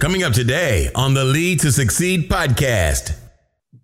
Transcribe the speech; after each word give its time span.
Coming 0.00 0.22
up 0.22 0.32
today 0.32 0.88
on 0.94 1.12
the 1.12 1.24
Lead 1.26 1.60
to 1.60 1.70
Succeed 1.70 2.30
podcast. 2.30 3.14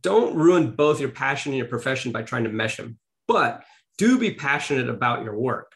Don't 0.00 0.34
ruin 0.34 0.70
both 0.74 0.98
your 0.98 1.10
passion 1.10 1.52
and 1.52 1.58
your 1.58 1.68
profession 1.68 2.10
by 2.10 2.22
trying 2.22 2.44
to 2.44 2.48
mesh 2.48 2.78
them, 2.78 2.98
but 3.28 3.64
do 3.98 4.18
be 4.18 4.32
passionate 4.32 4.88
about 4.88 5.24
your 5.24 5.38
work. 5.38 5.72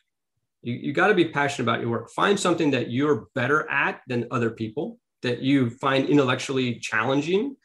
You, 0.63 0.73
you 0.73 0.93
got 0.95 1.09
to 1.09 1.15
be 1.15 1.27
passionate 1.27 1.69
about 1.69 1.83
your 1.83 1.91
work. 1.91 2.11
Find 2.13 2.41
something 2.41 2.71
that 2.71 2.91
you're 2.91 3.27
better 3.35 3.71
at 3.71 4.01
than 4.07 4.29
other 4.31 4.49
people, 4.49 4.99
that 5.21 5.41
you 5.41 5.69
find 5.73 6.09
intellectually 6.09 6.79
challenging, 6.79 7.57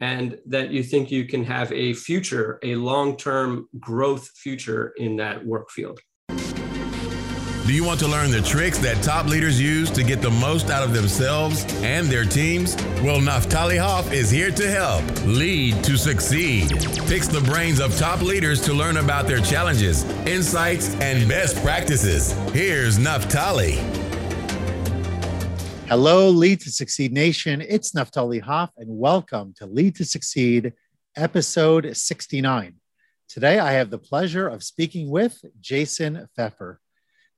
and 0.00 0.38
that 0.46 0.70
you 0.70 0.82
think 0.82 1.10
you 1.10 1.26
can 1.26 1.44
have 1.44 1.70
a 1.70 1.92
future, 1.92 2.58
a 2.62 2.76
long 2.76 3.18
term 3.18 3.68
growth 3.78 4.26
future 4.36 4.94
in 4.96 5.16
that 5.16 5.44
work 5.44 5.70
field. 5.70 6.00
Do 7.64 7.72
you 7.72 7.84
want 7.84 8.00
to 8.00 8.08
learn 8.08 8.32
the 8.32 8.42
tricks 8.42 8.78
that 8.78 9.00
top 9.04 9.26
leaders 9.26 9.60
use 9.60 9.88
to 9.92 10.02
get 10.02 10.20
the 10.20 10.32
most 10.32 10.68
out 10.68 10.82
of 10.82 10.92
themselves 10.92 11.64
and 11.84 12.08
their 12.08 12.24
teams? 12.24 12.74
Well, 13.04 13.20
Naftali 13.20 13.78
Hoff 13.78 14.12
is 14.12 14.32
here 14.32 14.50
to 14.50 14.68
help 14.68 15.04
lead 15.24 15.84
to 15.84 15.96
succeed. 15.96 16.70
Picks 17.06 17.28
the 17.28 17.40
brains 17.46 17.78
of 17.78 17.96
top 17.96 18.20
leaders 18.20 18.60
to 18.62 18.72
learn 18.72 18.96
about 18.96 19.28
their 19.28 19.38
challenges, 19.38 20.02
insights, 20.26 20.96
and 20.96 21.28
best 21.28 21.54
practices. 21.62 22.32
Here's 22.50 22.98
Naftali. 22.98 23.74
Hello, 25.86 26.30
Lead 26.30 26.58
to 26.62 26.72
Succeed 26.72 27.12
Nation. 27.12 27.60
It's 27.60 27.92
Naftali 27.92 28.40
Hoff, 28.40 28.70
and 28.76 28.88
welcome 28.98 29.54
to 29.58 29.66
Lead 29.66 29.94
to 29.96 30.04
Succeed, 30.04 30.72
episode 31.14 31.96
69. 31.96 32.74
Today, 33.28 33.60
I 33.60 33.70
have 33.74 33.90
the 33.90 33.98
pleasure 33.98 34.48
of 34.48 34.64
speaking 34.64 35.10
with 35.10 35.40
Jason 35.60 36.26
Feffer. 36.36 36.78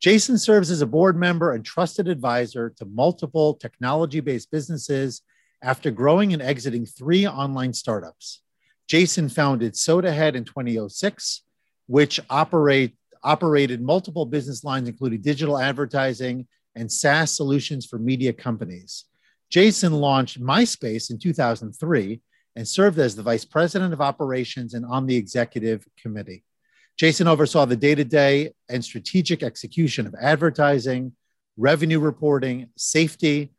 Jason 0.04 0.36
serves 0.36 0.70
as 0.70 0.82
a 0.82 0.86
board 0.86 1.16
member 1.16 1.52
and 1.52 1.64
trusted 1.64 2.08
advisor 2.08 2.68
to 2.68 2.84
multiple 2.84 3.54
technology 3.54 4.20
based 4.20 4.50
businesses 4.50 5.22
after 5.62 5.90
growing 5.90 6.34
and 6.34 6.42
exiting 6.42 6.84
three 6.84 7.26
online 7.26 7.72
startups. 7.72 8.42
Jason 8.86 9.30
founded 9.30 9.72
SodaHead 9.72 10.34
in 10.34 10.44
2006, 10.44 11.44
which 11.86 12.20
operate, 12.28 12.94
operated 13.22 13.80
multiple 13.80 14.26
business 14.26 14.62
lines, 14.62 14.90
including 14.90 15.22
digital 15.22 15.58
advertising 15.58 16.46
and 16.76 16.92
SaaS 16.92 17.34
solutions 17.34 17.86
for 17.86 17.98
media 17.98 18.34
companies. 18.34 19.06
Jason 19.48 19.94
launched 19.94 20.38
MySpace 20.38 21.10
in 21.10 21.18
2003 21.18 22.20
and 22.56 22.68
served 22.68 22.98
as 22.98 23.16
the 23.16 23.22
vice 23.22 23.46
president 23.46 23.94
of 23.94 24.02
operations 24.02 24.74
and 24.74 24.84
on 24.84 25.06
the 25.06 25.16
executive 25.16 25.88
committee. 25.96 26.44
Jason 26.96 27.26
oversaw 27.26 27.64
the 27.64 27.76
day 27.76 27.94
to 27.94 28.04
day 28.04 28.52
and 28.68 28.84
strategic 28.84 29.42
execution 29.42 30.06
of 30.06 30.14
advertising, 30.20 31.12
revenue 31.56 31.98
reporting, 31.98 32.68
safety, 32.76 33.52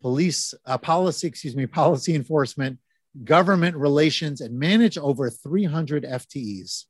police 0.00 0.54
uh, 0.66 0.78
policy, 0.78 1.26
excuse 1.26 1.56
me, 1.56 1.66
policy 1.66 2.14
enforcement, 2.14 2.78
government 3.24 3.76
relations, 3.76 4.40
and 4.40 4.58
managed 4.58 4.98
over 4.98 5.28
300 5.28 6.04
FTEs. 6.04 6.84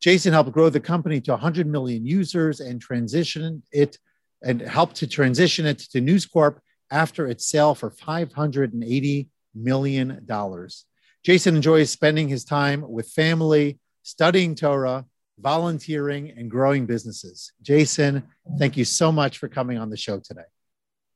Jason 0.00 0.32
helped 0.32 0.52
grow 0.52 0.68
the 0.68 0.80
company 0.80 1.20
to 1.20 1.32
100 1.32 1.66
million 1.66 2.06
users 2.06 2.60
and 2.60 2.80
transition 2.80 3.62
it 3.72 3.98
and 4.42 4.60
helped 4.60 4.96
to 4.96 5.06
transition 5.06 5.66
it 5.66 5.78
to 5.78 6.00
News 6.00 6.24
Corp 6.24 6.60
after 6.90 7.26
its 7.26 7.46
sale 7.46 7.74
for 7.74 7.90
580 7.90 9.28
million 9.54 10.22
dollars. 10.24 10.84
Jason 11.24 11.56
enjoys 11.56 11.90
spending 11.90 12.28
his 12.28 12.44
time 12.44 12.88
with 12.88 13.10
family, 13.10 13.80
studying 14.02 14.54
Torah, 14.54 15.04
volunteering, 15.40 16.30
and 16.36 16.50
growing 16.50 16.86
businesses. 16.86 17.52
Jason, 17.62 18.22
thank 18.58 18.76
you 18.76 18.84
so 18.84 19.12
much 19.12 19.38
for 19.38 19.48
coming 19.48 19.78
on 19.78 19.90
the 19.90 19.96
show 19.96 20.18
today. 20.18 20.48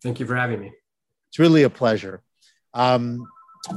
Thank 0.03 0.21
you 0.21 0.27
for 0.27 0.37
having 0.37 0.61
me. 0.61 0.73
It's 1.31 1.39
really 1.39 1.63
a 1.63 1.71
pleasure. 1.71 2.23
Um, 2.75 3.27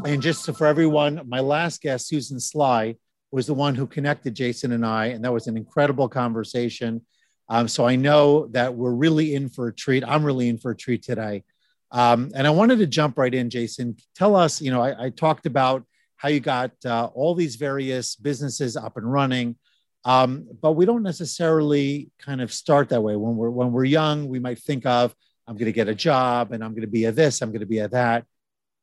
and 0.05 0.21
just 0.21 0.45
for 0.55 0.67
everyone, 0.67 1.21
my 1.27 1.39
last 1.39 1.81
guest, 1.81 2.07
Susan 2.07 2.39
Sly, 2.39 2.95
was 3.31 3.47
the 3.47 3.53
one 3.53 3.75
who 3.75 3.85
connected 3.85 4.35
Jason 4.35 4.71
and 4.71 4.85
I, 4.85 5.07
and 5.07 5.23
that 5.23 5.33
was 5.33 5.47
an 5.47 5.57
incredible 5.57 6.07
conversation. 6.07 7.01
Um, 7.50 7.67
so 7.67 7.85
I 7.85 7.95
know 7.95 8.47
that 8.47 8.73
we're 8.73 8.94
really 8.94 9.35
in 9.35 9.50
for 9.50 9.67
a 9.67 9.73
treat. 9.73 10.03
I'm 10.06 10.23
really 10.23 10.50
in 10.50 10.57
for 10.57 10.72
a 10.72 10.75
treat 10.75 11.03
today. 11.03 11.44
Um, 11.91 12.31
and 12.35 12.47
I 12.47 12.50
wanted 12.50 12.79
to 12.79 12.88
jump 12.88 13.17
right 13.17 13.33
in, 13.33 13.50
Jason. 13.50 13.97
Tell 14.16 14.35
us, 14.35 14.62
you 14.62 14.72
know, 14.72 14.81
I, 14.81 15.06
I 15.06 15.09
talked 15.09 15.45
about 15.45 15.85
how 16.16 16.29
you 16.29 16.39
got 16.39 16.72
uh, 16.85 17.09
all 17.13 17.35
these 17.35 17.56
various 17.56 18.16
businesses 18.16 18.75
up 18.75 18.97
and 18.97 19.12
running. 19.12 19.56
Um, 20.05 20.47
but 20.61 20.73
we 20.73 20.85
don't 20.85 21.03
necessarily 21.03 22.11
kind 22.19 22.39
of 22.39 22.53
start 22.53 22.89
that 22.89 23.01
way. 23.01 23.16
When 23.16 23.35
we're 23.35 23.49
when 23.49 23.71
we're 23.71 23.85
young, 23.85 24.29
we 24.29 24.39
might 24.39 24.59
think 24.59 24.85
of 24.85 25.16
I'm 25.47 25.55
going 25.55 25.66
to 25.66 25.71
get 25.71 25.89
a 25.89 25.95
job 25.95 26.51
and 26.51 26.63
I'm 26.63 26.71
going 26.71 26.81
to 26.81 26.88
be 26.88 27.05
a 27.05 27.11
this, 27.11 27.41
I'm 27.41 27.49
going 27.49 27.61
to 27.61 27.66
be 27.66 27.79
a 27.79 27.88
that. 27.89 28.25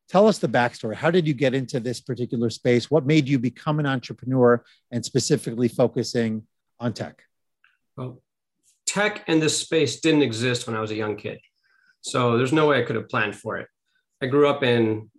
Tell 0.08 0.26
us 0.26 0.38
the 0.38 0.48
backstory. 0.48 0.94
How 0.94 1.10
did 1.10 1.26
you 1.26 1.32
get 1.32 1.54
into 1.54 1.80
this 1.80 2.00
particular 2.00 2.50
space? 2.50 2.90
What 2.90 3.06
made 3.06 3.28
you 3.28 3.38
become 3.38 3.78
an 3.78 3.86
entrepreneur 3.86 4.62
and 4.90 5.04
specifically 5.04 5.68
focusing 5.68 6.46
on 6.78 6.92
tech? 6.92 7.22
Well, 7.96 8.20
tech 8.84 9.24
and 9.26 9.40
this 9.40 9.56
space 9.56 10.00
didn't 10.00 10.22
exist 10.22 10.66
when 10.66 10.76
I 10.76 10.80
was 10.80 10.90
a 10.90 10.96
young 10.96 11.16
kid. 11.16 11.40
So 12.02 12.36
there's 12.36 12.52
no 12.52 12.66
way 12.66 12.78
I 12.78 12.82
could 12.82 12.96
have 12.96 13.08
planned 13.08 13.36
for 13.36 13.58
it. 13.58 13.68
I 14.20 14.26
grew 14.26 14.48
up 14.48 14.62
in 14.62 15.10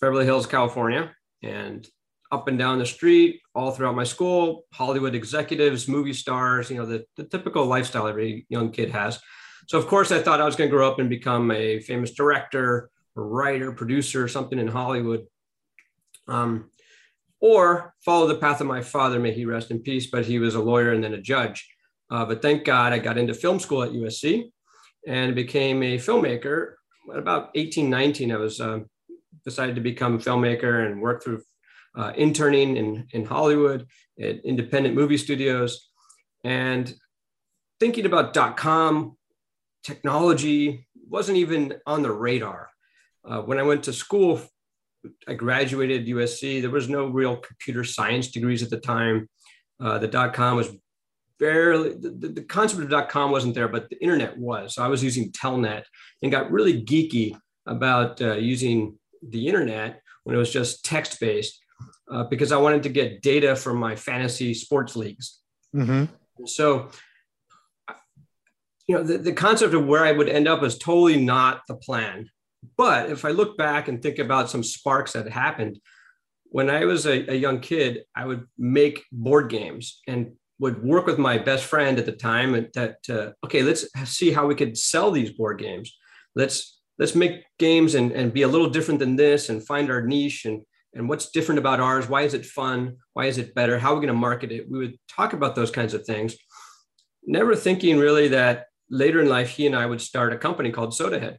Beverly 0.00 0.24
Hills, 0.24 0.46
California, 0.46 1.14
and 1.42 1.86
up 2.32 2.48
and 2.48 2.58
down 2.58 2.78
the 2.78 2.86
street 2.86 3.40
all 3.54 3.70
throughout 3.70 3.94
my 3.94 4.04
school 4.04 4.64
hollywood 4.72 5.14
executives 5.14 5.88
movie 5.88 6.12
stars 6.12 6.70
you 6.70 6.76
know 6.76 6.86
the, 6.86 7.04
the 7.16 7.24
typical 7.24 7.66
lifestyle 7.66 8.06
every 8.06 8.46
young 8.48 8.70
kid 8.70 8.90
has. 8.90 9.20
So 9.66 9.78
of 9.78 9.86
course 9.86 10.10
i 10.10 10.20
thought 10.20 10.40
i 10.40 10.44
was 10.44 10.56
going 10.56 10.70
to 10.70 10.76
grow 10.76 10.90
up 10.90 10.98
and 10.98 11.08
become 11.08 11.50
a 11.50 11.80
famous 11.80 12.12
director 12.12 12.90
or 13.16 13.28
writer 13.28 13.72
producer 13.72 14.28
something 14.28 14.58
in 14.58 14.68
hollywood. 14.68 15.26
Um, 16.26 16.70
or 17.40 17.94
follow 18.02 18.26
the 18.26 18.36
path 18.36 18.62
of 18.62 18.66
my 18.66 18.80
father 18.80 19.20
may 19.20 19.32
he 19.32 19.44
rest 19.44 19.70
in 19.70 19.80
peace 19.80 20.06
but 20.06 20.24
he 20.24 20.38
was 20.38 20.54
a 20.54 20.60
lawyer 20.60 20.92
and 20.92 21.04
then 21.04 21.14
a 21.14 21.20
judge. 21.20 21.68
Uh, 22.10 22.24
but 22.24 22.42
thank 22.42 22.64
god 22.64 22.92
i 22.92 22.98
got 22.98 23.18
into 23.18 23.34
film 23.34 23.60
school 23.60 23.82
at 23.82 23.92
usc 23.92 24.50
and 25.06 25.34
became 25.34 25.82
a 25.82 25.98
filmmaker. 25.98 26.74
At 27.12 27.18
about 27.18 27.50
18 27.54 27.90
19 27.90 28.32
i 28.32 28.36
was 28.36 28.60
uh, 28.60 28.80
decided 29.44 29.74
to 29.74 29.80
become 29.80 30.14
a 30.14 30.18
filmmaker 30.18 30.86
and 30.86 31.00
work 31.00 31.22
through 31.22 31.42
uh, 31.96 32.12
interning 32.16 32.76
in, 32.76 33.06
in 33.12 33.24
Hollywood 33.24 33.86
at 34.20 34.44
independent 34.44 34.94
movie 34.94 35.16
studios 35.16 35.90
and 36.44 36.94
thinking 37.80 38.06
about 38.06 38.32
dot 38.32 38.56
com 38.56 39.16
technology 39.82 40.86
wasn't 41.08 41.36
even 41.36 41.74
on 41.86 42.02
the 42.02 42.10
radar. 42.10 42.70
Uh, 43.24 43.40
when 43.42 43.58
I 43.58 43.62
went 43.62 43.84
to 43.84 43.92
school, 43.92 44.40
I 45.28 45.34
graduated 45.34 46.06
USC. 46.06 46.60
There 46.60 46.70
was 46.70 46.88
no 46.88 47.06
real 47.06 47.36
computer 47.36 47.84
science 47.84 48.28
degrees 48.28 48.62
at 48.62 48.70
the 48.70 48.80
time. 48.80 49.28
Uh, 49.80 49.98
the 49.98 50.08
dot 50.08 50.32
com 50.32 50.56
was 50.56 50.70
barely 51.38 51.90
the, 51.90 52.28
the 52.28 52.42
concept 52.42 52.82
of 52.82 52.90
dot 52.90 53.08
com 53.08 53.30
wasn't 53.30 53.54
there, 53.54 53.68
but 53.68 53.88
the 53.90 54.00
internet 54.00 54.36
was. 54.38 54.74
So 54.74 54.84
I 54.84 54.88
was 54.88 55.02
using 55.02 55.30
Telnet 55.32 55.84
and 56.22 56.32
got 56.32 56.50
really 56.50 56.82
geeky 56.84 57.36
about 57.66 58.20
uh, 58.22 58.34
using 58.34 58.98
the 59.22 59.46
internet 59.46 60.00
when 60.24 60.36
it 60.36 60.38
was 60.38 60.52
just 60.52 60.84
text 60.84 61.20
based 61.20 61.60
uh, 62.10 62.24
because 62.24 62.52
I 62.52 62.56
wanted 62.56 62.82
to 62.84 62.88
get 62.88 63.22
data 63.22 63.56
from 63.56 63.78
my 63.78 63.96
fantasy 63.96 64.54
sports 64.54 64.96
leagues. 64.96 65.40
Mm-hmm. 65.74 66.04
So, 66.46 66.90
you 68.86 68.96
know, 68.96 69.02
the, 69.02 69.18
the 69.18 69.32
concept 69.32 69.74
of 69.74 69.86
where 69.86 70.04
I 70.04 70.12
would 70.12 70.28
end 70.28 70.48
up 70.48 70.62
is 70.62 70.78
totally 70.78 71.22
not 71.22 71.62
the 71.68 71.76
plan. 71.76 72.28
But 72.76 73.10
if 73.10 73.24
I 73.24 73.30
look 73.30 73.56
back 73.56 73.88
and 73.88 74.02
think 74.02 74.18
about 74.18 74.50
some 74.50 74.62
sparks 74.62 75.12
that 75.12 75.28
happened, 75.28 75.78
when 76.44 76.70
I 76.70 76.84
was 76.84 77.06
a, 77.06 77.32
a 77.32 77.34
young 77.34 77.60
kid, 77.60 78.04
I 78.14 78.26
would 78.26 78.46
make 78.56 79.04
board 79.10 79.50
games 79.50 80.00
and 80.06 80.32
would 80.60 80.84
work 80.84 81.06
with 81.06 81.18
my 81.18 81.36
best 81.36 81.64
friend 81.64 81.98
at 81.98 82.06
the 82.06 82.12
time 82.12 82.68
that 82.74 82.98
uh, 83.10 83.30
okay, 83.44 83.62
let's 83.62 83.86
see 84.04 84.30
how 84.30 84.46
we 84.46 84.54
could 84.54 84.78
sell 84.78 85.10
these 85.10 85.32
board 85.32 85.58
games. 85.58 85.96
Let's 86.36 86.80
let's 86.98 87.14
make 87.14 87.42
games 87.58 87.96
and, 87.96 88.12
and 88.12 88.32
be 88.32 88.42
a 88.42 88.48
little 88.48 88.70
different 88.70 89.00
than 89.00 89.16
this 89.16 89.48
and 89.48 89.66
find 89.66 89.90
our 89.90 90.02
niche 90.02 90.44
and 90.44 90.62
and 90.94 91.08
what's 91.08 91.30
different 91.30 91.58
about 91.58 91.80
ours? 91.80 92.08
Why 92.08 92.22
is 92.22 92.34
it 92.34 92.46
fun? 92.46 92.96
Why 93.12 93.26
is 93.26 93.38
it 93.38 93.54
better? 93.54 93.78
How 93.78 93.92
are 93.92 93.94
we 93.94 94.06
going 94.06 94.14
to 94.14 94.20
market 94.20 94.52
it? 94.52 94.70
We 94.70 94.78
would 94.78 94.96
talk 95.08 95.32
about 95.32 95.54
those 95.54 95.70
kinds 95.70 95.94
of 95.94 96.04
things 96.04 96.36
never 97.26 97.56
thinking 97.56 97.98
really 97.98 98.28
that 98.28 98.66
later 98.90 99.20
in 99.20 99.28
life 99.28 99.50
he 99.50 99.66
and 99.66 99.76
i 99.76 99.86
would 99.86 100.00
start 100.00 100.32
a 100.32 100.38
company 100.38 100.70
called 100.70 100.92
sodahead. 100.92 101.36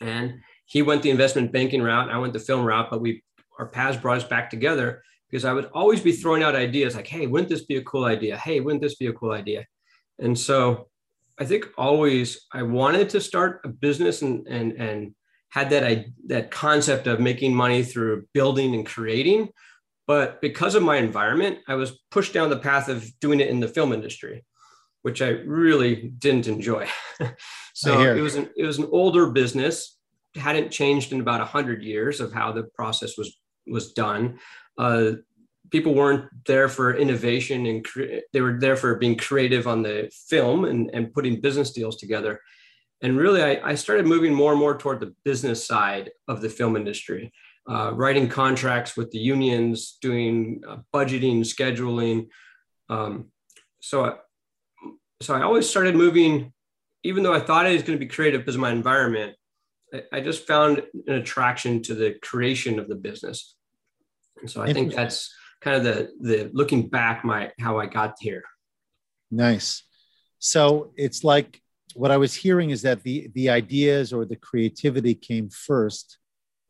And 0.00 0.40
he 0.66 0.82
went 0.82 1.02
the 1.02 1.10
investment 1.10 1.52
banking 1.52 1.82
route 1.82 2.10
i 2.10 2.18
went 2.18 2.32
the 2.32 2.38
film 2.38 2.64
route 2.64 2.90
but 2.90 3.00
we 3.00 3.22
our 3.58 3.66
paths 3.66 3.96
brought 3.96 4.18
us 4.18 4.24
back 4.24 4.50
together 4.50 5.02
because 5.30 5.44
i 5.44 5.52
would 5.52 5.66
always 5.74 6.00
be 6.00 6.12
throwing 6.12 6.42
out 6.42 6.54
ideas 6.54 6.94
like 6.94 7.06
hey 7.06 7.26
wouldn't 7.26 7.48
this 7.48 7.64
be 7.64 7.76
a 7.76 7.82
cool 7.82 8.04
idea? 8.04 8.36
Hey 8.36 8.60
wouldn't 8.60 8.82
this 8.82 8.96
be 8.96 9.06
a 9.06 9.12
cool 9.12 9.32
idea? 9.32 9.64
And 10.18 10.38
so 10.38 10.88
i 11.38 11.44
think 11.44 11.66
always 11.76 12.46
i 12.52 12.62
wanted 12.62 13.08
to 13.10 13.20
start 13.20 13.60
a 13.64 13.68
business 13.68 14.22
and 14.22 14.46
and 14.46 14.72
and 14.72 15.14
had 15.54 15.70
that 15.70 16.06
that 16.26 16.50
concept 16.50 17.06
of 17.06 17.20
making 17.20 17.54
money 17.54 17.82
through 17.82 18.26
building 18.34 18.74
and 18.74 18.84
creating. 18.84 19.48
But 20.06 20.42
because 20.42 20.74
of 20.74 20.82
my 20.82 20.96
environment 20.96 21.60
i 21.66 21.74
was 21.74 21.98
pushed 22.10 22.34
down 22.34 22.50
the 22.50 22.58
path 22.70 22.88
of 22.88 23.08
doing 23.20 23.40
it 23.40 23.48
in 23.48 23.60
the 23.60 23.74
film 23.76 23.92
industry 23.92 24.44
which 25.00 25.22
i 25.22 25.28
really 25.28 25.94
didn't 26.18 26.48
enjoy. 26.48 26.86
So 27.76 28.00
it 28.14 28.20
was 28.20 28.36
an 28.36 28.48
it 28.56 28.64
was 28.64 28.78
an 28.78 28.88
older 28.92 29.30
business. 29.30 29.98
Hadn't 30.36 30.70
changed 30.70 31.12
in 31.12 31.20
about 31.20 31.40
100 31.40 31.82
years 31.82 32.20
of 32.20 32.32
how 32.32 32.52
the 32.52 32.62
process 32.62 33.18
was 33.18 33.36
was 33.66 33.92
done. 33.92 34.38
Uh, 34.78 35.12
people 35.70 35.94
weren't 35.94 36.26
there 36.46 36.68
for 36.68 36.96
innovation 36.96 37.66
and 37.66 37.84
cre- 37.84 38.22
they 38.32 38.40
were 38.40 38.58
there 38.60 38.76
for 38.76 38.94
being 38.94 39.16
creative 39.16 39.66
on 39.66 39.82
the 39.82 40.08
film 40.28 40.64
and, 40.66 40.90
and 40.94 41.12
putting 41.12 41.40
business 41.40 41.72
deals 41.72 41.96
together 41.96 42.40
and 43.02 43.16
really 43.16 43.42
I, 43.42 43.70
I 43.70 43.74
started 43.74 44.06
moving 44.06 44.34
more 44.34 44.52
and 44.52 44.60
more 44.60 44.76
toward 44.76 45.00
the 45.00 45.14
business 45.24 45.66
side 45.66 46.10
of 46.28 46.40
the 46.40 46.48
film 46.48 46.76
industry 46.76 47.32
uh, 47.68 47.92
writing 47.94 48.28
contracts 48.28 48.96
with 48.96 49.10
the 49.10 49.18
unions 49.18 49.98
doing 50.00 50.62
uh, 50.68 50.78
budgeting 50.94 51.40
scheduling 51.40 52.28
um, 52.88 53.26
so 53.80 54.04
I, 54.04 54.12
so 55.20 55.34
I 55.34 55.42
always 55.42 55.68
started 55.68 55.94
moving 55.94 56.52
even 57.02 57.22
though 57.22 57.34
I 57.34 57.40
thought 57.40 57.66
I 57.66 57.72
was 57.72 57.82
going 57.82 57.98
to 57.98 58.04
be 58.04 58.10
creative 58.10 58.40
because 58.40 58.54
of 58.54 58.60
my 58.60 58.70
environment 58.70 59.36
I 60.12 60.20
just 60.20 60.46
found 60.46 60.82
an 61.06 61.14
attraction 61.14 61.82
to 61.82 61.94
the 61.94 62.14
creation 62.22 62.78
of 62.78 62.88
the 62.88 62.94
business. 62.94 63.54
And 64.40 64.50
so 64.50 64.62
I 64.62 64.72
think 64.72 64.94
that's 64.94 65.32
kind 65.60 65.76
of 65.76 65.84
the 65.84 66.10
the 66.20 66.50
looking 66.52 66.88
back 66.88 67.24
my 67.24 67.52
how 67.60 67.78
I 67.78 67.86
got 67.86 68.16
here. 68.20 68.42
Nice. 69.30 69.82
So 70.38 70.92
it's 70.96 71.24
like 71.24 71.60
what 71.94 72.10
I 72.10 72.16
was 72.16 72.34
hearing 72.34 72.70
is 72.70 72.82
that 72.82 73.02
the 73.02 73.30
the 73.34 73.50
ideas 73.50 74.12
or 74.12 74.24
the 74.24 74.36
creativity 74.36 75.14
came 75.14 75.48
first 75.48 76.18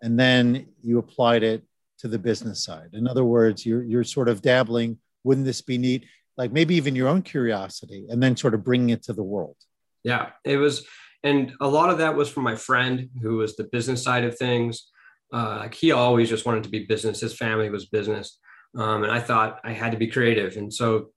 and 0.03 0.19
then 0.19 0.67
you 0.83 0.99
applied 0.99 1.43
it 1.43 1.63
to 1.99 2.09
the 2.09 2.19
business 2.19 2.63
side. 2.63 2.91
In 2.93 3.09
other 3.09 3.25
words, 3.25 3.65
you're 3.65 3.83
you're 3.83 4.05
sort 4.05 4.29
of 4.29 4.43
dabbling, 4.43 4.99
wouldn't 5.25 5.47
this 5.47 5.63
be 5.63 5.79
neat? 5.79 6.07
Like 6.37 6.53
maybe 6.53 6.75
even 6.75 6.97
your 6.97 7.09
own 7.09 7.23
curiosity 7.23 8.07
and 8.09 8.23
then 8.23 8.37
sort 8.37 8.55
of 8.55 8.65
bringing 8.65 8.91
it 8.91 9.03
to 9.05 9.13
the 9.13 9.23
world. 9.23 9.57
Yeah, 10.03 10.31
it 10.45 10.59
was 10.59 10.87
and 11.25 11.55
a 11.61 11.67
lot 11.67 11.91
of 11.91 11.99
that 11.99 12.15
was 12.15 12.29
from 12.29 12.45
my 12.45 12.55
friend 12.55 13.09
who 13.21 13.39
was 13.39 13.57
the 13.57 13.65
business 13.65 14.03
side 14.03 14.25
of 14.25 14.37
things 14.39 14.91
uh, 15.33 15.57
like 15.61 15.75
he 15.75 15.91
always 15.91 16.29
just 16.29 16.47
wanted 16.47 16.63
to 16.63 16.69
be 16.69 16.85
business 16.85 17.21
his 17.21 17.37
family 17.37 17.71
was 17.71 17.87
business 17.87 18.39
um, 18.77 19.03
and 19.03 19.11
i 19.11 19.19
thought 19.19 19.59
i 19.65 19.73
had 19.73 19.91
to 19.91 19.99
be 19.99 20.07
creative 20.07 20.57
and 20.57 20.73
so 20.73 21.09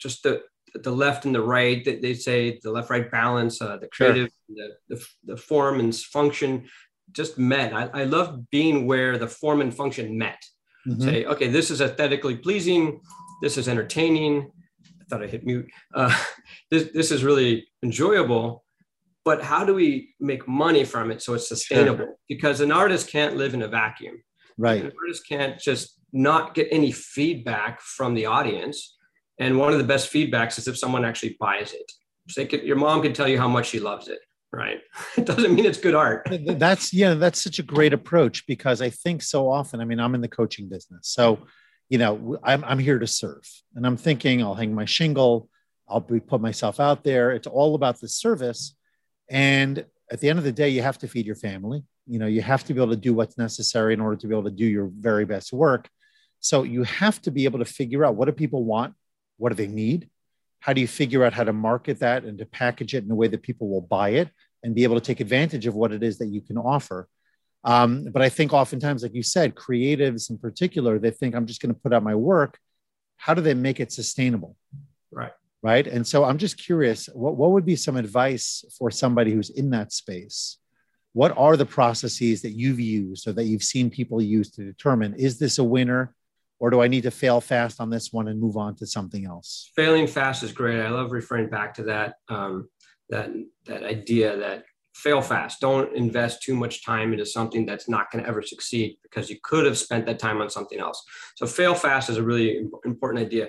just 0.00 0.24
the 0.24 0.42
the 0.74 0.90
left 0.90 1.24
and 1.24 1.34
the 1.34 1.42
right 1.42 1.84
that 1.84 2.02
they 2.02 2.14
say 2.14 2.58
the 2.62 2.70
left 2.70 2.90
right 2.90 3.10
balance 3.10 3.60
uh, 3.62 3.76
the 3.76 3.88
creative 3.88 4.30
sure. 4.46 4.68
the, 4.88 4.96
the, 4.96 5.06
the 5.24 5.36
form 5.36 5.80
and 5.80 5.94
function 5.94 6.66
just 7.12 7.38
met 7.38 7.72
i, 7.72 7.88
I 7.92 8.04
love 8.04 8.50
being 8.50 8.86
where 8.86 9.18
the 9.18 9.28
form 9.28 9.60
and 9.60 9.74
function 9.74 10.18
met 10.18 10.42
mm-hmm. 10.86 11.00
say 11.00 11.24
okay 11.26 11.48
this 11.48 11.70
is 11.70 11.80
aesthetically 11.80 12.36
pleasing 12.36 13.00
this 13.42 13.56
is 13.56 13.68
entertaining 13.68 14.50
i 15.00 15.04
thought 15.08 15.22
i 15.22 15.26
hit 15.26 15.46
mute 15.46 15.68
uh, 15.94 16.14
this, 16.70 16.90
this 16.92 17.10
is 17.10 17.22
really 17.22 17.66
enjoyable 17.82 18.64
but 19.24 19.42
how 19.42 19.64
do 19.64 19.74
we 19.74 20.14
make 20.20 20.46
money 20.46 20.84
from 20.84 21.10
it 21.10 21.22
so 21.22 21.34
it's 21.34 21.48
sustainable? 21.48 22.04
Sure. 22.04 22.16
Because 22.28 22.60
an 22.60 22.70
artist 22.70 23.10
can't 23.10 23.36
live 23.36 23.54
in 23.54 23.62
a 23.62 23.68
vacuum. 23.68 24.22
Right. 24.58 24.84
An 24.84 24.92
artist 25.00 25.26
can't 25.26 25.58
just 25.58 25.98
not 26.12 26.54
get 26.54 26.68
any 26.70 26.92
feedback 26.92 27.80
from 27.80 28.14
the 28.14 28.26
audience. 28.26 28.96
And 29.38 29.58
one 29.58 29.72
of 29.72 29.78
the 29.78 29.84
best 29.84 30.12
feedbacks 30.12 30.58
is 30.58 30.68
if 30.68 30.78
someone 30.78 31.04
actually 31.04 31.36
buys 31.40 31.72
it. 31.72 31.90
So 32.28 32.46
could, 32.46 32.62
your 32.62 32.76
mom 32.76 33.02
can 33.02 33.12
tell 33.12 33.28
you 33.28 33.38
how 33.38 33.48
much 33.48 33.68
she 33.68 33.80
loves 33.80 34.08
it, 34.08 34.20
right? 34.52 34.80
It 35.16 35.26
doesn't 35.26 35.54
mean 35.54 35.66
it's 35.66 35.78
good 35.78 35.94
art. 35.94 36.28
That's 36.46 36.92
yeah, 36.92 37.14
that's 37.14 37.42
such 37.42 37.58
a 37.58 37.62
great 37.62 37.92
approach 37.92 38.46
because 38.46 38.80
I 38.80 38.90
think 38.90 39.22
so 39.22 39.50
often. 39.50 39.80
I 39.80 39.84
mean, 39.84 40.00
I'm 40.00 40.14
in 40.14 40.20
the 40.20 40.28
coaching 40.28 40.68
business, 40.68 41.08
so 41.08 41.40
you 41.90 41.98
know, 41.98 42.38
I'm 42.42 42.64
I'm 42.64 42.78
here 42.78 42.98
to 42.98 43.06
serve, 43.06 43.44
and 43.74 43.86
I'm 43.86 43.96
thinking 43.96 44.42
I'll 44.42 44.54
hang 44.54 44.74
my 44.74 44.86
shingle, 44.86 45.50
I'll 45.88 46.00
be, 46.00 46.18
put 46.20 46.40
myself 46.40 46.80
out 46.80 47.04
there. 47.04 47.32
It's 47.32 47.46
all 47.46 47.74
about 47.74 48.00
the 48.00 48.08
service 48.08 48.74
and 49.28 49.84
at 50.10 50.20
the 50.20 50.28
end 50.28 50.38
of 50.38 50.44
the 50.44 50.52
day, 50.52 50.68
you 50.68 50.82
have 50.82 50.98
to 50.98 51.08
feed 51.08 51.26
your 51.26 51.34
family. 51.34 51.84
You 52.06 52.18
know, 52.18 52.26
you 52.26 52.42
have 52.42 52.64
to 52.64 52.74
be 52.74 52.80
able 52.80 52.92
to 52.92 53.00
do 53.00 53.14
what's 53.14 53.38
necessary 53.38 53.94
in 53.94 54.00
order 54.00 54.16
to 54.16 54.26
be 54.26 54.34
able 54.34 54.44
to 54.44 54.50
do 54.50 54.66
your 54.66 54.90
very 54.92 55.24
best 55.24 55.52
work. 55.52 55.88
So 56.40 56.62
you 56.62 56.82
have 56.84 57.22
to 57.22 57.30
be 57.30 57.44
able 57.44 57.58
to 57.60 57.64
figure 57.64 58.04
out 58.04 58.16
what 58.16 58.26
do 58.26 58.32
people 58.32 58.64
want? 58.64 58.94
What 59.36 59.50
do 59.50 59.54
they 59.54 59.66
need? 59.66 60.10
How 60.60 60.72
do 60.72 60.80
you 60.80 60.88
figure 60.88 61.24
out 61.24 61.32
how 61.32 61.44
to 61.44 61.52
market 61.52 62.00
that 62.00 62.24
and 62.24 62.38
to 62.38 62.46
package 62.46 62.94
it 62.94 63.04
in 63.04 63.10
a 63.10 63.14
way 63.14 63.28
that 63.28 63.42
people 63.42 63.68
will 63.68 63.82
buy 63.82 64.10
it 64.10 64.30
and 64.62 64.74
be 64.74 64.84
able 64.84 64.94
to 64.94 65.00
take 65.00 65.20
advantage 65.20 65.66
of 65.66 65.74
what 65.74 65.92
it 65.92 66.02
is 66.02 66.18
that 66.18 66.28
you 66.28 66.40
can 66.40 66.56
offer? 66.56 67.08
Um, 67.64 68.06
but 68.12 68.22
I 68.22 68.28
think 68.28 68.52
oftentimes, 68.52 69.02
like 69.02 69.14
you 69.14 69.22
said, 69.22 69.54
creatives 69.54 70.30
in 70.30 70.38
particular, 70.38 70.98
they 70.98 71.10
think 71.10 71.34
I'm 71.34 71.46
just 71.46 71.60
going 71.60 71.74
to 71.74 71.80
put 71.80 71.92
out 71.92 72.02
my 72.02 72.14
work. 72.14 72.58
How 73.16 73.34
do 73.34 73.40
they 73.40 73.54
make 73.54 73.80
it 73.80 73.92
sustainable? 73.92 74.56
Right 75.10 75.32
right 75.64 75.86
and 75.86 76.06
so 76.06 76.24
i'm 76.24 76.38
just 76.38 76.58
curious 76.58 77.08
what, 77.14 77.36
what 77.36 77.50
would 77.50 77.64
be 77.64 77.74
some 77.74 77.96
advice 77.96 78.64
for 78.78 78.90
somebody 78.90 79.32
who's 79.32 79.50
in 79.50 79.70
that 79.70 79.92
space 79.92 80.58
what 81.14 81.36
are 81.38 81.56
the 81.56 81.66
processes 81.66 82.42
that 82.42 82.50
you've 82.50 82.80
used 82.80 83.26
or 83.26 83.32
that 83.32 83.44
you've 83.44 83.62
seen 83.62 83.88
people 83.88 84.20
use 84.20 84.50
to 84.50 84.62
determine 84.62 85.14
is 85.14 85.38
this 85.38 85.58
a 85.58 85.64
winner 85.64 86.14
or 86.64 86.70
do 86.70 86.80
i 86.80 86.88
need 86.88 87.02
to 87.02 87.10
fail 87.10 87.40
fast 87.40 87.80
on 87.80 87.90
this 87.90 88.12
one 88.12 88.28
and 88.28 88.40
move 88.40 88.56
on 88.56 88.74
to 88.74 88.86
something 88.86 89.26
else 89.26 89.70
failing 89.76 90.06
fast 90.06 90.42
is 90.42 90.52
great 90.52 90.80
i 90.80 90.88
love 90.88 91.12
referring 91.12 91.48
back 91.48 91.74
to 91.74 91.82
that 91.82 92.14
um, 92.28 92.68
that 93.10 93.30
that 93.66 93.82
idea 93.84 94.36
that 94.36 94.64
fail 94.94 95.20
fast 95.20 95.60
don't 95.60 95.94
invest 95.96 96.42
too 96.42 96.54
much 96.54 96.84
time 96.84 97.12
into 97.12 97.26
something 97.26 97.66
that's 97.66 97.88
not 97.88 98.10
going 98.10 98.22
to 98.22 98.30
ever 98.30 98.40
succeed 98.40 98.96
because 99.02 99.28
you 99.28 99.36
could 99.42 99.66
have 99.66 99.76
spent 99.76 100.06
that 100.06 100.20
time 100.20 100.40
on 100.40 100.48
something 100.48 100.78
else 100.78 101.04
so 101.36 101.46
fail 101.46 101.74
fast 101.74 102.08
is 102.08 102.16
a 102.16 102.22
really 102.22 102.64
important 102.84 103.24
idea 103.24 103.48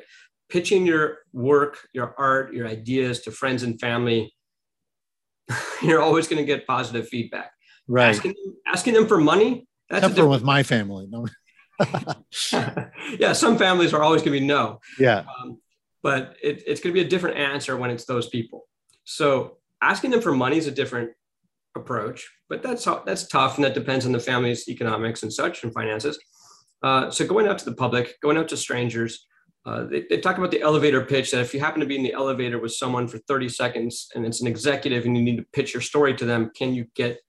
pitching 0.50 0.86
your 0.86 1.20
work, 1.34 1.88
your 1.94 2.16
art, 2.18 2.54
your 2.54 2.68
ideas 2.68 3.22
to 3.22 3.32
friends 3.32 3.64
and 3.64 3.80
family, 3.80 4.34
you're 5.82 6.02
always 6.02 6.28
going 6.28 6.40
to 6.40 6.46
get 6.46 6.68
positive 6.68 7.08
feedback. 7.08 7.52
Right. 7.88 8.10
Asking, 8.10 8.34
asking 8.68 8.94
them 8.94 9.08
for 9.08 9.18
money. 9.18 9.68
That's 9.90 10.04
Except 10.04 10.20
for 10.20 10.28
with 10.28 10.44
my 10.44 10.64
family. 10.64 11.08
No. 11.10 11.28
yeah, 13.20 13.34
some 13.34 13.58
families 13.58 13.94
are 13.94 14.04
always 14.04 14.22
going 14.22 14.34
to 14.34 14.40
be 14.40 14.46
no. 14.46 14.80
Yeah. 15.00 15.24
Um, 15.40 15.60
but 16.02 16.36
it, 16.42 16.64
it's 16.68 16.82
going 16.82 16.94
to 16.94 17.02
be 17.02 17.06
a 17.06 17.10
different 17.10 17.38
answer 17.38 17.76
when 17.78 17.90
it's 17.90 18.06
those 18.06 18.28
people. 18.30 18.68
So 19.06 19.58
asking 19.82 20.12
them 20.12 20.22
for 20.22 20.34
money 20.34 20.58
is 20.58 20.68
a 20.68 20.72
different 20.72 21.12
approach, 21.76 22.30
but 22.50 22.62
that's 22.62 22.86
that's 23.06 23.28
tough, 23.28 23.56
and 23.56 23.66
that 23.66 23.74
depends 23.74 24.06
on 24.06 24.12
the 24.12 24.20
family's 24.20 24.68
economics 24.70 25.24
and 25.24 25.34
such 25.34 25.64
and 25.64 25.74
finances. 25.74 26.20
Uh, 26.82 27.10
so 27.10 27.26
going 27.26 27.48
out 27.48 27.58
to 27.58 27.66
the 27.66 27.76
public, 27.76 28.20
going 28.22 28.38
out 28.38 28.48
to 28.50 28.58
strangers, 28.58 29.26
uh, 29.66 29.86
they, 29.86 30.06
they, 30.10 30.20
talk 30.20 30.38
about 30.38 30.52
the 30.52 30.62
elevator 30.62 31.02
pitch 31.02 31.32
that 31.32 31.42
if 31.42 31.54
you 31.54 31.60
happen 31.60 31.80
to 31.80 31.88
be 31.88 31.96
in 31.96 32.04
the 32.04 32.14
elevator 32.14 32.60
with 32.60 32.72
someone 32.72 33.08
for 33.08 33.18
30 33.18 33.50
seconds 33.50 34.10
and 34.14 34.24
it's 34.24 34.40
an 34.42 34.48
executive 34.48 35.06
and 35.06 35.18
you 35.18 35.24
need 35.24 35.38
to 35.38 35.46
pitch 35.54 35.74
your 35.74 35.82
story 35.82 36.14
to 36.14 36.26
them, 36.26 36.52
can 36.56 36.76
you 36.76 36.86
get 36.94 37.20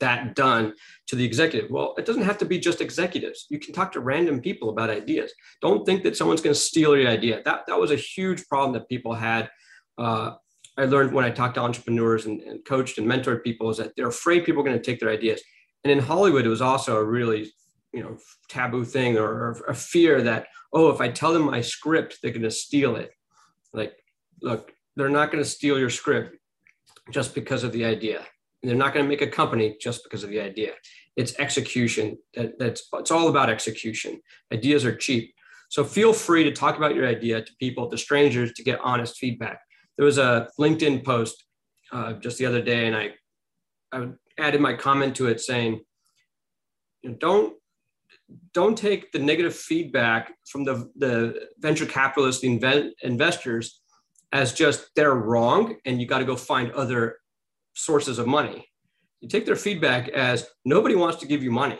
that 0.00 0.34
done 0.34 0.74
to 1.06 1.16
the 1.16 1.24
executive? 1.24 1.70
Well, 1.70 1.94
it 1.98 2.04
doesn't 2.04 2.22
have 2.22 2.38
to 2.38 2.44
be 2.44 2.58
just 2.58 2.80
executives. 2.80 3.46
You 3.50 3.58
can 3.58 3.74
talk 3.74 3.92
to 3.92 4.00
random 4.00 4.40
people 4.40 4.70
about 4.70 4.90
ideas. 4.90 5.32
Don't 5.60 5.84
think 5.84 6.02
that 6.02 6.16
someone's 6.16 6.40
going 6.40 6.54
to 6.54 6.60
steal 6.60 6.96
your 6.96 7.08
idea. 7.08 7.42
That, 7.44 7.66
that 7.66 7.78
was 7.78 7.90
a 7.90 7.96
huge 7.96 8.46
problem 8.48 8.72
that 8.72 8.88
people 8.88 9.14
had. 9.14 9.50
Uh, 9.98 10.32
I 10.76 10.86
learned 10.86 11.12
when 11.12 11.24
I 11.24 11.30
talked 11.30 11.54
to 11.54 11.60
entrepreneurs 11.60 12.26
and, 12.26 12.40
and 12.42 12.64
coached 12.64 12.98
and 12.98 13.06
mentored 13.06 13.44
people 13.44 13.70
is 13.70 13.76
that 13.76 13.92
they're 13.96 14.08
afraid 14.08 14.44
people 14.44 14.62
are 14.62 14.66
going 14.66 14.78
to 14.78 14.82
take 14.82 15.00
their 15.00 15.10
ideas. 15.10 15.40
And 15.84 15.92
in 15.92 15.98
Hollywood, 15.98 16.46
it 16.46 16.48
was 16.48 16.62
also 16.62 16.96
a 16.96 17.04
really 17.04 17.52
you 17.94 18.02
know 18.02 18.18
taboo 18.48 18.84
thing 18.84 19.16
or, 19.16 19.52
a 19.68 19.74
fear 19.74 20.20
that 20.20 20.48
oh 20.72 20.90
if 20.90 21.00
i 21.00 21.08
tell 21.08 21.32
them 21.32 21.44
my 21.44 21.60
script 21.60 22.18
they're 22.20 22.32
going 22.32 22.42
to 22.42 22.50
steal 22.50 22.96
it 22.96 23.12
like 23.72 23.94
look 24.42 24.72
they're 24.96 25.08
not 25.08 25.30
going 25.30 25.42
to 25.42 25.48
steal 25.48 25.78
your 25.78 25.90
script 25.90 26.36
just 27.10 27.34
because 27.34 27.62
of 27.62 27.72
the 27.72 27.84
idea 27.84 28.26
they're 28.68 28.76
not 28.76 28.94
going 28.94 29.04
to 29.04 29.08
make 29.08 29.22
a 29.22 29.26
company 29.26 29.76
just 29.80 30.02
because 30.04 30.24
of 30.24 30.30
the 30.30 30.40
idea. 30.40 30.72
It's 31.16 31.38
execution 31.38 32.18
that, 32.34 32.58
that's 32.58 32.88
it's 32.94 33.10
all 33.10 33.28
about 33.28 33.50
execution. 33.50 34.20
Ideas 34.52 34.84
are 34.84 34.94
cheap. 34.94 35.34
So 35.68 35.84
feel 35.84 36.12
free 36.12 36.44
to 36.44 36.52
talk 36.52 36.76
about 36.76 36.94
your 36.94 37.06
idea 37.06 37.42
to 37.42 37.52
people 37.58 37.90
to 37.90 37.98
strangers 37.98 38.52
to 38.54 38.62
get 38.62 38.80
honest 38.82 39.16
feedback. 39.16 39.60
There 39.96 40.04
was 40.04 40.18
a 40.18 40.48
linkedin 40.58 41.04
post 41.04 41.44
uh, 41.92 42.14
just 42.14 42.38
the 42.38 42.46
other 42.46 42.62
day 42.62 42.86
and 42.86 42.96
i 42.96 43.10
i 43.92 44.08
added 44.38 44.60
my 44.60 44.74
comment 44.74 45.14
to 45.14 45.26
it 45.26 45.40
saying 45.40 45.80
don't 47.18 47.54
don't 48.52 48.76
take 48.76 49.12
the 49.12 49.18
negative 49.18 49.54
feedback 49.54 50.32
from 50.46 50.64
the, 50.64 50.90
the 50.96 51.48
venture 51.58 51.86
capitalists, 51.86 52.40
the 52.40 52.48
invent, 52.48 52.94
investors, 53.02 53.82
as 54.32 54.52
just 54.52 54.88
they're 54.96 55.14
wrong 55.14 55.76
and 55.84 56.00
you 56.00 56.06
got 56.06 56.18
to 56.18 56.24
go 56.24 56.36
find 56.36 56.72
other 56.72 57.18
sources 57.74 58.18
of 58.18 58.26
money. 58.26 58.66
You 59.20 59.28
take 59.28 59.46
their 59.46 59.56
feedback 59.56 60.08
as 60.08 60.46
nobody 60.64 60.94
wants 60.94 61.18
to 61.20 61.26
give 61.26 61.42
you 61.42 61.50
money. 61.50 61.78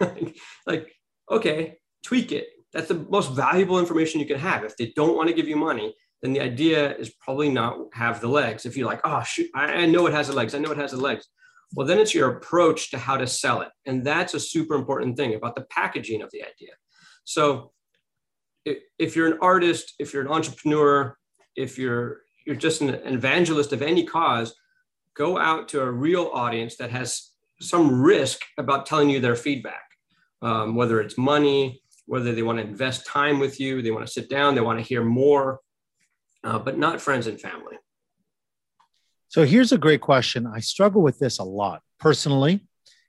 like, 0.66 0.92
okay, 1.30 1.78
tweak 2.04 2.32
it. 2.32 2.48
That's 2.72 2.88
the 2.88 3.06
most 3.08 3.32
valuable 3.32 3.78
information 3.78 4.20
you 4.20 4.26
can 4.26 4.38
have. 4.38 4.64
If 4.64 4.76
they 4.76 4.92
don't 4.96 5.16
want 5.16 5.28
to 5.28 5.34
give 5.34 5.48
you 5.48 5.56
money, 5.56 5.94
then 6.22 6.32
the 6.32 6.40
idea 6.40 6.96
is 6.96 7.14
probably 7.20 7.50
not 7.50 7.78
have 7.92 8.20
the 8.20 8.28
legs. 8.28 8.66
If 8.66 8.76
you're 8.76 8.86
like, 8.86 9.00
oh, 9.04 9.22
shoot, 9.22 9.48
I, 9.54 9.86
know 9.86 10.06
it 10.06 10.12
has 10.12 10.28
the 10.28 10.34
legs. 10.34 10.54
I 10.54 10.58
know 10.58 10.72
it 10.72 10.78
has 10.78 10.90
the 10.90 10.96
legs. 10.96 11.26
Well, 11.72 11.86
then 11.86 11.98
it's 11.98 12.14
your 12.14 12.36
approach 12.36 12.90
to 12.90 12.98
how 12.98 13.16
to 13.16 13.26
sell 13.26 13.60
it. 13.60 13.68
And 13.86 14.04
that's 14.04 14.34
a 14.34 14.40
super 14.40 14.74
important 14.74 15.16
thing 15.16 15.34
about 15.34 15.54
the 15.54 15.66
packaging 15.70 16.22
of 16.22 16.30
the 16.32 16.42
idea. 16.42 16.72
So 17.24 17.72
if 18.98 19.14
you're 19.14 19.26
an 19.26 19.38
artist, 19.40 19.94
if 19.98 20.12
you're 20.12 20.22
an 20.22 20.32
entrepreneur, 20.32 21.16
if 21.54 21.78
you're 21.78 22.22
you're 22.46 22.56
just 22.56 22.80
an 22.80 22.90
evangelist 22.90 23.72
of 23.72 23.82
any 23.82 24.04
cause, 24.04 24.54
go 25.16 25.38
out 25.38 25.68
to 25.68 25.80
a 25.80 25.90
real 25.90 26.30
audience 26.32 26.76
that 26.76 26.90
has 26.90 27.30
some 27.60 28.02
risk 28.02 28.40
about 28.58 28.86
telling 28.86 29.08
you 29.08 29.20
their 29.20 29.36
feedback, 29.36 29.84
um, 30.42 30.74
whether 30.74 31.00
it's 31.00 31.16
money, 31.16 31.82
whether 32.06 32.34
they 32.34 32.42
want 32.42 32.58
to 32.58 32.64
invest 32.64 33.06
time 33.06 33.38
with 33.38 33.58
you, 33.58 33.82
they 33.82 33.90
want 33.90 34.06
to 34.06 34.12
sit 34.12 34.28
down, 34.28 34.54
they 34.54 34.60
want 34.60 34.78
to 34.78 34.84
hear 34.84 35.02
more, 35.02 35.60
uh, 36.44 36.58
but 36.58 36.78
not 36.78 37.00
friends 37.00 37.26
and 37.26 37.40
family. 37.40 37.76
So 39.28 39.44
here's 39.44 39.72
a 39.72 39.78
great 39.78 40.00
question. 40.00 40.46
I 40.46 40.60
struggle 40.60 41.02
with 41.02 41.18
this 41.18 41.38
a 41.38 41.44
lot 41.44 41.82
personally, 41.98 42.66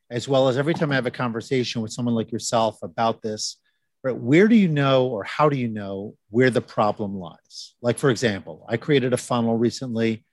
as 0.09 0.27
well 0.27 0.47
as 0.47 0.57
every 0.57 0.73
time 0.73 0.91
I 0.91 0.95
have 0.95 1.05
a 1.05 1.11
conversation 1.11 1.81
with 1.81 1.91
someone 1.91 2.15
like 2.15 2.31
yourself 2.31 2.79
about 2.81 3.21
this. 3.21 3.57
Right, 4.03 4.15
where 4.15 4.47
do 4.47 4.55
you 4.55 4.67
know, 4.67 5.07
or 5.07 5.23
how 5.23 5.49
do 5.49 5.57
you 5.57 5.67
know 5.67 6.15
where 6.29 6.51
the 6.51 6.61
problem 6.61 7.17
lies? 7.17 7.75
Like, 7.81 7.97
for 7.97 8.11
example, 8.11 8.63
I 8.69 8.77
created 8.77 9.11
a 9.11 9.17
funnel 9.17 9.57
recently. 9.57 10.23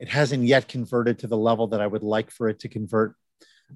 It 0.00 0.08
hasn't 0.08 0.44
yet 0.44 0.68
converted 0.68 1.18
to 1.20 1.26
the 1.26 1.36
level 1.36 1.66
that 1.68 1.80
I 1.80 1.86
would 1.86 2.02
like 2.02 2.30
for 2.30 2.48
it 2.48 2.60
to 2.60 2.68
convert. 2.68 3.14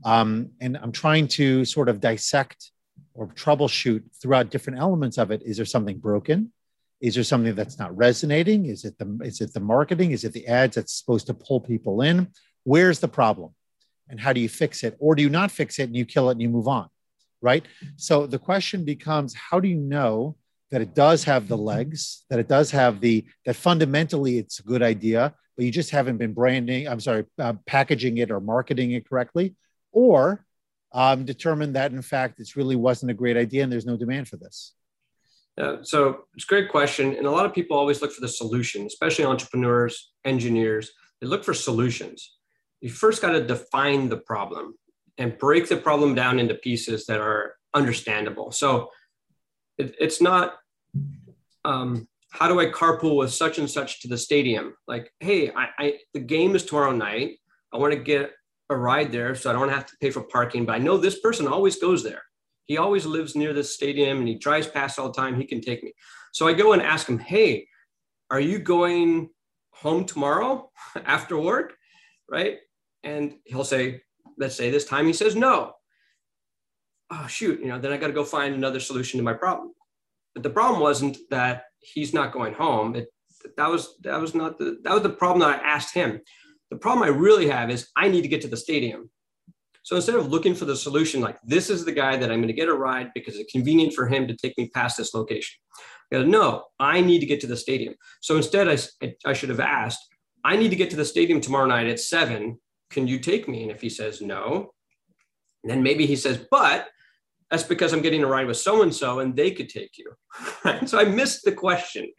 Um, 0.05 0.51
and 0.61 0.77
I'm 0.77 0.93
trying 0.93 1.29
to 1.29 1.65
sort 1.65 1.89
of 1.89 2.01
dissect 2.01 2.71
or 3.15 3.29
troubleshoot 3.29 4.03
throughout 4.21 4.51
different 4.51 4.79
elements 4.79 5.19
of 5.19 5.31
it. 5.31 5.43
Is 5.43 5.57
there 5.57 5.67
something 5.67 5.99
broken? 5.99 6.53
Is 7.01 7.15
there 7.17 7.25
something 7.25 7.55
that's 7.55 7.79
not 7.79 7.97
resonating? 7.97 8.67
Is 8.67 8.85
it 8.85 8.97
the 8.99 9.19
is 9.23 9.41
it 9.41 9.53
the 9.53 9.61
marketing? 9.61 10.13
Is 10.13 10.25
it 10.25 10.33
the 10.33 10.47
ads 10.47 10.77
that's 10.77 10.95
supposed 10.95 11.27
to 11.27 11.35
pull 11.35 11.61
people 11.61 12.03
in? 12.03 12.29
Where's 12.63 13.01
the 13.01 13.09
problem? 13.09 13.53
And 14.09 14.21
how 14.21 14.33
do 14.33 14.41
you 14.41 14.49
fix 14.49 14.85
it? 14.85 14.97
Or 15.01 15.15
do 15.15 15.23
you 15.23 15.29
not 15.29 15.51
fix 15.51 15.79
it 15.79 15.85
and 15.85 15.97
you 15.97 16.05
kill 16.05 16.29
it 16.29 16.33
and 16.33 16.43
you 16.43 16.49
move 16.49 16.69
on? 16.69 16.89
Right. 17.41 17.67
So 17.97 18.27
the 18.27 18.39
question 18.39 18.85
becomes 18.85 19.35
how 19.35 19.59
do 19.59 19.69
you 19.69 19.79
know 19.79 20.37
that 20.73 20.81
it 20.81 20.95
does 20.95 21.23
have 21.25 21.47
the 21.47 21.57
legs, 21.57 22.25
that 22.31 22.39
it 22.39 22.49
does 22.49 22.71
have 22.71 23.01
the, 23.01 23.25
that 23.45 23.55
fundamentally 23.55 24.39
it's 24.39 24.59
a 24.59 24.63
good 24.63 24.83
idea, 24.83 25.35
but 25.55 25.67
you 25.67 25.71
just 25.71 25.91
haven't 25.91 26.17
been 26.17 26.33
branding, 26.33 26.89
I'm 26.89 26.99
sorry, 26.99 27.27
uh, 27.39 27.53
packaging 27.67 28.17
it 28.19 28.31
or 28.31 28.41
marketing 28.41 28.93
it 28.93 29.09
correctly? 29.09 29.55
Or 29.93 30.47
um, 30.93 31.27
determine 31.27 31.75
that 31.75 31.93
in 31.93 32.01
fact 32.01 32.41
it 32.41 32.57
really 32.57 32.75
wasn't 32.75 33.11
a 33.11 33.15
great 33.15 33.37
idea 33.37 33.63
and 33.63 33.71
there's 33.71 33.87
no 33.87 33.99
demand 33.99 34.29
for 34.29 34.39
this? 34.39 34.73
Yeah, 35.59 35.77
so 35.83 36.25
it's 36.35 36.45
a 36.45 36.49
great 36.49 36.71
question. 36.71 37.15
And 37.17 37.27
a 37.27 37.31
lot 37.31 37.45
of 37.45 37.53
people 37.53 37.77
always 37.77 38.01
look 38.01 38.13
for 38.13 38.23
the 38.23 38.29
solution, 38.29 38.87
especially 38.87 39.27
entrepreneurs, 39.27 40.13
engineers. 40.25 40.91
They 41.21 41.27
look 41.27 41.45
for 41.45 41.53
solutions. 41.53 42.39
You 42.81 42.89
first 42.89 43.21
got 43.21 43.33
to 43.33 43.47
define 43.47 44.09
the 44.09 44.17
problem 44.17 44.75
and 45.19 45.37
break 45.37 45.69
the 45.69 45.77
problem 45.77 46.15
down 46.15 46.39
into 46.39 46.55
pieces 46.55 47.05
that 47.07 47.21
are 47.21 47.57
understandable. 47.75 48.51
So 48.53 48.91
it, 49.77 49.95
it's 50.01 50.23
not, 50.23 50.55
um, 51.65 52.09
how 52.31 52.49
do 52.49 52.59
I 52.61 52.67
carpool 52.67 53.17
with 53.17 53.33
such 53.33 53.59
and 53.59 53.71
such 53.71 54.01
to 54.01 54.09
the 54.09 54.17
stadium? 54.17 54.75
Like, 54.89 55.13
hey, 55.21 55.51
I, 55.51 55.69
I 55.79 55.99
the 56.15 56.21
game 56.21 56.57
is 56.57 56.65
tomorrow 56.65 56.93
night. 56.93 57.39
I 57.73 57.79
want 57.79 57.93
to 57.93 57.99
get 57.99 58.33
a 58.71 58.77
ride 58.77 59.13
there 59.13 59.35
so 59.35 59.51
I 59.51 59.53
don't 59.53 59.69
have 59.69 59.87
to 59.87 59.97
pay 60.01 60.11
for 60.11 60.23
parking, 60.23 60.65
but 60.65 60.75
I 60.75 60.79
know 60.79 60.97
this 60.97 61.21
person 61.21 61.47
always 61.47 61.77
goes 61.77 62.03
there. 62.03 62.23
He 62.67 62.79
always 62.79 63.05
lives 63.05 63.37
near 63.37 63.53
this 63.53 63.75
stadium 63.75 64.19
and 64.19 64.29
he 64.29 64.37
drives 64.37 64.67
past 64.67 64.99
all 64.99 65.09
the 65.09 65.21
time. 65.21 65.39
He 65.39 65.47
can 65.47 65.61
take 65.61 65.83
me. 65.83 65.93
So 66.33 66.49
I 66.49 66.55
go 66.55 66.73
and 66.73 66.81
ask 66.81 67.07
him, 67.07 67.19
Hey, 67.19 67.69
are 68.31 68.41
you 68.41 68.59
going 68.59 69.29
home 69.71 70.05
tomorrow 70.05 70.71
after 71.05 71.39
work? 71.39 71.75
Right. 72.31 72.59
And 73.05 73.35
he'll 73.45 73.65
say, 73.65 74.03
Let's 74.39 74.57
say 74.57 74.71
this 74.71 74.87
time 74.87 75.07
he 75.07 75.13
says 75.13 75.37
no. 75.37 75.75
Oh, 77.11 77.27
shoot. 77.27 77.61
You 77.61 77.67
know, 77.67 77.79
then 77.79 77.93
I 77.93 77.99
got 77.99 78.07
to 78.07 78.15
go 78.15 78.25
find 78.25 78.55
another 78.55 78.81
solution 78.81 79.19
to 79.19 79.25
my 79.25 79.35
problem. 79.35 79.73
But 80.35 80.43
the 80.43 80.51
problem 80.51 80.81
wasn't 80.81 81.19
that 81.31 81.65
he's 81.81 82.15
not 82.15 82.33
going 82.33 82.55
home. 82.55 82.97
It, 82.97 83.09
that 83.57 83.69
was 83.69 83.97
that 84.03 84.21
was 84.21 84.35
not 84.35 84.59
the 84.59 84.79
that 84.85 84.93
was 84.93 85.03
the 85.03 85.11
problem 85.11 85.41
that 85.41 85.61
I 85.61 85.67
asked 85.67 85.95
him. 85.95 86.21
The 86.71 86.77
problem 86.77 87.05
I 87.05 87.09
really 87.09 87.49
have 87.49 87.71
is 87.71 87.89
I 87.97 88.09
need 88.09 88.23
to 88.23 88.29
get 88.29 88.41
to 88.43 88.49
the 88.49 88.57
stadium. 88.57 89.11
So 89.83 89.97
instead 89.97 90.15
of 90.15 90.29
looking 90.29 90.55
for 90.55 90.65
the 90.65 90.77
solution, 90.77 91.21
like 91.21 91.39
this 91.43 91.69
is 91.69 91.85
the 91.85 91.93
guy 91.93 92.17
that 92.17 92.31
I'm 92.31 92.39
going 92.39 92.47
to 92.49 92.55
get 92.55 92.69
a 92.69 92.75
ride 92.75 93.11
because 93.15 93.37
it's 93.37 93.51
convenient 93.51 93.95
for 93.95 94.07
him 94.07 94.29
to 94.29 94.37
take 94.37 94.57
me 94.57 94.71
past 94.73 94.97
this 94.97 95.13
location. 95.13 95.59
I 96.13 96.17
go, 96.17 96.25
no, 96.25 96.65
I 96.79 97.01
need 97.01 97.19
to 97.21 97.27
get 97.27 97.41
to 97.41 97.47
the 97.47 97.57
stadium. 97.57 97.95
So 98.21 98.37
instead, 98.37 98.69
I, 98.69 99.15
I 99.25 99.33
should 99.33 99.49
have 99.49 99.61
asked, 99.61 100.01
I 100.45 100.57
need 100.57 100.71
to 100.71 100.77
get 100.77 100.91
to 100.91 100.97
the 100.97 101.05
stadium 101.05 101.41
tomorrow 101.41 101.67
night 101.67 101.89
at 101.89 102.01
seven. 102.01 102.61
Can 102.91 103.09
you 103.09 103.19
take 103.19 103.49
me? 103.49 103.63
And 103.63 103.71
if 103.71 103.81
he 103.81 103.89
says 103.89 104.21
no, 104.21 104.73
then 105.65 105.83
maybe 105.83 106.07
he 106.07 106.17
says, 106.17 106.45
but 106.51 106.89
that's 107.53 107.63
because 107.63 107.93
I'm 107.93 108.01
getting 108.01 108.25
a 108.25 108.27
ride 108.27 108.47
with 108.47 108.57
so 108.57 108.81
and 108.81 108.93
so 108.93 109.21
and 109.21 109.37
they 109.37 109.51
could 109.51 109.69
take 109.69 109.93
you. 109.99 110.13
So 110.87 110.99
I 110.99 111.05
missed 111.05 111.45
the 111.45 111.53
question. 111.53 112.11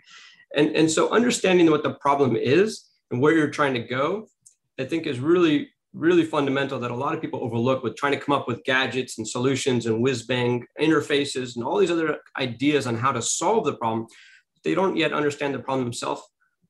And, 0.55 0.75
and 0.75 0.89
so 0.89 1.11
understanding 1.11 1.71
what 1.71 1.81
the 1.81 1.95
problem 1.95 2.35
is 2.35 2.85
and 3.09 3.19
where 3.19 3.33
you're 3.33 3.49
trying 3.49 3.73
to 3.73 3.79
go, 3.79 4.27
I 4.79 4.85
think 4.85 5.07
is 5.07 5.19
really 5.19 5.69
really 5.95 6.25
fundamental 6.25 6.79
that 6.79 6.89
a 6.89 6.95
lot 6.95 7.13
of 7.13 7.21
people 7.21 7.43
overlook 7.43 7.83
with 7.83 7.95
trying 7.95 8.13
to 8.13 8.19
come 8.19 8.33
up 8.35 8.47
with 8.47 8.63
gadgets 8.63 9.19
and 9.19 9.27
solutions 9.27 9.85
and 9.85 10.01
whiz 10.01 10.23
bang 10.23 10.65
interfaces 10.81 11.55
and 11.55 11.63
all 11.63 11.77
these 11.77 11.91
other 11.91 12.17
ideas 12.39 12.87
on 12.87 12.95
how 12.95 13.11
to 13.11 13.21
solve 13.21 13.63
the 13.65 13.75
problem. 13.75 14.07
They 14.63 14.73
don't 14.73 14.97
yet 14.97 15.13
understand 15.13 15.53
the 15.53 15.59
problem 15.59 15.85
themselves, 15.85 16.23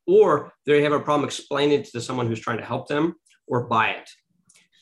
or 0.06 0.52
they 0.66 0.82
have 0.82 0.92
a 0.92 1.00
problem 1.00 1.26
explaining 1.26 1.80
it 1.80 1.86
to 1.86 2.02
someone 2.02 2.28
who's 2.28 2.42
trying 2.42 2.58
to 2.58 2.66
help 2.66 2.90
them 2.90 3.16
or 3.48 3.66
buy 3.68 3.92
it. 3.92 4.10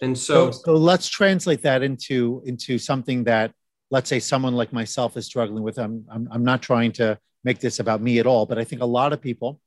And 0.01 0.17
so, 0.17 0.49
so, 0.49 0.61
so 0.65 0.73
let's 0.75 1.07
translate 1.07 1.61
that 1.61 1.83
into 1.83 2.41
into 2.45 2.79
something 2.79 3.23
that 3.25 3.53
let's 3.91 4.09
say 4.09 4.19
someone 4.19 4.55
like 4.55 4.73
myself 4.73 5.15
is 5.17 5.25
struggling 5.25 5.63
with. 5.63 5.77
I'm, 5.77 6.05
I'm 6.09 6.27
I'm 6.31 6.43
not 6.43 6.61
trying 6.61 6.93
to 6.93 7.19
make 7.43 7.59
this 7.59 7.79
about 7.79 8.01
me 8.01 8.19
at 8.19 8.25
all, 8.25 8.45
but 8.45 8.57
I 8.57 8.63
think 8.63 8.81
a 8.81 8.85
lot 8.85 9.13
of 9.13 9.21
people 9.21 9.59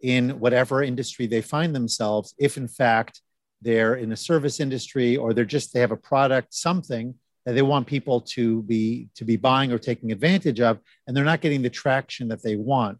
in 0.00 0.38
whatever 0.40 0.82
industry 0.82 1.26
they 1.26 1.42
find 1.42 1.74
themselves, 1.74 2.34
if 2.38 2.56
in 2.56 2.68
fact 2.68 3.20
they're 3.60 3.94
in 3.94 4.12
a 4.12 4.16
service 4.16 4.60
industry 4.60 5.16
or 5.16 5.32
they're 5.32 5.44
just 5.44 5.72
they 5.72 5.80
have 5.80 5.90
a 5.90 5.96
product 5.96 6.54
something 6.54 7.14
that 7.46 7.54
they 7.54 7.62
want 7.62 7.86
people 7.86 8.20
to 8.20 8.62
be 8.62 9.08
to 9.14 9.24
be 9.24 9.36
buying 9.36 9.72
or 9.72 9.78
taking 9.78 10.12
advantage 10.12 10.60
of 10.60 10.78
and 11.06 11.16
they're 11.16 11.24
not 11.24 11.40
getting 11.40 11.62
the 11.62 11.70
traction 11.70 12.28
that 12.28 12.42
they 12.42 12.56
want 12.56 12.98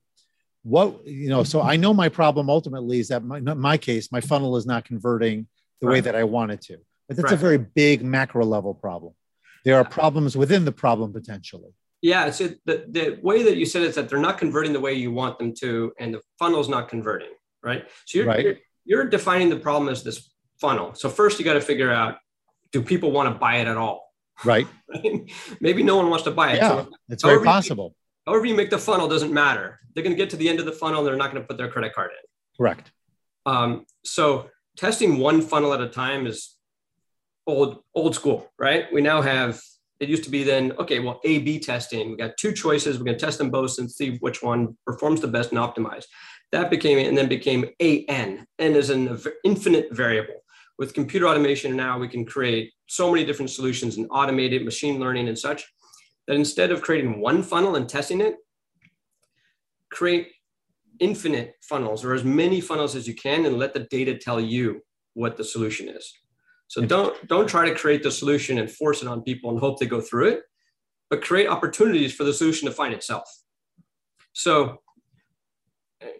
what 0.62 1.06
you 1.06 1.28
know 1.28 1.44
so 1.44 1.60
i 1.60 1.76
know 1.76 1.92
my 1.92 2.08
problem 2.08 2.48
ultimately 2.48 2.98
is 2.98 3.08
that 3.08 3.22
my, 3.22 3.40
my 3.40 3.76
case 3.76 4.10
my 4.10 4.20
funnel 4.20 4.56
is 4.56 4.66
not 4.66 4.84
converting 4.84 5.46
the 5.80 5.86
right. 5.86 5.94
way 5.94 6.00
that 6.00 6.16
i 6.16 6.24
want 6.24 6.50
it 6.50 6.60
to 6.60 6.78
but 7.08 7.16
that's 7.16 7.24
right. 7.24 7.34
a 7.34 7.36
very 7.36 7.58
big 7.58 8.02
macro 8.02 8.44
level 8.44 8.74
problem 8.74 9.12
there 9.64 9.76
are 9.76 9.84
problems 9.84 10.36
within 10.36 10.64
the 10.64 10.72
problem 10.72 11.12
potentially 11.12 11.70
yeah 12.02 12.30
so 12.30 12.48
the, 12.64 12.84
the 12.88 13.18
way 13.22 13.42
that 13.42 13.56
you 13.56 13.66
said 13.66 13.82
is 13.82 13.94
that 13.94 14.08
they're 14.08 14.18
not 14.18 14.38
converting 14.38 14.72
the 14.72 14.80
way 14.80 14.92
you 14.94 15.10
want 15.10 15.38
them 15.38 15.52
to 15.54 15.92
and 15.98 16.14
the 16.14 16.20
funnel's 16.38 16.68
not 16.68 16.88
converting 16.88 17.30
right 17.62 17.88
so 18.04 18.18
you're, 18.18 18.26
right. 18.26 18.44
you're, 18.44 18.56
you're 18.84 19.04
defining 19.04 19.48
the 19.48 19.56
problem 19.56 19.88
as 19.88 20.02
this 20.02 20.34
funnel. 20.60 20.94
So 20.94 21.08
first 21.08 21.38
you 21.38 21.44
got 21.44 21.54
to 21.54 21.60
figure 21.60 21.92
out, 21.92 22.16
do 22.72 22.82
people 22.82 23.10
want 23.12 23.32
to 23.32 23.38
buy 23.38 23.56
it 23.56 23.68
at 23.68 23.76
all? 23.76 24.02
Right. 24.44 24.66
Maybe 25.60 25.84
no 25.84 25.96
one 25.96 26.10
wants 26.10 26.24
to 26.24 26.32
buy 26.32 26.54
it. 26.54 26.56
Yeah, 26.56 26.68
so 26.68 26.88
it's 27.08 27.22
very 27.22 27.44
possible. 27.44 27.94
You, 28.26 28.32
however 28.32 28.46
you 28.46 28.56
make 28.56 28.68
the 28.68 28.78
funnel 28.78 29.06
doesn't 29.06 29.32
matter. 29.32 29.78
They're 29.94 30.02
going 30.02 30.16
to 30.16 30.20
get 30.20 30.30
to 30.30 30.36
the 30.36 30.48
end 30.48 30.58
of 30.58 30.66
the 30.66 30.72
funnel. 30.72 30.98
And 30.98 31.06
they're 31.06 31.16
not 31.16 31.30
going 31.30 31.40
to 31.40 31.46
put 31.46 31.56
their 31.56 31.68
credit 31.68 31.94
card 31.94 32.10
in. 32.10 32.26
Correct. 32.56 32.90
Um, 33.46 33.86
so 34.04 34.50
testing 34.76 35.18
one 35.18 35.40
funnel 35.40 35.72
at 35.72 35.80
a 35.80 35.88
time 35.88 36.26
is 36.26 36.53
old, 37.46 37.82
old 37.94 38.14
school, 38.14 38.50
right? 38.58 38.86
We 38.92 39.00
now 39.00 39.22
have, 39.22 39.60
it 40.00 40.08
used 40.08 40.24
to 40.24 40.30
be 40.30 40.42
then, 40.42 40.72
okay, 40.78 41.00
well, 41.00 41.20
A, 41.24 41.38
B 41.38 41.58
testing. 41.58 42.10
We 42.10 42.16
got 42.16 42.36
two 42.36 42.52
choices. 42.52 42.98
We're 42.98 43.04
going 43.04 43.18
to 43.18 43.24
test 43.24 43.38
them 43.38 43.50
both 43.50 43.78
and 43.78 43.90
see 43.90 44.16
which 44.18 44.42
one 44.42 44.76
performs 44.86 45.20
the 45.20 45.28
best 45.28 45.52
and 45.52 45.58
optimize. 45.58 46.04
That 46.52 46.70
became, 46.70 46.98
and 46.98 47.16
then 47.16 47.28
became 47.28 47.66
A 47.80 48.04
N. 48.06 48.46
N 48.58 48.74
is 48.74 48.90
an 48.90 49.18
infinite 49.44 49.88
variable 49.92 50.44
with 50.78 50.94
computer 50.94 51.28
automation 51.28 51.76
now 51.76 51.98
we 51.98 52.08
can 52.08 52.24
create 52.24 52.72
so 52.86 53.10
many 53.10 53.24
different 53.24 53.50
solutions 53.50 53.96
and 53.96 54.06
automated 54.10 54.64
machine 54.64 54.98
learning 54.98 55.28
and 55.28 55.38
such 55.38 55.64
that 56.26 56.36
instead 56.36 56.70
of 56.70 56.82
creating 56.82 57.20
one 57.20 57.42
funnel 57.42 57.76
and 57.76 57.88
testing 57.88 58.20
it 58.20 58.36
create 59.90 60.28
infinite 61.00 61.54
funnels 61.62 62.04
or 62.04 62.14
as 62.14 62.24
many 62.24 62.60
funnels 62.60 62.96
as 62.96 63.06
you 63.06 63.14
can 63.14 63.46
and 63.46 63.58
let 63.58 63.74
the 63.74 63.86
data 63.90 64.16
tell 64.16 64.40
you 64.40 64.80
what 65.14 65.36
the 65.36 65.44
solution 65.44 65.88
is 65.88 66.12
so 66.74 66.84
don't 66.84 67.28
don't 67.28 67.48
try 67.48 67.68
to 67.68 67.74
create 67.74 68.02
the 68.02 68.10
solution 68.10 68.58
and 68.58 68.70
force 68.70 69.00
it 69.02 69.08
on 69.08 69.22
people 69.22 69.50
and 69.50 69.60
hope 69.60 69.78
they 69.78 69.86
go 69.86 70.00
through 70.00 70.28
it 70.28 70.42
but 71.08 71.22
create 71.22 71.46
opportunities 71.46 72.12
for 72.12 72.24
the 72.24 72.32
solution 72.32 72.68
to 72.68 72.74
find 72.74 72.92
itself 72.92 73.28
so 74.32 74.80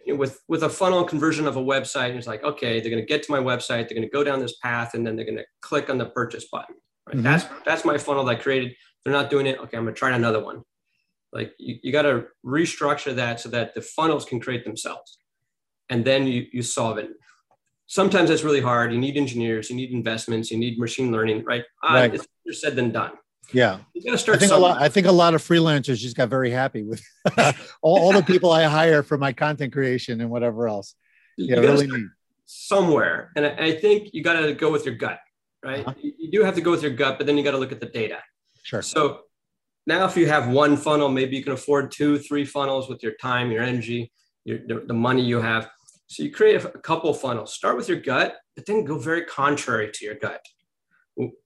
with 0.07 0.41
with 0.47 0.63
a 0.63 0.69
funnel 0.69 1.03
conversion 1.03 1.47
of 1.47 1.57
a 1.57 1.61
website, 1.61 2.15
it's 2.15 2.27
like, 2.27 2.43
okay, 2.43 2.79
they're 2.79 2.89
going 2.89 3.01
to 3.01 3.07
get 3.07 3.23
to 3.23 3.31
my 3.31 3.39
website, 3.39 3.87
they're 3.87 3.97
going 3.97 4.01
to 4.01 4.09
go 4.09 4.23
down 4.23 4.39
this 4.39 4.55
path, 4.57 4.93
and 4.93 5.05
then 5.05 5.15
they're 5.15 5.25
going 5.25 5.37
to 5.37 5.45
click 5.61 5.89
on 5.89 5.97
the 5.97 6.05
purchase 6.05 6.45
button. 6.51 6.75
Right? 7.07 7.17
Mm-hmm. 7.17 7.23
That's 7.23 7.45
that's 7.65 7.85
my 7.85 7.97
funnel 7.97 8.25
that 8.25 8.37
I 8.37 8.41
created. 8.41 8.75
They're 9.03 9.13
not 9.13 9.29
doing 9.29 9.45
it. 9.45 9.59
Okay, 9.59 9.77
I'm 9.77 9.83
going 9.83 9.93
to 9.93 9.99
try 9.99 10.15
another 10.15 10.43
one. 10.43 10.63
Like 11.31 11.53
you, 11.59 11.77
you 11.83 11.91
got 11.91 12.03
to 12.03 12.25
restructure 12.45 13.15
that 13.15 13.39
so 13.39 13.49
that 13.49 13.75
the 13.75 13.81
funnels 13.81 14.25
can 14.25 14.39
create 14.39 14.63
themselves, 14.63 15.19
and 15.89 16.05
then 16.05 16.27
you 16.27 16.45
you 16.51 16.61
solve 16.61 16.97
it. 16.97 17.09
Sometimes 17.87 18.29
that's 18.29 18.43
really 18.43 18.61
hard. 18.61 18.91
You 18.91 18.99
need 18.99 19.17
engineers, 19.17 19.69
you 19.69 19.75
need 19.75 19.91
investments, 19.91 20.49
you 20.51 20.57
need 20.57 20.79
machine 20.79 21.11
learning. 21.11 21.43
Right? 21.43 21.63
Uh, 21.83 21.93
right. 21.93 22.11
Uh, 22.11 22.15
it's 22.15 22.27
easier 22.45 22.53
said 22.53 22.75
than 22.75 22.91
done. 22.91 23.11
Yeah. 23.53 23.79
I 23.95 24.37
think 24.37 24.51
a 24.51 24.57
lot. 24.57 24.81
I 24.81 24.89
think 24.89 25.07
a 25.07 25.11
lot 25.11 25.35
of 25.35 25.41
freelancers 25.41 25.97
just 25.97 26.15
got 26.15 26.29
very 26.29 26.49
happy 26.49 26.83
with 26.83 27.03
all, 27.81 27.99
all, 27.99 28.13
the 28.13 28.23
people 28.23 28.51
I 28.51 28.63
hire 28.63 29.03
for 29.03 29.17
my 29.17 29.33
content 29.33 29.71
creation 29.71 30.21
and 30.21 30.29
whatever 30.29 30.67
else. 30.67 30.95
Yeah, 31.37 31.57
really 31.57 31.87
neat. 31.87 32.07
Somewhere, 32.47 33.31
and 33.35 33.45
I, 33.45 33.49
I 33.49 33.79
think 33.79 34.13
you 34.13 34.23
got 34.23 34.39
to 34.39 34.53
go 34.53 34.71
with 34.71 34.85
your 34.85 34.95
gut, 34.95 35.19
right? 35.63 35.85
Uh-huh. 35.85 35.93
You 36.01 36.31
do 36.31 36.43
have 36.43 36.55
to 36.55 36.61
go 36.61 36.71
with 36.71 36.81
your 36.81 36.91
gut, 36.91 37.17
but 37.17 37.27
then 37.27 37.37
you 37.37 37.43
got 37.43 37.51
to 37.51 37.57
look 37.57 37.71
at 37.71 37.79
the 37.79 37.87
data. 37.87 38.19
Sure. 38.63 38.81
So 38.81 39.21
now, 39.87 40.05
if 40.05 40.17
you 40.17 40.27
have 40.27 40.47
one 40.47 40.77
funnel, 40.77 41.09
maybe 41.09 41.37
you 41.37 41.43
can 41.43 41.53
afford 41.53 41.91
two, 41.91 42.17
three 42.17 42.45
funnels 42.45 42.89
with 42.89 43.03
your 43.03 43.13
time, 43.21 43.51
your 43.51 43.63
energy, 43.63 44.11
your, 44.43 44.59
the 44.85 44.93
money 44.93 45.23
you 45.23 45.39
have. 45.41 45.69
So 46.07 46.23
you 46.23 46.31
create 46.31 46.63
a 46.63 46.69
couple 46.69 47.13
funnels. 47.13 47.53
Start 47.53 47.77
with 47.77 47.89
your 47.89 47.99
gut, 47.99 48.35
but 48.55 48.65
then 48.65 48.85
go 48.85 48.97
very 48.97 49.23
contrary 49.23 49.89
to 49.93 50.05
your 50.05 50.15
gut. 50.15 50.45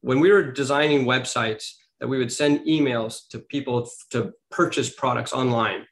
When 0.02 0.20
we 0.20 0.32
were 0.32 0.52
designing 0.52 1.06
websites 1.06 1.74
that 2.00 2.08
we 2.08 2.18
would 2.18 2.32
send 2.32 2.66
emails 2.66 3.28
to 3.30 3.40
people 3.40 3.90
to 4.10 4.34
purchase 4.52 4.90
products 4.94 5.32
online, 5.32 5.86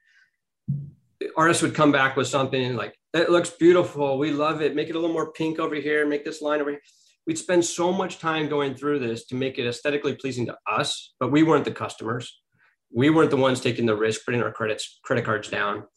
artists 1.36 1.64
would 1.64 1.76
come 1.76 1.92
back 1.92 2.16
with 2.18 2.28
something 2.28 2.76
like, 2.76 2.98
"It 3.14 3.30
looks 3.30 3.50
beautiful. 3.50 4.18
We 4.18 4.32
love 4.32 4.62
it. 4.62 4.76
Make 4.76 4.90
it 4.90 4.96
a 4.96 5.00
little 5.00 5.14
more 5.14 5.32
pink 5.32 5.60
over 5.60 5.76
here. 5.76 6.06
Make 6.06 6.26
this 6.26 6.42
line 6.42 6.62
over 6.62 6.72
here." 6.72 6.82
We'd 7.26 7.38
spend 7.38 7.66
so 7.66 7.92
much 7.92 8.20
time 8.20 8.48
going 8.48 8.76
through 8.76 9.00
this 9.00 9.26
to 9.28 9.36
make 9.36 9.60
it 9.60 9.68
aesthetically 9.68 10.16
pleasing 10.16 10.46
to 10.48 10.58
us, 10.66 11.14
but 11.20 11.32
we 11.32 11.44
weren't 11.44 11.66
the 11.66 11.72
customers. 11.72 12.42
We 12.90 13.10
weren't 13.10 13.32
the 13.32 13.38
ones 13.38 13.60
taking 13.60 13.86
the 13.86 13.96
risk, 13.96 14.24
putting 14.26 14.42
our 14.42 14.52
credits 14.52 15.00
credit 15.04 15.26
cards 15.26 15.50
down 15.50 15.88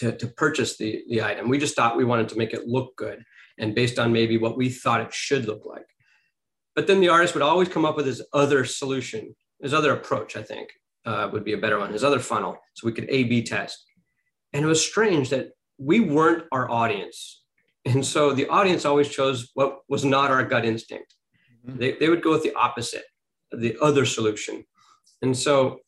to, 0.00 0.16
to 0.16 0.26
purchase 0.26 0.76
the, 0.76 1.02
the 1.08 1.22
item. 1.22 1.48
We 1.48 1.58
just 1.58 1.76
thought 1.76 1.96
we 1.96 2.04
wanted 2.04 2.28
to 2.30 2.38
make 2.38 2.52
it 2.52 2.66
look 2.66 2.96
good 2.96 3.22
and 3.58 3.74
based 3.74 3.98
on 3.98 4.12
maybe 4.12 4.36
what 4.36 4.56
we 4.56 4.68
thought 4.68 5.00
it 5.00 5.14
should 5.14 5.44
look 5.46 5.64
like. 5.64 5.86
But 6.74 6.86
then 6.86 7.00
the 7.00 7.08
artist 7.08 7.34
would 7.34 7.42
always 7.42 7.68
come 7.68 7.84
up 7.84 7.96
with 7.96 8.06
his 8.06 8.22
other 8.32 8.64
solution, 8.64 9.34
his 9.60 9.74
other 9.74 9.92
approach, 9.92 10.36
I 10.36 10.42
think 10.42 10.70
uh, 11.04 11.28
would 11.32 11.44
be 11.44 11.52
a 11.52 11.58
better 11.58 11.78
one, 11.78 11.92
his 11.92 12.04
other 12.04 12.20
funnel. 12.20 12.56
So 12.74 12.86
we 12.86 12.92
could 12.92 13.08
A 13.08 13.24
B 13.24 13.42
test. 13.42 13.76
And 14.52 14.64
it 14.64 14.68
was 14.68 14.84
strange 14.84 15.30
that 15.30 15.50
we 15.78 16.00
weren't 16.00 16.44
our 16.52 16.70
audience. 16.70 17.42
And 17.84 18.04
so 18.04 18.32
the 18.32 18.48
audience 18.48 18.84
always 18.84 19.08
chose 19.08 19.50
what 19.54 19.78
was 19.88 20.04
not 20.04 20.30
our 20.30 20.44
gut 20.44 20.64
instinct. 20.64 21.14
Mm-hmm. 21.66 21.78
They, 21.78 21.92
they 21.92 22.08
would 22.08 22.22
go 22.22 22.30
with 22.30 22.42
the 22.42 22.54
opposite, 22.54 23.04
the 23.52 23.76
other 23.80 24.04
solution. 24.06 24.64
And 25.22 25.36
so 25.36 25.80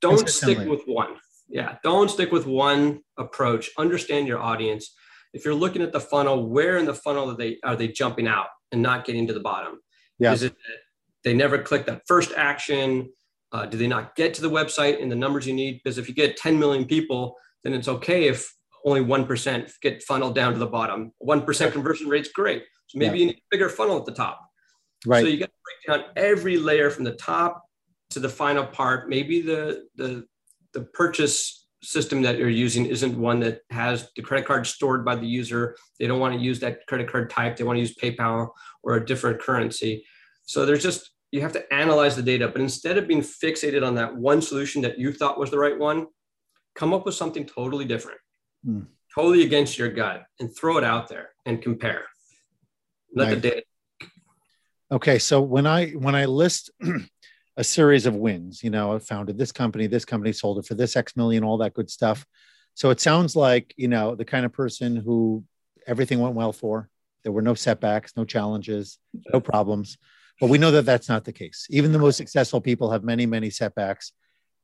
don't 0.00 0.28
stick 0.28 0.58
with 0.58 0.82
one 0.86 1.16
yeah 1.48 1.76
don't 1.82 2.10
stick 2.10 2.32
with 2.32 2.46
one 2.46 3.00
approach. 3.18 3.70
Understand 3.78 4.28
your 4.28 4.40
audience. 4.40 4.94
If 5.32 5.44
you're 5.44 5.54
looking 5.54 5.82
at 5.82 5.92
the 5.92 6.00
funnel 6.00 6.48
where 6.48 6.78
in 6.78 6.86
the 6.86 6.94
funnel 6.94 7.30
are 7.30 7.36
they 7.36 7.58
are 7.64 7.76
they 7.76 7.88
jumping 7.88 8.26
out 8.26 8.46
and 8.72 8.82
not 8.82 9.04
getting 9.04 9.26
to 9.26 9.32
the 9.32 9.40
bottom? 9.40 9.80
Yeah. 10.18 10.32
is 10.32 10.42
it 10.42 10.52
that 10.52 10.78
they 11.24 11.34
never 11.34 11.58
click 11.58 11.86
that 11.86 12.02
first 12.06 12.32
action? 12.36 13.12
Uh, 13.52 13.66
do 13.66 13.76
they 13.76 13.86
not 13.86 14.16
get 14.16 14.34
to 14.34 14.42
the 14.42 14.50
website 14.50 14.98
in 14.98 15.08
the 15.08 15.16
numbers 15.16 15.46
you 15.46 15.54
need? 15.54 15.80
Because 15.82 15.98
if 15.98 16.08
you 16.08 16.14
get 16.14 16.36
10 16.36 16.58
million 16.58 16.84
people 16.84 17.36
then 17.66 17.74
it's 17.74 17.88
okay 17.88 18.28
if 18.28 18.54
only 18.84 19.00
1% 19.00 19.72
get 19.82 20.02
funneled 20.04 20.36
down 20.36 20.52
to 20.52 20.58
the 20.58 20.66
bottom. 20.66 21.12
1% 21.26 21.72
conversion 21.72 22.08
rate's 22.08 22.28
great. 22.28 22.62
So 22.86 22.98
maybe 22.98 23.18
yeah. 23.18 23.20
you 23.20 23.26
need 23.26 23.36
a 23.36 23.48
bigger 23.50 23.68
funnel 23.68 23.98
at 23.98 24.04
the 24.04 24.12
top. 24.12 24.40
Right. 25.04 25.22
So 25.22 25.26
you 25.26 25.38
got 25.38 25.46
to 25.46 25.52
break 25.64 26.00
down 26.00 26.10
every 26.14 26.56
layer 26.58 26.90
from 26.90 27.02
the 27.02 27.16
top 27.16 27.64
to 28.10 28.20
the 28.20 28.28
final 28.28 28.64
part. 28.64 29.08
Maybe 29.08 29.42
the 29.42 29.86
the 29.96 30.26
the 30.76 30.82
purchase 30.82 31.66
system 31.82 32.20
that 32.20 32.36
you're 32.36 32.50
using 32.50 32.84
isn't 32.84 33.18
one 33.18 33.40
that 33.40 33.62
has 33.70 34.10
the 34.14 34.20
credit 34.20 34.46
card 34.46 34.66
stored 34.66 35.06
by 35.06 35.16
the 35.16 35.26
user. 35.26 35.74
They 35.98 36.06
don't 36.06 36.20
want 36.20 36.34
to 36.34 36.40
use 36.40 36.60
that 36.60 36.86
credit 36.86 37.10
card 37.10 37.30
type. 37.30 37.56
They 37.56 37.64
want 37.64 37.78
to 37.78 37.80
use 37.80 37.96
PayPal 37.96 38.50
or 38.82 38.96
a 38.96 39.06
different 39.06 39.40
currency. 39.40 40.04
So 40.44 40.66
there's 40.66 40.82
just, 40.82 41.12
you 41.32 41.40
have 41.40 41.52
to 41.52 41.72
analyze 41.72 42.14
the 42.14 42.22
data. 42.22 42.46
But 42.48 42.60
instead 42.60 42.98
of 42.98 43.08
being 43.08 43.22
fixated 43.22 43.86
on 43.86 43.94
that 43.94 44.14
one 44.14 44.42
solution 44.42 44.82
that 44.82 44.98
you 44.98 45.12
thought 45.12 45.38
was 45.38 45.50
the 45.50 45.58
right 45.58 45.78
one, 45.78 46.08
come 46.74 46.92
up 46.92 47.06
with 47.06 47.14
something 47.14 47.46
totally 47.46 47.86
different, 47.86 48.18
mm. 48.66 48.86
totally 49.14 49.46
against 49.46 49.78
your 49.78 49.88
gut, 49.88 50.26
and 50.40 50.54
throw 50.54 50.76
it 50.76 50.84
out 50.84 51.08
there 51.08 51.30
and 51.46 51.62
compare. 51.62 52.04
Let 53.14 53.28
right. 53.28 53.34
the 53.34 53.40
data. 53.40 53.62
Okay, 54.92 55.18
so 55.18 55.40
when 55.40 55.66
I 55.66 55.90
when 55.92 56.14
I 56.14 56.26
list 56.26 56.70
a 57.56 57.64
series 57.64 58.06
of 58.06 58.14
wins. 58.14 58.62
You 58.62 58.70
know, 58.70 58.94
I 58.94 58.98
founded 58.98 59.38
this 59.38 59.52
company, 59.52 59.86
this 59.86 60.04
company 60.04 60.32
sold 60.32 60.58
it 60.58 60.66
for 60.66 60.74
this 60.74 60.96
X 60.96 61.16
million, 61.16 61.44
all 61.44 61.58
that 61.58 61.74
good 61.74 61.90
stuff. 61.90 62.26
So 62.74 62.90
it 62.90 63.00
sounds 63.00 63.34
like, 63.34 63.72
you 63.76 63.88
know, 63.88 64.14
the 64.14 64.24
kind 64.24 64.44
of 64.44 64.52
person 64.52 64.96
who 64.96 65.44
everything 65.86 66.20
went 66.20 66.34
well 66.34 66.52
for. 66.52 66.90
There 67.22 67.32
were 67.32 67.42
no 67.42 67.54
setbacks, 67.54 68.16
no 68.16 68.24
challenges, 68.24 68.98
no 69.32 69.40
problems. 69.40 69.96
But 70.40 70.50
we 70.50 70.58
know 70.58 70.70
that 70.72 70.84
that's 70.84 71.08
not 71.08 71.24
the 71.24 71.32
case. 71.32 71.66
Even 71.70 71.92
the 71.92 71.98
most 71.98 72.16
successful 72.16 72.60
people 72.60 72.90
have 72.90 73.02
many, 73.02 73.24
many 73.24 73.48
setbacks. 73.48 74.12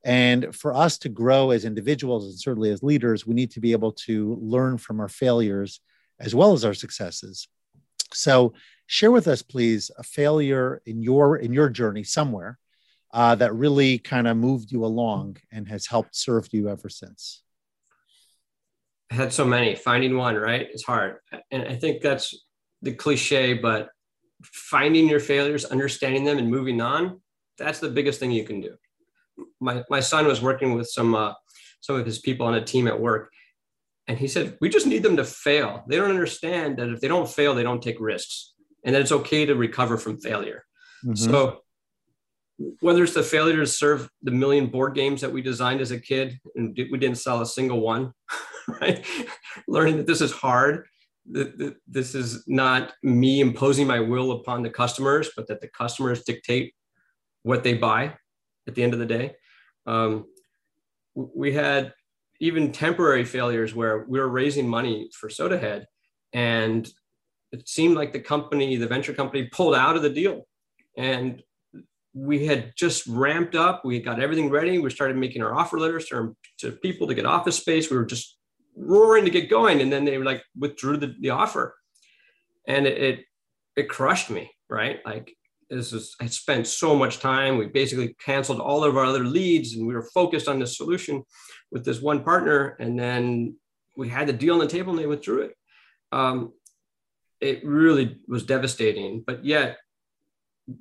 And 0.05 0.55
for 0.55 0.75
us 0.75 0.99
to 0.99 1.09
grow 1.09 1.51
as 1.51 1.65
individuals 1.65 2.27
and 2.27 2.39
certainly 2.39 2.71
as 2.71 2.83
leaders, 2.83 3.27
we 3.27 3.35
need 3.35 3.53
to 3.53 3.61
be 3.61 3.73
able 3.73 3.93
to 3.93 4.37
learn 4.41 4.77
from 4.77 5.01
our 5.01 5.09
failures 5.09 5.81
as 6.21 6.35
well 6.35 6.53
as 6.53 6.65
our 6.65 6.75
successes. 6.75 7.49
So 8.13 8.53
share 8.87 9.11
with 9.11 9.27
us, 9.27 9.43
please, 9.43 9.91
a 9.97 10.03
failure 10.03 10.83
in 10.85 11.03
your 11.03 11.37
in 11.37 11.53
your 11.53 11.71
journey 11.71 12.05
somewhere 12.05 12.59
uh, 13.13 13.35
that 13.35 13.55
really 13.55 13.99
kind 13.99 14.27
of 14.27 14.37
moved 14.37 14.73
you 14.73 14.85
along 14.85 15.37
and 15.51 15.69
has 15.69 15.87
helped 15.87 16.17
serve 16.17 16.49
you 16.53 16.69
ever 16.69 16.89
since? 16.89 17.43
I 19.11 19.15
had 19.15 19.33
so 19.33 19.45
many. 19.45 19.75
Finding 19.75 20.17
one, 20.17 20.37
right? 20.37 20.69
It's 20.73 20.85
hard. 20.85 21.17
And 21.51 21.69
I 21.69 21.77
think 21.77 22.03
that's 22.03 22.35
the 22.81 22.93
cliche, 22.93 23.55
but 23.55 23.91
finding 24.43 25.09
your 25.09 25.21
failures, 25.21 25.67
understanding 25.67 26.25
them, 26.25 26.39
and 26.39 26.51
moving 26.51 26.81
on, 26.81 27.21
that's 27.59 27.79
the 27.79 27.91
biggest 27.91 28.19
thing 28.19 28.31
you 28.31 28.45
can 28.45 28.61
do. 28.61 28.75
My, 29.61 29.85
my 29.91 30.01
son 30.01 30.27
was 30.27 30.41
working 30.41 30.75
with 30.75 30.89
some, 30.89 31.15
uh, 31.15 31.35
some 31.81 31.97
of 31.97 32.07
his 32.07 32.19
people 32.19 32.47
on 32.47 32.55
a 32.55 32.65
team 32.65 32.89
at 32.89 32.99
work. 32.99 33.31
And 34.09 34.19
he 34.19 34.27
said, 34.27 34.57
We 34.61 34.69
just 34.69 34.87
need 34.87 35.03
them 35.03 35.17
to 35.17 35.25
fail. 35.25 35.85
They 35.87 35.97
don't 35.97 36.11
understand 36.11 36.79
that 36.79 36.89
if 36.89 37.01
they 37.01 37.09
don't 37.09 37.29
fail, 37.29 37.55
they 37.55 37.63
don't 37.63 37.83
take 37.83 38.01
risks 38.01 38.55
and 38.85 38.95
that 38.95 39.03
it's 39.03 39.13
okay 39.13 39.47
to 39.47 39.55
recover 39.55 39.97
from 39.97 40.21
failure. 40.21 40.65
Mm-hmm. 41.05 41.15
So 41.15 41.61
whether 42.81 43.03
it's 43.03 43.15
the 43.15 43.23
failure 43.23 43.57
to 43.57 43.67
serve 43.67 44.09
the 44.23 44.31
million 44.31 44.67
board 44.67 44.95
games 44.95 45.21
that 45.21 45.33
we 45.33 45.43
designed 45.43 45.81
as 45.81 45.91
a 45.91 46.01
kid 46.01 46.39
and 46.55 46.77
we 46.77 46.99
didn't 46.99 47.19
sell 47.19 47.41
a 47.41 47.47
single 47.47 47.81
one, 47.81 48.13
right? 48.81 49.05
Learning 49.69 49.97
that 49.97 50.07
this 50.07 50.21
is 50.21 50.33
hard, 50.33 50.87
that 51.31 51.77
this 51.87 52.15
is 52.15 52.45
not 52.47 52.93
me 53.03 53.41
imposing 53.41 53.87
my 53.87 54.01
will 54.01 54.33
upon 54.33 54.63
the 54.63 54.71
customers, 54.71 55.31
but 55.37 55.47
that 55.49 55.61
the 55.61 55.69
customers 55.69 56.25
dictate 56.25 56.75
what 57.43 57.63
they 57.65 57.75
buy 57.75 58.15
at 58.67 58.75
the 58.75 58.83
end 58.83 58.93
of 58.93 58.99
the 58.99 59.07
day. 59.07 59.35
Um, 59.87 60.27
we 61.15 61.53
had 61.53 61.93
even 62.41 62.73
temporary 62.73 63.25
failures 63.25 63.75
where 63.75 64.05
we 64.09 64.19
were 64.19 64.29
raising 64.29 64.69
money 64.69 65.09
for 65.13 65.29
SodaHead 65.29 65.85
and 66.33 66.91
it 67.53 67.69
seemed 67.69 67.97
like 67.97 68.13
the 68.13 68.21
company, 68.21 68.77
the 68.77 68.87
venture 68.87 69.13
company 69.13 69.49
pulled 69.53 69.75
out 69.75 69.95
of 69.95 70.03
the 70.03 70.11
deal. 70.11 70.47
And 70.97 71.43
we 72.15 72.47
had 72.47 72.73
just 72.77 73.07
ramped 73.07 73.55
up. 73.55 73.85
We 73.85 74.01
got 74.01 74.21
everything 74.21 74.51
ready. 74.51 74.79
We 74.79 74.91
started 74.91 75.17
making 75.17 75.43
our 75.43 75.55
offer 75.55 75.79
letters 75.79 76.07
to, 76.07 76.37
to 76.59 76.73
people 76.73 77.07
to 77.07 77.15
get 77.15 77.25
office 77.25 77.57
space. 77.57 77.91
We 77.91 77.97
were 77.97 78.05
just 78.05 78.37
roaring 78.77 79.25
to 79.25 79.31
get 79.31 79.51
going. 79.51 79.81
And 79.81 79.93
then 79.93 80.05
they 80.05 80.19
were 80.19 80.25
like 80.25 80.43
withdrew 80.59 80.99
the, 80.99 81.15
the 81.21 81.31
offer. 81.31 81.75
And 82.69 82.87
it, 82.87 83.03
it, 83.03 83.25
it 83.77 83.89
crushed 83.89 84.31
me, 84.31 84.51
right? 84.69 85.01
Like 85.07 85.35
this 85.71 85.93
is, 85.95 86.15
I 86.21 86.27
spent 86.27 86.67
so 86.67 86.95
much 86.95 87.19
time. 87.19 87.57
We 87.57 87.67
basically 87.67 88.15
canceled 88.23 88.61
all 88.61 88.85
of 88.85 88.97
our 88.97 89.05
other 89.05 89.25
leads 89.25 89.75
and 89.75 89.87
we 89.87 89.95
were 89.95 90.09
focused 90.15 90.49
on 90.49 90.59
this 90.59 90.77
solution 90.77 91.23
with 91.71 91.85
this 91.85 92.03
one 92.03 92.23
partner. 92.23 92.77
And 92.79 92.99
then 92.99 93.57
we 93.97 94.11
had 94.11 94.29
the 94.29 94.35
deal 94.35 94.55
on 94.55 94.61
the 94.61 94.67
table 94.67 94.91
and 94.91 94.99
they 94.99 95.07
withdrew 95.07 95.43
it. 95.43 95.55
Um, 96.13 96.53
it 97.41 97.65
really 97.65 98.19
was 98.29 98.45
devastating, 98.45 99.25
but 99.27 99.45
yet 99.45 99.79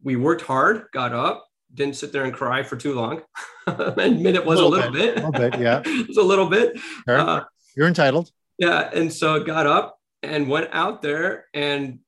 we 0.03 0.15
worked 0.15 0.43
hard, 0.43 0.85
got 0.93 1.13
up, 1.13 1.47
didn't 1.73 1.95
sit 1.95 2.11
there 2.11 2.23
and 2.23 2.33
cry 2.33 2.63
for 2.63 2.75
too 2.75 2.93
long. 2.93 3.21
admit 3.67 4.35
it 4.35 4.45
was 4.45 4.59
a 4.59 4.65
little, 4.65 4.89
a 4.89 4.91
little 4.91 4.91
bit. 4.91 5.15
bit. 5.15 5.23
A 5.23 5.27
little 5.27 5.49
bit, 5.49 5.59
yeah. 5.59 5.81
it 5.85 6.07
was 6.07 6.17
a 6.17 6.23
little 6.23 6.47
bit. 6.47 6.77
Sure. 7.07 7.19
Uh, 7.19 7.43
You're 7.75 7.87
entitled. 7.87 8.31
Yeah. 8.57 8.89
And 8.93 9.11
so 9.11 9.43
got 9.43 9.65
up 9.65 9.97
and 10.23 10.47
went 10.47 10.69
out 10.71 11.01
there 11.01 11.45
and 11.53 11.99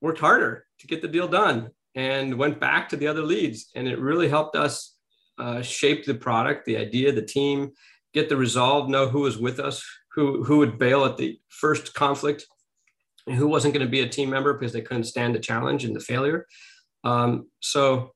worked 0.00 0.20
harder 0.20 0.66
to 0.80 0.86
get 0.86 1.02
the 1.02 1.08
deal 1.08 1.28
done 1.28 1.70
and 1.94 2.36
went 2.36 2.60
back 2.60 2.88
to 2.90 2.96
the 2.96 3.08
other 3.08 3.22
leads. 3.22 3.70
And 3.74 3.88
it 3.88 3.98
really 3.98 4.28
helped 4.28 4.54
us 4.54 4.94
uh, 5.38 5.62
shape 5.62 6.04
the 6.04 6.14
product, 6.14 6.66
the 6.66 6.76
idea, 6.76 7.12
the 7.12 7.22
team, 7.22 7.72
get 8.12 8.28
the 8.28 8.36
resolve, 8.36 8.88
know 8.88 9.08
who 9.08 9.20
was 9.20 9.38
with 9.38 9.58
us, 9.58 9.84
who, 10.12 10.44
who 10.44 10.58
would 10.58 10.78
bail 10.78 11.04
at 11.04 11.16
the 11.16 11.38
first 11.48 11.94
conflict, 11.94 12.46
and 13.26 13.36
who 13.36 13.48
wasn't 13.48 13.74
going 13.74 13.84
to 13.84 13.90
be 13.90 14.00
a 14.00 14.08
team 14.08 14.30
member 14.30 14.52
because 14.54 14.72
they 14.72 14.80
couldn't 14.80 15.04
stand 15.04 15.34
the 15.34 15.40
challenge 15.40 15.84
and 15.84 15.96
the 15.96 16.00
failure. 16.00 16.46
Um, 17.06 17.46
so, 17.60 18.10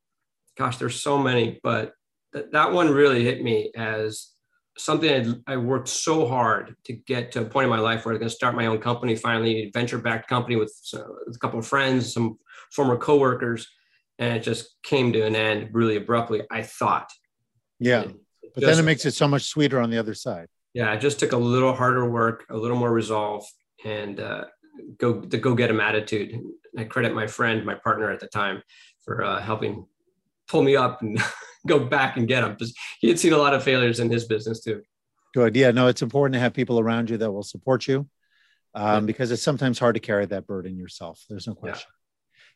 gosh, 0.59 0.79
there's 0.79 1.01
so 1.01 1.17
many, 1.17 1.61
but 1.63 1.93
th- 2.35 2.47
that 2.53 2.73
one 2.73 2.91
really 2.91 3.23
hit 3.23 3.43
me 3.43 3.71
as 3.77 4.31
something 4.77 5.43
I, 5.47 5.53
I 5.53 5.57
worked 5.59 5.89
so 5.89 6.27
hard 6.27 6.75
to 6.87 6.93
get 6.93 7.33
to 7.33 7.43
a 7.43 7.45
point 7.45 7.65
in 7.65 7.71
my 7.71 7.79
life 7.79 8.05
where 8.05 8.13
I 8.13 8.15
was 8.15 8.19
going 8.19 8.31
to 8.31 8.35
start 8.35 8.57
my 8.57 8.67
own 8.67 8.79
company, 8.79 9.15
finally, 9.15 9.71
venture 9.73 9.99
backed 9.99 10.29
company 10.29 10.57
with, 10.57 10.75
uh, 10.95 11.05
with 11.27 11.37
a 11.37 11.39
couple 11.39 11.61
of 11.61 11.67
friends, 11.67 12.13
some 12.13 12.39
former 12.73 12.97
coworkers, 12.97 13.69
and 14.19 14.37
it 14.37 14.43
just 14.43 14.77
came 14.83 15.13
to 15.13 15.23
an 15.23 15.37
end 15.37 15.69
really 15.73 15.97
abruptly. 15.97 16.43
I 16.51 16.63
thought. 16.63 17.11
Yeah, 17.79 18.07
but 18.55 18.63
just, 18.63 18.67
then 18.67 18.79
it 18.79 18.87
makes 18.87 19.05
it 19.07 19.15
so 19.15 19.29
much 19.29 19.45
sweeter 19.45 19.79
on 19.81 19.91
the 19.91 19.99
other 19.99 20.15
side. 20.15 20.49
Yeah, 20.75 20.93
it 20.93 21.01
just 21.01 21.21
took 21.21 21.33
a 21.33 21.37
little 21.37 21.75
harder 21.75 22.11
work, 22.11 22.45
a 22.51 22.57
little 22.57 22.77
more 22.77 22.93
resolve, 22.93 23.45
and 23.85 24.19
uh, 24.21 24.45
go 24.99 25.21
the 25.21 25.39
go 25.39 25.55
get 25.55 25.71
'em 25.71 25.81
attitude. 25.81 26.39
I 26.77 26.85
credit 26.85 27.15
my 27.15 27.27
friend, 27.27 27.65
my 27.65 27.75
partner 27.75 28.11
at 28.11 28.21
the 28.21 28.27
time, 28.27 28.63
for 29.05 29.25
uh, 29.25 29.41
helping 29.41 29.87
pull 30.49 30.63
me 30.63 30.77
up 30.77 31.03
and 31.03 31.23
go 31.67 31.79
back 31.79 32.17
and 32.17 32.27
get 32.29 32.45
him 32.45 32.53
because 32.53 32.75
he 33.01 33.09
had 33.09 33.19
seen 33.19 33.33
a 33.33 33.39
lot 33.39 33.55
of 33.55 33.63
failures 33.63 34.01
in 34.01 34.11
his 34.11 34.25
business 34.25 34.63
too. 34.63 34.83
Good. 35.35 35.55
Yeah. 35.55 35.71
No, 35.71 35.87
it's 35.87 36.03
important 36.03 36.35
to 36.35 36.41
have 36.41 36.55
people 36.55 36.81
around 36.81 37.11
you 37.11 37.17
that 37.19 37.31
will 37.31 37.43
support 37.43 37.87
you 37.87 38.09
um, 38.75 38.85
yeah. 38.85 39.01
because 39.01 39.31
it's 39.31 39.43
sometimes 39.43 39.79
hard 39.79 39.95
to 39.95 40.01
carry 40.01 40.27
that 40.27 40.47
burden 40.47 40.77
yourself. 40.77 41.25
There's 41.29 41.47
no 41.47 41.55
question. 41.55 41.89
Yeah. 41.89 41.97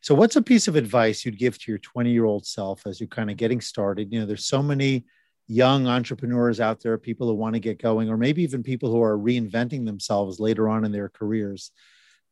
So, 0.01 0.13
what's 0.13 0.35
a 0.35 0.41
piece 0.41 0.67
of 0.67 0.75
advice 0.75 1.25
you'd 1.25 1.39
give 1.39 1.57
to 1.59 1.71
your 1.71 1.79
20 1.79 2.11
year 2.11 2.25
old 2.25 2.45
self 2.45 2.85
as 2.85 2.99
you're 2.99 3.07
kind 3.07 3.31
of 3.31 3.37
getting 3.37 3.61
started? 3.61 4.11
You 4.11 4.19
know, 4.19 4.25
there's 4.25 4.45
so 4.45 4.61
many 4.61 5.05
young 5.47 5.87
entrepreneurs 5.87 6.59
out 6.59 6.81
there, 6.81 6.97
people 6.97 7.27
who 7.27 7.33
want 7.33 7.55
to 7.55 7.59
get 7.59 7.81
going, 7.81 8.09
or 8.09 8.17
maybe 8.17 8.43
even 8.43 8.63
people 8.63 8.91
who 8.91 9.01
are 9.01 9.17
reinventing 9.17 9.85
themselves 9.85 10.39
later 10.39 10.69
on 10.69 10.85
in 10.85 10.91
their 10.91 11.09
careers 11.09 11.71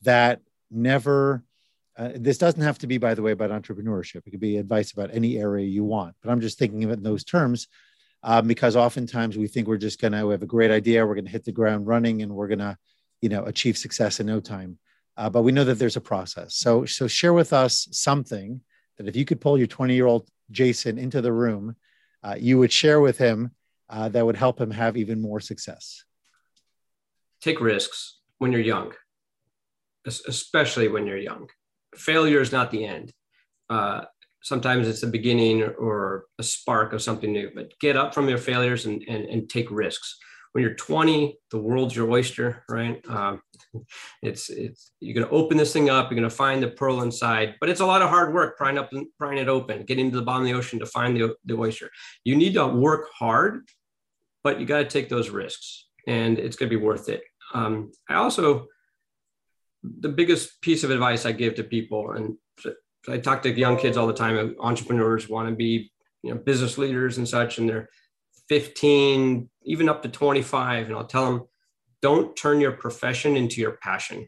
that 0.04 0.42
never. 0.70 1.44
Uh, 1.98 2.10
this 2.16 2.38
doesn't 2.38 2.62
have 2.62 2.80
to 2.80 2.88
be, 2.88 2.98
by 2.98 3.14
the 3.14 3.22
way, 3.22 3.32
about 3.32 3.52
entrepreneurship. 3.52 4.22
It 4.26 4.32
could 4.32 4.40
be 4.40 4.58
advice 4.58 4.92
about 4.92 5.14
any 5.14 5.38
area 5.38 5.66
you 5.66 5.84
want. 5.84 6.16
But 6.22 6.32
I'm 6.32 6.42
just 6.42 6.58
thinking 6.58 6.84
of 6.84 6.90
it 6.90 6.98
in 6.98 7.04
those 7.04 7.24
terms 7.24 7.68
um, 8.24 8.48
because 8.48 8.76
oftentimes 8.76 9.38
we 9.38 9.48
think 9.48 9.68
we're 9.68 9.78
just 9.78 10.02
going 10.02 10.14
to 10.14 10.30
have 10.30 10.42
a 10.42 10.48
great 10.48 10.72
idea, 10.72 11.06
we're 11.06 11.16
going 11.16 11.26
to 11.26 11.32
hit 11.32 11.46
the 11.46 11.52
ground 11.52 11.86
running, 11.86 12.22
and 12.22 12.34
we're 12.34 12.48
going 12.48 12.60
to, 12.60 12.78
you 13.22 13.30
know, 13.30 13.44
achieve 13.46 13.78
success 13.78 14.20
in 14.20 14.26
no 14.26 14.40
time. 14.40 14.80
Uh, 15.18 15.30
but 15.30 15.44
we 15.44 15.52
know 15.52 15.64
that 15.64 15.76
there's 15.76 15.98
a 15.98 16.02
process. 16.02 16.56
So, 16.56 16.86
so 16.86 17.08
share 17.08 17.34
with 17.34 17.54
us 17.54 17.88
something 17.92 18.62
that 18.98 19.08
if 19.08 19.16
you 19.16 19.26
could 19.26 19.40
pull 19.40 19.58
your 19.58 19.68
20 19.68 19.94
year 19.94 20.08
old 20.08 20.28
Jason 20.52 20.98
into 20.98 21.22
the 21.22 21.32
room 21.32 21.76
uh, 22.24 22.36
you 22.40 22.58
would 22.58 22.72
share 22.72 23.02
with 23.02 23.18
him 23.18 23.52
uh, 23.90 24.10
that 24.10 24.26
would 24.26 24.38
help 24.38 24.60
him 24.60 24.72
have 24.72 24.98
even 24.98 25.22
more 25.22 25.40
success? 25.40 26.06
Take 27.42 27.60
risks 27.60 28.20
when 28.38 28.52
you're 28.52 28.62
young, 28.62 28.94
especially 30.06 30.88
when 30.88 31.06
you're 31.06 31.18
young. 31.18 31.50
Failure 31.98 32.42
is 32.42 32.52
not 32.52 32.72
the 32.72 32.86
end. 32.86 33.12
Uh, 33.70 34.02
sometimes 34.42 34.88
it's 34.88 35.02
the 35.02 35.08
beginning 35.08 35.64
or 35.64 36.26
a 36.40 36.44
spark 36.44 36.94
of 36.94 37.02
something 37.02 37.32
new, 37.32 37.50
but 37.56 37.72
get 37.80 37.96
up 37.96 38.14
from 38.14 38.28
your 38.28 38.38
failures 38.38 38.86
and, 38.86 39.04
and, 39.08 39.26
and 39.26 39.50
take 39.50 39.72
risks 39.72 40.18
when 40.54 40.62
you're 40.64 40.76
20, 40.76 41.38
the 41.50 41.58
world's 41.58 41.96
your 41.96 42.10
oyster, 42.10 42.64
right? 42.70 43.04
Um, 43.10 43.42
it's 44.22 44.50
it's 44.50 44.92
you're 45.00 45.16
gonna 45.16 45.34
open 45.34 45.58
this 45.58 45.74
thing 45.74 45.90
up, 45.90 46.10
you're 46.10 46.16
gonna 46.16 46.30
find 46.30 46.64
the 46.64 46.70
pearl 46.70 47.02
inside, 47.02 47.56
but 47.60 47.70
it's 47.70 47.82
a 47.82 47.86
lot 47.86 48.02
of 48.02 48.10
hard 48.10 48.34
work 48.34 48.56
prying 48.58 48.78
up 48.78 48.92
prying 49.20 49.40
it 49.40 49.50
open, 49.50 49.84
getting 49.84 50.10
to 50.12 50.18
the 50.18 50.24
bottom 50.24 50.44
of 50.44 50.48
the 50.48 50.58
ocean 50.58 50.80
to 50.80 50.86
find 50.86 51.18
the, 51.18 51.36
the 51.46 51.56
oyster. 51.56 51.90
You 52.24 52.36
need 52.36 52.54
to 52.54 52.68
work 52.68 53.08
hard, 53.18 53.68
but 54.44 54.60
you 54.60 54.66
got 54.66 54.78
to 54.78 54.86
take 54.86 55.10
those 55.10 55.30
risks, 55.30 55.88
and 56.08 56.38
it's 56.38 56.56
gonna 56.56 56.70
be 56.70 56.76
worth 56.76 57.10
it. 57.10 57.24
Um, 57.54 57.92
I 58.08 58.16
also 58.16 58.68
the 59.84 60.10
biggest 60.10 60.62
piece 60.62 60.84
of 60.84 60.92
advice 60.92 61.26
I 61.26 61.32
give 61.32 61.56
to 61.56 61.64
people, 61.64 62.12
and 62.12 62.38
I 63.08 63.18
talk 63.18 63.42
to 63.44 63.52
young 63.52 63.78
kids 63.78 63.98
all 63.98 64.08
the 64.08 64.14
time. 64.14 64.56
Entrepreneurs 64.60 65.28
want 65.28 65.50
to 65.50 65.56
be, 65.56 65.92
you 66.22 66.34
know, 66.34 66.40
business 66.40 66.78
leaders 66.78 67.18
and 67.18 67.28
such, 67.28 67.58
and 67.58 67.68
they're 67.68 67.90
15, 68.50 69.50
even 69.64 69.90
up 69.90 70.04
to 70.04 70.10
25. 70.10 70.88
And 70.88 70.96
I'll 70.96 71.06
tell 71.06 71.26
them, 71.26 71.44
don't 72.02 72.36
turn 72.36 72.62
your 72.62 72.74
profession 72.74 73.36
into 73.36 73.62
your 73.62 73.78
passion. 73.82 74.28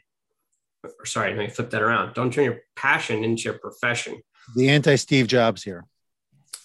Or 0.84 1.06
sorry, 1.06 1.30
let 1.32 1.39
me 1.39 1.50
flip 1.50 1.70
that 1.72 1.82
around. 1.82 2.13
Don't 2.13 2.32
turn 2.32 2.46
your 2.46 2.60
passion 2.76 3.24
into 3.24 3.44
your 3.44 3.58
profession. 3.60 4.22
The 4.56 4.70
anti 4.70 4.96
Steve 4.96 5.28
Jobs 5.28 5.63
here. 5.63 5.86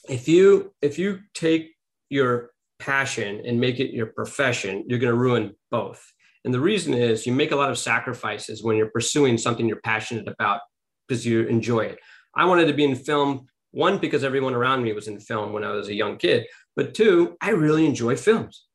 If 0.09 0.29
you 0.29 0.75
if 0.83 0.99
you 0.99 1.21
take 1.35 1.71
your 2.09 2.51
passion 2.79 3.43
and 3.47 3.61
make 3.61 3.79
it 3.79 3.93
your 3.93 4.07
profession, 4.07 4.85
you're 4.89 4.99
going 4.99 5.13
to 5.13 5.19
ruin 5.19 5.55
both. 5.71 6.13
And 6.45 6.55
the 6.55 6.61
reason 6.61 6.95
is 6.95 7.27
you 7.27 7.33
make 7.33 7.51
a 7.51 7.57
lot 7.57 7.71
of 7.71 7.79
sacrifices 7.79 8.63
when 8.63 8.77
you're 8.77 8.91
pursuing 8.91 9.37
something 9.37 9.67
you're 9.67 9.81
passionate 9.81 10.29
about 10.29 10.61
because 11.07 11.27
you 11.27 11.43
enjoy 11.43 11.81
it. 11.81 11.99
I 12.35 12.45
wanted 12.47 12.67
to 12.67 12.73
be 12.75 12.85
in 12.85 12.95
film, 12.95 13.47
one, 13.73 13.99
because 13.99 14.25
everyone 14.25 14.55
around 14.55 14.83
me 14.83 14.93
was 14.93 15.09
in 15.09 15.21
film 15.21 15.53
when 15.53 15.65
I 15.65 15.73
was 15.73 15.89
a 15.89 15.95
young 15.95 16.17
kid, 16.17 16.47
but 16.77 16.95
two, 16.95 17.37
I 17.41 17.51
really 17.51 17.87
enjoy 17.87 18.17
films. 18.17 18.67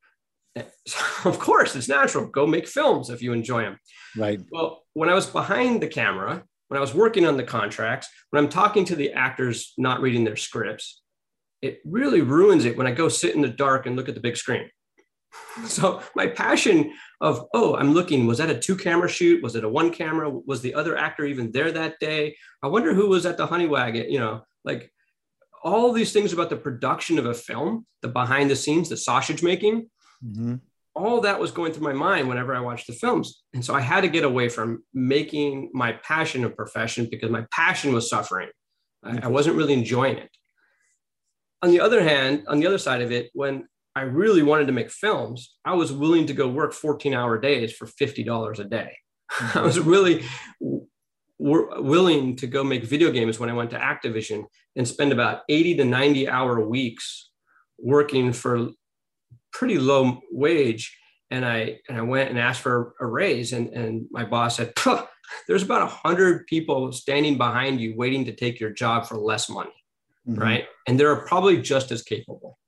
So 0.86 1.28
of 1.28 1.40
course, 1.40 1.74
it's 1.74 1.88
natural. 1.88 2.28
Go 2.28 2.46
make 2.46 2.68
films 2.68 3.10
if 3.10 3.20
you 3.20 3.32
enjoy 3.32 3.62
them. 3.62 3.78
Right. 4.16 4.40
Well, 4.52 4.84
when 4.94 5.08
I 5.08 5.14
was 5.14 5.26
behind 5.26 5.82
the 5.82 5.88
camera, 5.88 6.44
when 6.68 6.78
I 6.78 6.80
was 6.80 6.94
working 6.94 7.26
on 7.26 7.36
the 7.36 7.42
contracts, 7.42 8.08
when 8.30 8.42
I'm 8.42 8.48
talking 8.48 8.84
to 8.86 8.96
the 8.96 9.12
actors 9.12 9.72
not 9.76 10.00
reading 10.00 10.22
their 10.22 10.36
scripts, 10.36 11.02
it 11.60 11.80
really 11.84 12.20
ruins 12.20 12.64
it 12.64 12.76
when 12.76 12.86
I 12.86 12.92
go 12.92 13.08
sit 13.08 13.34
in 13.34 13.42
the 13.42 13.48
dark 13.48 13.86
and 13.86 13.96
look 13.96 14.08
at 14.08 14.14
the 14.14 14.20
big 14.20 14.36
screen. 14.36 14.70
So 15.66 16.02
my 16.14 16.26
passion 16.26 16.92
of, 17.20 17.46
oh, 17.54 17.76
I'm 17.76 17.94
looking, 17.94 18.26
was 18.26 18.38
that 18.38 18.50
a 18.50 18.58
two 18.58 18.76
camera 18.76 19.08
shoot? 19.08 19.42
Was 19.42 19.56
it 19.56 19.64
a 19.64 19.68
one 19.68 19.90
camera? 19.90 20.30
Was 20.30 20.60
the 20.60 20.74
other 20.74 20.96
actor 20.96 21.24
even 21.24 21.50
there 21.50 21.72
that 21.72 21.98
day? 21.98 22.36
I 22.62 22.66
wonder 22.68 22.92
who 22.92 23.08
was 23.08 23.24
at 23.24 23.38
the 23.38 23.46
honey 23.46 23.66
wagon, 23.66 24.10
you 24.10 24.18
know, 24.18 24.42
like 24.64 24.92
all 25.62 25.92
these 25.92 26.12
things 26.12 26.32
about 26.32 26.50
the 26.50 26.56
production 26.56 27.18
of 27.18 27.26
a 27.26 27.34
film, 27.34 27.86
the 28.02 28.08
behind 28.08 28.50
the 28.50 28.56
scenes, 28.56 28.88
the 28.88 28.96
sausage 28.96 29.42
making, 29.42 29.88
mm-hmm. 30.24 30.56
all 30.94 31.22
that 31.22 31.40
was 31.40 31.50
going 31.50 31.72
through 31.72 31.84
my 31.84 31.92
mind 31.92 32.28
whenever 32.28 32.54
I 32.54 32.60
watched 32.60 32.86
the 32.86 32.92
films. 32.92 33.42
And 33.54 33.64
so 33.64 33.74
I 33.74 33.80
had 33.80 34.02
to 34.02 34.08
get 34.08 34.24
away 34.24 34.48
from 34.48 34.84
making 34.92 35.70
my 35.72 35.92
passion 35.92 36.44
a 36.44 36.50
profession 36.50 37.08
because 37.10 37.30
my 37.30 37.46
passion 37.50 37.92
was 37.92 38.08
suffering. 38.08 38.50
Mm-hmm. 39.04 39.24
I, 39.24 39.26
I 39.26 39.28
wasn't 39.28 39.56
really 39.56 39.72
enjoying 39.72 40.18
it. 40.18 40.30
On 41.62 41.70
the 41.70 41.80
other 41.80 42.02
hand, 42.02 42.44
on 42.46 42.60
the 42.60 42.66
other 42.66 42.78
side 42.78 43.00
of 43.00 43.10
it, 43.10 43.30
when 43.32 43.66
I 43.96 44.02
really 44.02 44.42
wanted 44.42 44.66
to 44.66 44.74
make 44.74 44.90
films, 44.90 45.56
I 45.64 45.72
was 45.72 45.90
willing 45.90 46.26
to 46.26 46.34
go 46.34 46.46
work 46.46 46.74
14 46.74 47.14
hour 47.14 47.38
days 47.38 47.72
for 47.72 47.86
$50 47.86 48.58
a 48.58 48.64
day. 48.64 48.94
I 49.54 49.62
was 49.62 49.80
really 49.80 50.22
were 51.38 51.80
willing 51.80 52.36
to 52.36 52.46
go 52.46 52.62
make 52.62 52.84
video 52.84 53.10
games 53.10 53.40
when 53.40 53.48
I 53.48 53.54
went 53.54 53.70
to 53.70 53.78
Activision 53.78 54.44
and 54.76 54.86
spend 54.86 55.12
about 55.12 55.42
80 55.48 55.76
to 55.76 55.84
90 55.86 56.28
hour 56.28 56.60
weeks 56.60 57.30
working 57.78 58.32
for 58.32 58.68
pretty 59.50 59.78
low 59.78 60.20
wage. 60.30 60.96
And 61.30 61.44
I 61.44 61.80
and 61.88 61.98
I 61.98 62.02
went 62.02 62.30
and 62.30 62.38
asked 62.38 62.60
for 62.60 62.94
a 63.00 63.06
raise, 63.06 63.52
and, 63.52 63.68
and 63.70 64.06
my 64.12 64.24
boss 64.24 64.58
said, 64.58 64.74
"There's 65.48 65.64
about 65.64 65.82
a 65.82 65.86
hundred 65.86 66.46
people 66.46 66.92
standing 66.92 67.36
behind 67.36 67.80
you 67.80 67.96
waiting 67.96 68.24
to 68.26 68.32
take 68.32 68.60
your 68.60 68.70
job 68.70 69.06
for 69.06 69.16
less 69.16 69.48
money, 69.48 69.74
mm-hmm. 70.28 70.40
right? 70.40 70.66
And 70.86 71.00
they're 71.00 71.16
probably 71.16 71.60
just 71.60 71.90
as 71.90 72.04
capable." 72.04 72.58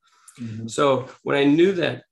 Mm-hmm. 0.40 0.68
So 0.68 1.08
when 1.22 1.36
I 1.36 1.44
knew 1.44 1.72
that 1.72 2.04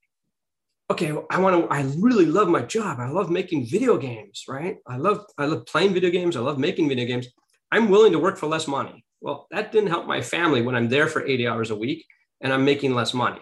okay, 0.90 1.12
I 1.30 1.40
want 1.40 1.64
to, 1.64 1.74
I 1.74 1.82
really 1.98 2.26
love 2.26 2.48
my 2.48 2.62
job. 2.62 3.00
I 3.00 3.08
love 3.08 3.30
making 3.30 3.66
video 3.66 3.96
games, 3.96 4.44
right? 4.48 4.76
I 4.86 4.96
love, 4.96 5.24
I 5.36 5.46
love 5.46 5.66
playing 5.66 5.94
video 5.94 6.10
games. 6.10 6.36
I 6.36 6.40
love 6.40 6.58
making 6.58 6.88
video 6.88 7.06
games. 7.06 7.26
I'm 7.72 7.88
willing 7.88 8.12
to 8.12 8.18
work 8.18 8.38
for 8.38 8.46
less 8.46 8.68
money. 8.68 9.04
Well, 9.20 9.48
that 9.50 9.72
didn't 9.72 9.88
help 9.88 10.06
my 10.06 10.20
family 10.20 10.62
when 10.62 10.76
I'm 10.76 10.88
there 10.88 11.08
for 11.08 11.26
80 11.26 11.48
hours 11.48 11.70
a 11.70 11.76
week 11.76 12.06
and 12.40 12.52
I'm 12.52 12.64
making 12.64 12.94
less 12.94 13.14
money, 13.14 13.40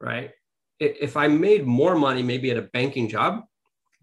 right? 0.00 0.30
If 0.80 1.16
I 1.16 1.28
made 1.28 1.64
more 1.64 1.94
money, 1.94 2.22
maybe 2.22 2.50
at 2.50 2.56
a 2.56 2.62
banking 2.62 3.08
job, 3.08 3.44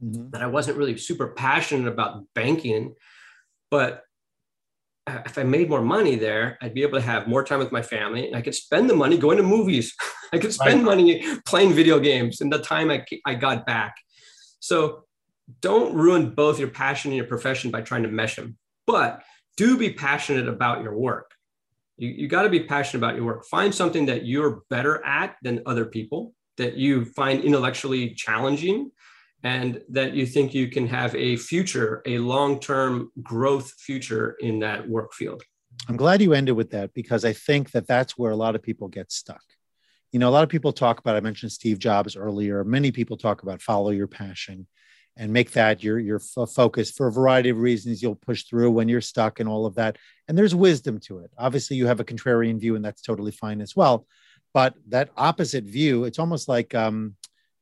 mm-hmm. 0.01 0.29
that 0.29 0.41
I 0.41 0.47
wasn't 0.47 0.77
really 0.77 0.97
super 0.97 1.33
passionate 1.33 1.91
about 1.91 2.23
banking, 2.33 2.95
but 3.69 4.03
Uh, 5.05 5.19
if 5.25 5.37
I 5.37 5.43
made 5.43 5.69
more 5.69 5.81
money 5.81 6.15
there, 6.15 6.57
I'd 6.61 6.73
be 6.73 6.83
able 6.83 6.97
to 6.97 7.05
have 7.05 7.27
more 7.27 7.43
time 7.43 7.59
with 7.59 7.71
my 7.71 7.81
family 7.81 8.27
and 8.27 8.35
I 8.35 8.41
could 8.41 8.55
spend 8.55 8.89
the 8.89 8.95
money 8.95 9.17
going 9.17 9.37
to 9.37 9.43
movies. 9.43 9.93
I 10.33 10.37
could 10.37 10.53
spend 10.53 10.85
right. 10.85 10.97
money 10.97 11.25
playing 11.45 11.73
video 11.73 11.99
games 11.99 12.41
and 12.41 12.51
the 12.51 12.59
time 12.59 12.89
I, 12.89 13.05
I 13.25 13.35
got 13.35 13.65
back. 13.65 13.95
So 14.59 15.03
don't 15.61 15.93
ruin 15.93 16.33
both 16.33 16.57
your 16.57 16.69
passion 16.69 17.11
and 17.11 17.17
your 17.17 17.27
profession 17.27 17.69
by 17.69 17.81
trying 17.81 18.03
to 18.03 18.09
mesh 18.09 18.37
them, 18.37 18.57
but 18.87 19.23
do 19.57 19.77
be 19.77 19.91
passionate 19.91 20.47
about 20.47 20.81
your 20.81 20.97
work. 20.97 21.31
You, 21.97 22.09
you 22.09 22.27
got 22.27 22.43
to 22.43 22.49
be 22.49 22.63
passionate 22.63 22.99
about 22.99 23.15
your 23.15 23.25
work. 23.25 23.45
Find 23.45 23.75
something 23.75 24.05
that 24.07 24.25
you're 24.25 24.63
better 24.69 25.05
at 25.05 25.35
than 25.43 25.61
other 25.65 25.85
people, 25.85 26.33
that 26.57 26.75
you 26.75 27.05
find 27.05 27.43
intellectually 27.43 28.13
challenging, 28.15 28.91
and 29.43 29.81
that 29.89 30.13
you 30.13 30.25
think 30.25 30.53
you 30.53 30.69
can 30.69 30.87
have 30.87 31.13
a 31.15 31.35
future, 31.35 32.01
a 32.05 32.17
long 32.17 32.59
term 32.59 33.11
growth 33.21 33.71
future 33.77 34.37
in 34.39 34.59
that 34.59 34.87
work 34.87 35.13
field. 35.13 35.43
I'm 35.89 35.97
glad 35.97 36.21
you 36.21 36.33
ended 36.33 36.55
with 36.55 36.71
that 36.71 36.93
because 36.93 37.25
I 37.25 37.33
think 37.33 37.71
that 37.71 37.87
that's 37.87 38.17
where 38.17 38.31
a 38.31 38.35
lot 38.35 38.55
of 38.55 38.63
people 38.63 38.87
get 38.87 39.11
stuck. 39.11 39.41
You 40.11 40.19
know, 40.19 40.29
a 40.29 40.31
lot 40.31 40.43
of 40.43 40.49
people 40.49 40.71
talk 40.71 40.99
about, 40.99 41.15
I 41.15 41.19
mentioned 41.19 41.51
Steve 41.51 41.79
Jobs 41.79 42.15
earlier. 42.15 42.63
Many 42.63 42.91
people 42.91 43.17
talk 43.17 43.43
about 43.43 43.61
follow 43.61 43.89
your 43.89 44.07
passion 44.07 44.67
and 45.17 45.33
make 45.33 45.51
that 45.51 45.83
your, 45.83 45.99
your 45.99 46.19
focus 46.19 46.91
for 46.91 47.07
a 47.07 47.11
variety 47.11 47.49
of 47.49 47.57
reasons. 47.57 48.01
You'll 48.01 48.15
push 48.15 48.43
through 48.43 48.71
when 48.71 48.87
you're 48.87 49.01
stuck 49.01 49.39
and 49.39 49.49
all 49.49 49.65
of 49.65 49.75
that. 49.75 49.97
And 50.27 50.37
there's 50.37 50.55
wisdom 50.55 50.99
to 51.01 51.19
it. 51.19 51.31
Obviously, 51.37 51.77
you 51.77 51.87
have 51.87 51.99
a 51.99 52.05
contrarian 52.05 52.59
view, 52.59 52.75
and 52.75 52.85
that's 52.85 53.01
totally 53.01 53.31
fine 53.31 53.59
as 53.59 53.75
well. 53.75 54.07
But 54.53 54.75
that 54.89 55.09
opposite 55.17 55.65
view, 55.65 56.05
it's 56.05 56.19
almost 56.19 56.47
like, 56.47 56.73
um, 56.75 57.15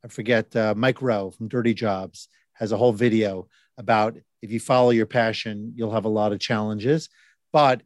I 0.04 0.08
forget, 0.08 0.56
uh, 0.56 0.74
Mike 0.76 1.02
Rowe 1.02 1.32
from 1.32 1.48
Dirty 1.48 1.74
Jobs 1.74 2.28
has 2.54 2.72
a 2.72 2.78
whole 2.78 2.94
video 2.94 3.48
about 3.78 4.18
if 4.42 4.52
you 4.52 4.60
follow 4.60 4.90
your 4.90 5.06
passion, 5.06 5.74
you'll 5.76 5.94
have 5.94 6.06
a 6.06 6.10
lot 6.10 6.32
of 6.32 6.40
challenges. 6.40 7.10
But 7.54 7.82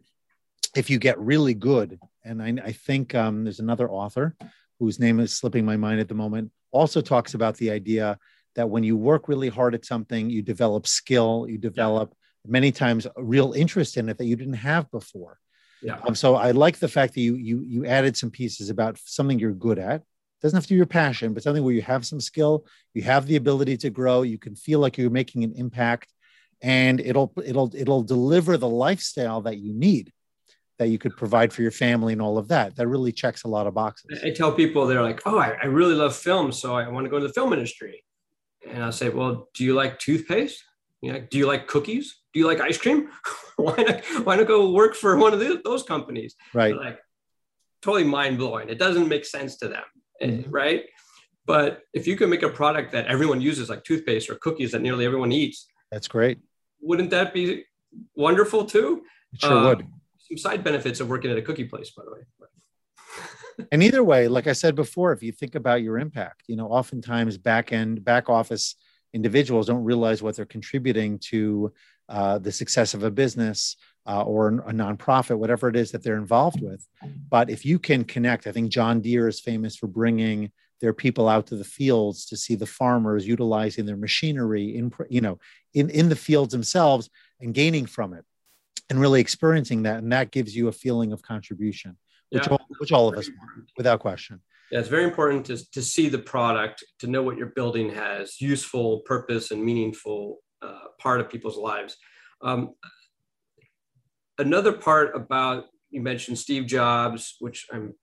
if 0.75 0.89
you 0.89 0.99
get 0.99 1.19
really 1.19 1.54
good, 1.54 1.99
and 2.23 2.41
I, 2.41 2.56
I 2.63 2.71
think 2.71 3.15
um, 3.15 3.43
there's 3.43 3.60
another 3.60 3.89
author 3.89 4.36
whose 4.80 4.99
name 4.99 5.19
is 5.19 5.34
slipping 5.34 5.65
my 5.65 5.78
mind 5.78 5.99
at 5.99 6.08
the 6.08 6.15
moment, 6.15 6.51
also 6.71 7.01
talks 7.01 7.34
about 7.34 7.56
the 7.58 7.71
idea 7.71 8.17
that 8.56 8.69
when 8.69 8.84
you 8.84 8.97
work 8.97 9.28
really 9.28 9.49
hard 9.49 9.75
at 9.75 9.86
something, 9.86 10.30
you 10.30 10.41
develop 10.41 10.88
skill, 10.88 11.45
you 11.49 11.58
develop 11.58 12.13
many 12.47 12.71
times 12.71 13.06
a 13.06 13.23
real 13.23 13.54
interest 13.54 13.97
in 13.97 14.10
it 14.10 14.17
that 14.17 14.25
you 14.25 14.36
didn't 14.36 14.54
have 14.54 14.89
before. 14.91 15.39
Yeah. 15.82 15.99
Um, 16.06 16.15
so 16.15 16.36
I 16.36 16.51
like 16.51 16.80
the 16.80 16.88
fact 16.88 17.13
that 17.13 17.21
you 17.21 17.36
you 17.36 17.62
you 17.62 17.86
added 17.86 18.15
some 18.17 18.32
pieces 18.32 18.69
about 18.69 18.97
something 19.04 19.39
you're 19.39 19.51
good 19.51 19.78
at. 19.78 20.04
Doesn't 20.45 20.58
have 20.58 20.67
to 20.67 20.73
be 20.73 20.77
your 20.77 20.86
passion, 20.86 21.34
but 21.34 21.41
something 21.41 21.63
where 21.63 21.73
you 21.73 21.81
have 21.81 22.05
some 22.05 22.21
skill, 22.21 22.67
you 22.93 23.01
have 23.01 23.25
the 23.25 23.36
ability 23.36 23.77
to 23.77 23.89
grow, 23.89 24.21
you 24.21 24.38
can 24.38 24.55
feel 24.55 24.79
like 24.79 24.95
you're 24.95 25.10
making 25.10 25.43
an 25.43 25.53
impact, 25.55 26.13
and 26.62 26.99
it'll 26.99 27.34
it'll 27.43 27.71
it'll 27.75 28.03
deliver 28.03 28.55
the 28.55 28.69
lifestyle 28.69 29.41
that 29.41 29.58
you 29.58 29.73
need 29.73 30.13
that 30.77 30.89
you 30.89 30.99
could 30.99 31.17
provide 31.17 31.51
for 31.51 31.63
your 31.63 31.71
family 31.71 32.13
and 32.13 32.21
all 32.21 32.38
of 32.38 32.49
that. 32.49 32.75
That 32.75 32.88
really 32.88 33.12
checks 33.12 33.43
a 33.43 33.47
lot 33.47 33.65
of 33.65 33.73
boxes. 33.73 34.21
I 34.23 34.29
tell 34.29 34.51
people 34.51 34.86
they're 34.86 35.01
like, 35.01 35.23
"Oh, 35.25 35.39
I, 35.39 35.58
I 35.63 35.65
really 35.65 35.95
love 35.95 36.15
film, 36.15 36.51
so 36.51 36.75
I 36.75 36.88
want 36.89 37.05
to 37.05 37.10
go 37.10 37.15
into 37.15 37.27
the 37.27 37.34
film 37.34 37.51
industry." 37.51 38.03
And 38.69 38.84
I 38.84 38.91
say, 38.91 39.10
"Well, 39.10 39.49
do 39.55 39.63
you 39.63 39.73
like 39.73 39.97
toothpaste? 39.97 40.63
You 41.01 41.13
know, 41.13 41.25
do 41.27 41.39
you 41.39 41.47
like 41.47 41.65
cookies? 41.65 42.17
Do 42.36 42.39
you 42.39 42.45
like 42.45 42.60
ice 42.60 42.77
cream? 42.77 43.10
why 43.55 43.77
not? 43.77 44.05
Why 44.23 44.36
not 44.36 44.45
go 44.45 44.73
work 44.73 44.93
for 44.93 45.17
one 45.17 45.34
of 45.34 45.63
those 45.63 45.81
companies?" 45.81 46.36
Right. 46.53 46.67
They're 46.67 46.86
like 46.86 46.99
totally 47.81 48.03
mind 48.03 48.38
blowing. 48.38 48.69
It 48.69 48.77
doesn't 48.77 49.08
make 49.08 49.25
sense 49.25 49.58
to 49.58 49.67
them, 49.67 49.84
Mhm. 50.21 50.45
right? 50.49 50.86
But 51.45 51.84
if 51.93 52.08
you 52.08 52.15
can 52.17 52.30
make 52.30 52.43
a 52.43 52.49
product 52.49 52.91
that 52.93 53.06
everyone 53.08 53.41
uses, 53.41 53.69
like 53.69 53.84
toothpaste 53.84 54.30
or 54.30 54.36
cookies 54.36 54.71
that 54.71 54.82
nearly 54.82 55.06
everyone 55.06 55.32
eats, 55.32 55.67
That's 55.91 56.08
great. 56.08 56.39
wouldn't 56.82 57.12
that 57.12 57.34
be 57.34 57.65
wonderful 58.15 58.65
too? 58.65 59.04
It 59.34 59.41
sure 59.41 59.51
Uh, 59.54 59.69
would. 59.69 59.88
Some 60.19 60.38
side 60.38 60.63
benefits 60.63 60.99
of 60.99 61.08
working 61.10 61.30
at 61.32 61.38
a 61.38 61.41
cookie 61.41 61.65
place, 61.65 61.91
by 61.91 62.04
the 62.04 62.12
way. 62.12 62.21
And 63.71 63.82
either 63.84 64.04
way, 64.04 64.28
like 64.28 64.47
I 64.47 64.54
said 64.54 64.75
before, 64.75 65.13
if 65.13 65.23
you 65.23 65.32
think 65.32 65.56
about 65.56 65.82
your 65.82 65.97
impact, 65.97 66.43
you 66.47 66.56
know, 66.58 66.67
oftentimes 66.67 67.38
back 67.38 67.71
end, 67.71 68.04
back 68.04 68.30
office 68.30 68.75
individuals 69.13 69.67
don't 69.67 69.84
realize 69.86 70.21
what 70.21 70.36
they're 70.36 70.45
contributing 70.45 71.19
to 71.19 71.71
uh, 72.10 72.38
the 72.38 72.51
success 72.51 72.93
of 72.93 73.04
a 73.04 73.12
business 73.12 73.78
uh, 74.08 74.24
or 74.24 74.48
a 74.48 74.72
nonprofit, 74.72 75.38
whatever 75.38 75.68
it 75.68 75.76
is 75.76 75.91
that 75.91 76.04
they're 76.04 76.18
involved 76.18 76.62
with. 76.62 76.86
But 77.30 77.50
if 77.50 77.65
you 77.65 77.80
can 77.80 78.04
connect, 78.04 78.48
I 78.48 78.52
think 78.52 78.70
John 78.70 79.02
Deere 79.02 79.28
is 79.28 79.39
famous 79.39 79.76
for 79.76 79.88
bringing 79.88 80.52
their 80.82 80.94
people 80.94 81.28
out 81.28 81.48
to 81.48 81.56
the 81.56 81.63
fields 81.63 82.26
to 82.28 82.38
see 82.38 82.56
the 82.56 82.65
farmers 82.65 83.26
utilizing 83.26 83.86
their 83.86 83.96
machinery 83.98 84.78
in, 84.78 84.91
you 85.10 85.22
know, 85.22 85.39
in, 85.74 85.89
in 85.89 86.10
the 86.10 86.15
fields 86.15 86.52
themselves 86.52 87.10
and 87.39 87.54
gaining 87.54 87.86
from 87.86 88.13
it 88.13 88.26
and 88.89 89.00
really 89.00 89.22
experiencing 89.22 89.84
that. 89.84 90.04
And 90.04 90.12
that 90.12 90.32
gives 90.32 90.56
you 90.56 90.68
a 90.68 90.74
feeling 90.74 91.12
of 91.12 91.22
contribution 91.22 91.98
which, 92.30 92.46
Yeah. 92.48 92.54
all, 92.54 92.65
which 92.80 92.91
all 92.91 93.08
of 93.08 93.18
us 93.18 93.30
want, 93.30 93.70
without 93.78 94.00
question. 94.00 94.41
Yeah, 94.72 94.80
it's 94.80 94.89
very 94.89 95.04
important 95.04 95.46
to, 95.46 95.72
to 95.72 95.82
see 95.82 96.10
the 96.10 96.20
product, 96.20 96.84
to 97.00 97.08
know 97.08 97.24
what 97.24 97.38
your 97.38 97.48
building 97.48 97.89
has 97.91 98.41
useful 98.41 99.00
purpose 99.02 99.52
and 99.52 99.63
meaningful 99.63 100.39
uh, 100.62 100.88
part 101.00 101.22
of 101.22 101.30
people's 101.30 101.58
lives. 101.58 101.96
Um, 102.41 102.74
another 104.38 104.71
part 104.71 105.15
about 105.15 105.65
you 105.89 106.02
mentioned 106.02 106.38
Steve 106.38 106.65
Jobs, 106.65 107.36
which 107.39 107.67
I'm 107.71 107.93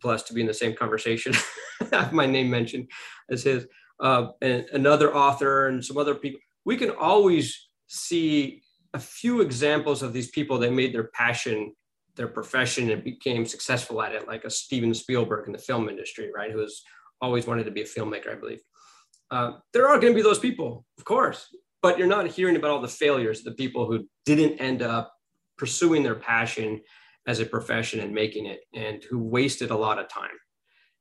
blessed 0.00 0.28
to 0.28 0.34
be 0.34 0.40
in 0.40 0.46
the 0.46 0.54
same 0.54 0.74
conversation, 0.74 1.34
have 1.92 2.12
my 2.12 2.26
name 2.26 2.50
mentioned 2.50 2.88
as 3.30 3.42
his, 3.42 3.66
uh, 4.00 4.28
and 4.40 4.66
another 4.72 5.14
author 5.14 5.68
and 5.68 5.84
some 5.84 5.98
other 5.98 6.14
people. 6.14 6.40
We 6.64 6.76
can 6.76 6.90
always 6.90 7.68
see 7.88 8.62
a 8.94 8.98
few 8.98 9.40
examples 9.40 10.02
of 10.02 10.12
these 10.12 10.30
people 10.30 10.58
that 10.58 10.72
made 10.72 10.94
their 10.94 11.08
passion 11.08 11.72
their 12.16 12.28
profession 12.28 12.90
and 12.90 13.02
became 13.02 13.46
successful 13.46 14.02
at 14.02 14.12
it, 14.12 14.26
like 14.26 14.44
a 14.44 14.50
Steven 14.50 14.92
Spielberg 14.94 15.46
in 15.46 15.52
the 15.52 15.58
film 15.58 15.88
industry, 15.88 16.30
right? 16.34 16.50
Who 16.50 16.60
has 16.60 16.82
always 17.20 17.46
wanted 17.46 17.64
to 17.64 17.70
be 17.70 17.82
a 17.82 17.86
filmmaker, 17.86 18.32
I 18.32 18.34
believe. 18.34 18.60
Uh, 19.30 19.52
there 19.72 19.88
are 19.88 19.98
going 19.98 20.12
to 20.12 20.16
be 20.16 20.22
those 20.22 20.38
people, 20.38 20.84
of 20.98 21.04
course, 21.04 21.48
but 21.80 21.98
you're 21.98 22.06
not 22.06 22.26
hearing 22.26 22.56
about 22.56 22.70
all 22.70 22.82
the 22.82 22.88
failures, 22.88 23.42
the 23.42 23.52
people 23.52 23.86
who 23.86 24.06
didn't 24.26 24.58
end 24.58 24.82
up 24.82 25.12
pursuing 25.62 26.02
their 26.02 26.16
passion 26.16 26.80
as 27.28 27.38
a 27.38 27.46
profession 27.46 28.00
and 28.00 28.12
making 28.12 28.46
it, 28.46 28.62
and 28.74 29.00
who 29.08 29.16
wasted 29.16 29.70
a 29.70 29.76
lot 29.76 29.96
of 29.96 30.08
time. 30.08 30.36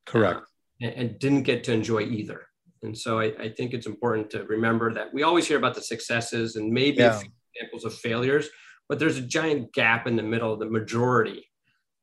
Correct. 0.05 0.37
Uh, 0.37 0.85
and, 0.85 0.93
and 0.93 1.19
didn't 1.19 1.41
get 1.41 1.63
to 1.63 1.73
enjoy 1.73 2.01
either. 2.01 2.45
And 2.83 2.95
so 2.95 3.19
I, 3.19 3.33
I, 3.39 3.49
think 3.49 3.73
it's 3.73 3.87
important 3.87 4.29
to 4.31 4.43
remember 4.43 4.93
that 4.93 5.11
we 5.15 5.23
always 5.23 5.47
hear 5.47 5.57
about 5.57 5.73
the 5.73 5.81
successes 5.81 6.57
and 6.57 6.71
maybe 6.71 6.99
Yeah. 6.99 7.19
examples 7.55 7.85
of 7.85 7.95
failures, 7.95 8.49
but 8.87 8.99
there's 8.99 9.17
a 9.17 9.23
giant 9.23 9.73
gap 9.73 10.05
in 10.05 10.15
the 10.15 10.21
middle, 10.21 10.55
the 10.57 10.69
majority 10.69 11.43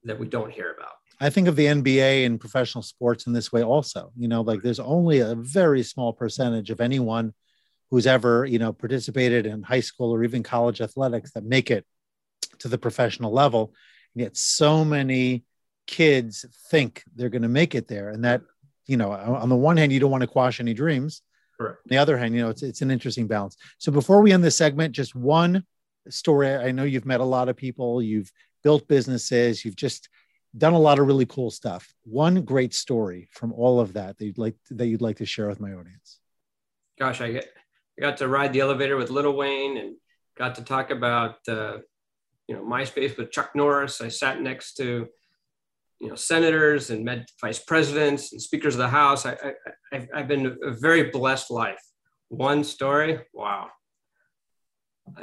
that 0.02 0.18
we 0.18 0.26
don't 0.26 0.50
hear 0.50 0.74
about. 0.76 0.94
I 1.20 1.30
think 1.30 1.46
of 1.46 1.54
the 1.54 1.66
NBA 1.66 2.26
and 2.26 2.40
professional 2.40 2.82
sports 2.82 3.28
in 3.28 3.32
this 3.34 3.52
way 3.52 3.62
also. 3.62 4.10
You 4.16 4.26
know, 4.26 4.40
like 4.40 4.62
there's 4.62 4.80
only 4.80 5.20
a 5.20 5.36
very 5.36 5.84
small 5.84 6.12
percentage 6.12 6.70
of 6.70 6.80
anyone 6.80 7.34
who's 7.92 8.08
ever, 8.08 8.44
you 8.44 8.58
know, 8.58 8.72
participated 8.72 9.46
in 9.46 9.62
high 9.62 9.80
school 9.80 10.12
or 10.12 10.24
even 10.24 10.42
college 10.42 10.80
athletics 10.80 11.30
that 11.34 11.44
make 11.44 11.70
it 11.70 11.86
to 12.60 12.68
the 12.68 12.78
professional 12.78 13.32
level. 13.32 13.74
And 14.14 14.22
yet 14.22 14.36
so 14.36 14.84
many 14.84 15.44
kids 15.86 16.44
think 16.70 17.02
they're 17.14 17.28
going 17.28 17.42
to 17.42 17.48
make 17.48 17.74
it 17.74 17.88
there. 17.88 18.10
And 18.10 18.24
that, 18.24 18.42
you 18.86 18.96
know, 18.96 19.12
on 19.12 19.48
the 19.48 19.56
one 19.56 19.76
hand, 19.76 19.92
you 19.92 20.00
don't 20.00 20.10
want 20.10 20.22
to 20.22 20.26
quash 20.26 20.60
any 20.60 20.74
dreams. 20.74 21.22
Correct. 21.58 21.78
On 21.78 21.88
the 21.88 21.98
other 21.98 22.16
hand, 22.16 22.34
you 22.34 22.42
know, 22.42 22.50
it's 22.50 22.62
it's 22.62 22.82
an 22.82 22.90
interesting 22.90 23.26
balance. 23.26 23.56
So 23.78 23.90
before 23.90 24.22
we 24.22 24.32
end 24.32 24.44
this 24.44 24.56
segment, 24.56 24.94
just 24.94 25.14
one 25.14 25.64
story. 26.08 26.54
I 26.54 26.70
know 26.70 26.84
you've 26.84 27.06
met 27.06 27.20
a 27.20 27.24
lot 27.24 27.48
of 27.48 27.56
people, 27.56 28.02
you've 28.02 28.30
built 28.62 28.88
businesses, 28.88 29.64
you've 29.64 29.76
just 29.76 30.08
done 30.56 30.72
a 30.72 30.78
lot 30.78 30.98
of 30.98 31.06
really 31.06 31.26
cool 31.26 31.50
stuff. 31.50 31.92
One 32.04 32.42
great 32.42 32.74
story 32.74 33.28
from 33.32 33.52
all 33.52 33.80
of 33.80 33.92
that 33.94 34.18
that 34.18 34.24
you'd 34.24 34.38
like 34.38 34.56
that 34.70 34.86
you'd 34.86 35.02
like 35.02 35.16
to 35.16 35.26
share 35.26 35.48
with 35.48 35.60
my 35.60 35.72
audience. 35.72 36.20
Gosh, 36.98 37.20
I 37.20 37.32
get 37.32 37.48
I 37.98 38.00
got 38.00 38.16
to 38.18 38.28
ride 38.28 38.52
the 38.52 38.60
elevator 38.60 38.96
with 38.96 39.10
Lil 39.10 39.32
Wayne 39.36 39.76
and 39.76 39.96
got 40.36 40.54
to 40.56 40.62
talk 40.62 40.90
about 40.90 41.36
uh, 41.48 41.78
you 42.48 42.56
know 42.56 42.62
MySpace 42.62 43.16
with 43.16 43.30
Chuck 43.30 43.50
Norris. 43.54 44.00
I 44.00 44.08
sat 44.08 44.40
next 44.40 44.74
to 44.74 45.06
you 46.00 46.08
know 46.08 46.14
senators 46.14 46.90
and 46.90 47.04
met 47.04 47.30
vice 47.40 47.58
presidents 47.60 48.32
and 48.32 48.40
speakers 48.40 48.74
of 48.74 48.78
the 48.78 48.88
House. 48.88 49.26
I, 49.26 49.32
I, 49.32 49.52
I've, 49.92 50.08
I've 50.14 50.28
been 50.28 50.56
a 50.62 50.72
very 50.72 51.10
blessed 51.10 51.50
life. 51.50 51.82
One 52.28 52.64
story, 52.64 53.20
wow, 53.32 53.68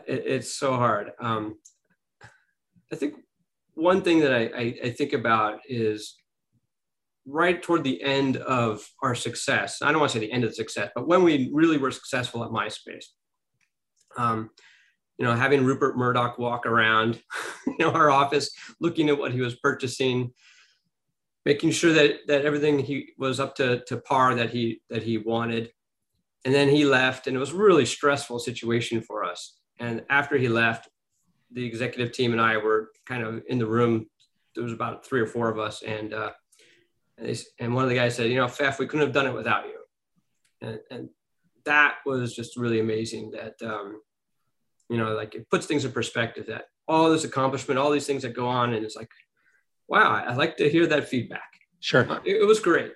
it, 0.07 0.23
it's 0.25 0.53
so 0.53 0.75
hard. 0.75 1.11
Um, 1.19 1.55
I 2.91 2.95
think 2.95 3.15
one 3.73 4.01
thing 4.03 4.19
that 4.19 4.33
I, 4.33 4.43
I, 4.55 4.75
I 4.85 4.89
think 4.91 5.13
about 5.13 5.59
is 5.67 6.15
right 7.27 7.61
toward 7.61 7.83
the 7.83 8.01
end 8.03 8.37
of 8.37 8.87
our 9.01 9.15
success. 9.15 9.81
I 9.81 9.91
don't 9.91 9.99
want 9.99 10.11
to 10.11 10.19
say 10.19 10.25
the 10.25 10.31
end 10.31 10.43
of 10.43 10.51
the 10.51 10.55
success, 10.55 10.91
but 10.93 11.07
when 11.07 11.23
we 11.23 11.49
really 11.51 11.77
were 11.77 11.91
successful 11.91 12.43
at 12.43 12.51
MySpace. 12.51 13.05
Um, 14.17 14.51
you 15.17 15.25
know, 15.25 15.33
having 15.33 15.63
Rupert 15.63 15.97
Murdoch 15.97 16.37
walk 16.37 16.65
around, 16.65 17.21
you 17.67 17.77
know, 17.79 17.91
our 17.91 18.09
office, 18.09 18.51
looking 18.79 19.09
at 19.09 19.17
what 19.17 19.31
he 19.31 19.41
was 19.41 19.55
purchasing, 19.55 20.31
making 21.45 21.71
sure 21.71 21.93
that 21.93 22.27
that 22.27 22.45
everything 22.45 22.79
he 22.79 23.09
was 23.17 23.39
up 23.39 23.55
to 23.55 23.83
to 23.85 23.97
par 23.97 24.35
that 24.35 24.49
he 24.49 24.81
that 24.89 25.03
he 25.03 25.17
wanted, 25.17 25.71
and 26.43 26.53
then 26.53 26.69
he 26.69 26.85
left, 26.85 27.27
and 27.27 27.35
it 27.35 27.39
was 27.39 27.51
a 27.51 27.57
really 27.57 27.85
stressful 27.85 28.39
situation 28.39 29.01
for 29.01 29.23
us. 29.23 29.57
And 29.79 30.03
after 30.09 30.37
he 30.37 30.47
left, 30.47 30.89
the 31.51 31.65
executive 31.65 32.11
team 32.11 32.31
and 32.31 32.41
I 32.41 32.57
were 32.57 32.89
kind 33.05 33.23
of 33.23 33.43
in 33.47 33.59
the 33.59 33.65
room. 33.65 34.07
There 34.53 34.63
was 34.63 34.73
about 34.73 35.05
three 35.05 35.21
or 35.21 35.27
four 35.27 35.49
of 35.49 35.59
us, 35.59 35.81
and 35.81 36.13
uh, 36.13 36.31
and, 37.17 37.27
they, 37.27 37.37
and 37.59 37.73
one 37.73 37.83
of 37.83 37.89
the 37.89 37.95
guys 37.95 38.15
said, 38.15 38.29
"You 38.29 38.37
know, 38.37 38.47
Fef, 38.47 38.79
we 38.79 38.87
couldn't 38.87 39.05
have 39.05 39.13
done 39.13 39.27
it 39.27 39.33
without 39.33 39.65
you," 39.65 39.79
and, 40.61 40.79
and 40.91 41.09
that 41.65 41.95
was 42.05 42.35
just 42.35 42.57
really 42.57 42.79
amazing. 42.79 43.31
That 43.31 43.55
um, 43.63 44.01
you 44.89 44.97
know, 44.97 45.13
like 45.13 45.35
it 45.35 45.49
puts 45.49 45.65
things 45.65 45.85
in 45.85 45.91
perspective. 45.91 46.47
That 46.47 46.65
all 46.87 47.09
this 47.09 47.23
accomplishment, 47.23 47.79
all 47.79 47.91
these 47.91 48.07
things 48.07 48.23
that 48.23 48.33
go 48.33 48.47
on, 48.47 48.73
and 48.73 48.85
it's 48.85 48.95
like, 48.95 49.09
wow, 49.87 50.23
I 50.27 50.33
like 50.35 50.57
to 50.57 50.69
hear 50.69 50.87
that 50.87 51.07
feedback. 51.09 51.49
Sure. 51.79 52.09
Uh, 52.09 52.19
It, 52.25 52.41
it 52.41 52.45
was 52.45 52.59
great. 52.59 52.93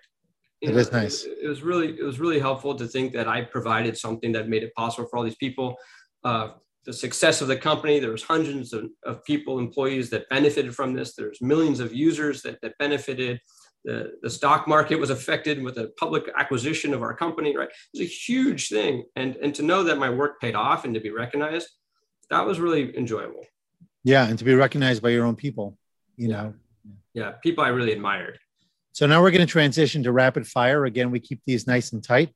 You 0.61 0.71
It 0.71 0.75
is 0.75 0.91
nice. 0.91 1.23
It, 1.23 1.37
it 1.43 1.47
was 1.47 1.61
really, 1.61 1.97
it 1.97 2.03
was 2.03 2.19
really 2.19 2.39
helpful 2.39 2.75
to 2.75 2.87
think 2.87 3.13
that 3.13 3.27
I 3.27 3.43
provided 3.43 3.97
something 3.97 4.31
that 4.33 4.49
made 4.49 4.63
it 4.63 4.73
possible 4.75 5.07
for 5.07 5.17
all 5.17 5.23
these 5.23 5.35
people. 5.35 5.75
Uh, 6.23 6.49
the 6.85 6.93
success 6.93 7.41
of 7.41 7.47
the 7.47 7.57
company, 7.57 7.99
there 7.99 8.11
was 8.11 8.23
hundreds 8.23 8.73
of, 8.73 8.85
of 9.05 9.23
people, 9.23 9.59
employees 9.59 10.09
that 10.09 10.27
benefited 10.29 10.75
from 10.75 10.93
this. 10.93 11.13
There's 11.13 11.41
millions 11.41 11.79
of 11.79 11.93
users 11.93 12.41
that, 12.41 12.59
that 12.61 12.77
benefited. 12.79 13.39
The, 13.85 14.13
the 14.21 14.29
stock 14.29 14.67
market 14.67 14.97
was 14.97 15.09
affected 15.09 15.61
with 15.63 15.77
a 15.77 15.91
public 15.97 16.23
acquisition 16.37 16.93
of 16.93 17.01
our 17.01 17.13
company, 17.13 17.55
right? 17.55 17.69
It 17.69 17.99
was 17.99 18.01
a 18.01 18.11
huge 18.11 18.69
thing. 18.69 19.03
And, 19.15 19.35
and 19.37 19.53
to 19.55 19.63
know 19.63 19.83
that 19.83 19.97
my 19.97 20.09
work 20.09 20.41
paid 20.41 20.55
off 20.55 20.83
and 20.83 20.93
to 20.93 20.99
be 20.99 21.11
recognized, 21.11 21.69
that 22.29 22.45
was 22.45 22.59
really 22.59 22.95
enjoyable. 22.97 23.45
Yeah, 24.03 24.27
and 24.27 24.37
to 24.39 24.45
be 24.45 24.53
recognized 24.53 25.01
by 25.01 25.09
your 25.09 25.25
own 25.25 25.35
people, 25.35 25.77
you 26.15 26.29
Yeah. 26.29 26.41
know. 26.43 26.53
Yeah, 27.13 27.31
people 27.43 27.63
I 27.63 27.69
really 27.69 27.91
admired. 27.91 28.39
So 28.93 29.07
now 29.07 29.21
we're 29.21 29.31
going 29.31 29.45
to 29.45 29.51
transition 29.51 30.03
to 30.03 30.11
rapid 30.11 30.47
fire. 30.47 30.85
Again, 30.85 31.11
we 31.11 31.19
keep 31.19 31.41
these 31.45 31.67
nice 31.67 31.91
and 31.91 32.03
tight. 32.03 32.33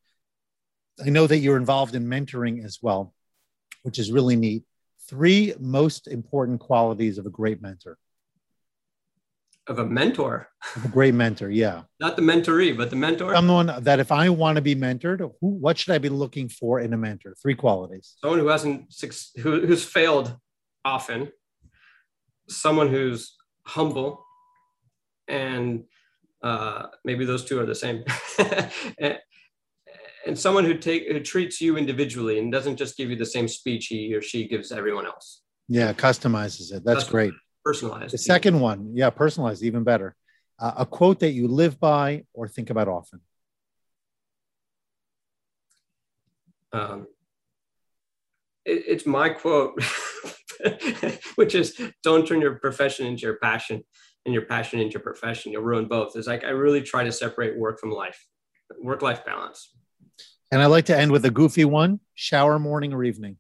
I 1.04 1.10
know 1.10 1.28
that 1.28 1.38
you're 1.38 1.58
involved 1.58 1.96
in 1.96 2.06
mentoring 2.08 2.64
as 2.64 2.80
well, 2.82 3.14
which 3.84 4.00
is 4.00 4.12
really 4.12 4.36
neat. 4.36 4.64
Three 5.08 5.54
most 5.60 6.08
important 6.08 6.60
qualities 6.60 7.18
of 7.18 7.26
a 7.26 7.30
great 7.30 7.62
mentor. 7.62 7.98
Of 9.68 9.80
a 9.80 9.86
mentor. 9.86 10.50
A 10.84 10.88
great 10.88 11.14
mentor, 11.14 11.50
yeah. 11.50 11.84
Not 12.00 12.16
the 12.16 12.22
mentoree, 12.22 12.76
but 12.76 12.90
the 12.90 12.96
mentor. 12.96 13.34
Someone 13.34 13.72
that 13.80 14.00
if 14.00 14.12
I 14.12 14.30
want 14.30 14.58
to 14.58 14.62
be 14.62 14.76
mentored, 14.76 15.20
who, 15.20 15.48
what 15.48 15.78
should 15.78 15.94
I 15.94 15.98
be 15.98 16.10
looking 16.10 16.50
for 16.50 16.80
in 16.80 16.94
a 16.94 16.98
mentor? 16.98 17.36
Three 17.42 17.56
qualities. 17.56 18.16
Someone 18.22 18.40
who 18.40 18.48
hasn't 18.48 18.94
who, 19.38 19.66
who's 19.66 19.86
failed 19.86 20.36
often. 20.84 21.32
Someone 22.50 22.90
who's 22.90 23.36
humble, 23.66 24.26
and 25.30 25.86
uh, 26.44 26.88
maybe 27.06 27.24
those 27.24 27.46
two 27.46 27.60
are 27.60 27.66
the 27.66 27.76
same. 27.76 28.04
and, 29.00 29.18
and 30.26 30.38
someone 30.38 30.66
who 30.66 30.78
take 30.78 31.10
who 31.10 31.20
treats 31.22 31.62
you 31.62 31.78
individually 31.78 32.38
and 32.40 32.52
doesn't 32.52 32.76
just 32.76 32.98
give 32.98 33.10
you 33.10 33.16
the 33.16 33.26
same 33.26 33.48
speech 33.48 33.88
he 33.88 34.14
or 34.14 34.22
she 34.22 34.48
gives 34.48 34.72
everyone 34.72 35.06
else. 35.06 35.42
Yeah, 35.70 35.94
customizes 35.94 36.74
it. 36.74 36.84
That's 36.84 37.06
great. 37.06 37.34
Personalized. 37.64 38.14
The 38.14 38.18
second 38.18 38.60
one, 38.60 38.92
yeah, 38.94 39.10
personalized, 39.10 39.64
even 39.64 39.84
better. 39.84 40.16
Uh, 40.60 40.74
a 40.78 40.86
quote 40.86 41.20
that 41.22 41.32
you 41.32 41.48
live 41.48 41.80
by 41.80 42.26
or 42.34 42.48
think 42.48 42.70
about 42.70 42.88
often. 42.88 43.22
Um, 46.74 47.08
it, 48.66 48.84
it's 48.88 49.06
my 49.06 49.30
quote, 49.30 49.82
which 51.36 51.56
is 51.56 51.80
"Don't 52.04 52.28
turn 52.28 52.42
your 52.42 52.56
profession 52.56 53.06
into 53.06 53.22
your 53.22 53.38
passion, 53.38 53.84
and 54.26 54.34
your 54.34 54.46
passion 54.46 54.80
into 54.80 54.94
your 54.94 55.02
profession. 55.02 55.52
You'll 55.52 55.64
ruin 55.64 55.88
both." 55.88 56.16
It's 56.16 56.28
like 56.28 56.44
I 56.44 56.50
really 56.50 56.82
try 56.82 57.04
to 57.04 57.12
separate 57.12 57.58
work 57.58 57.80
from 57.80 57.92
life, 57.92 58.26
work-life 58.82 59.26
balance. 59.26 59.74
And 60.52 60.62
I 60.62 60.66
like 60.66 60.86
to 60.86 60.98
end 60.98 61.12
with 61.12 61.26
a 61.26 61.32
goofy 61.32 61.66
one: 61.66 62.00
shower 62.16 62.60
morning 62.60 62.94
or 62.94 63.04
evening. 63.04 63.38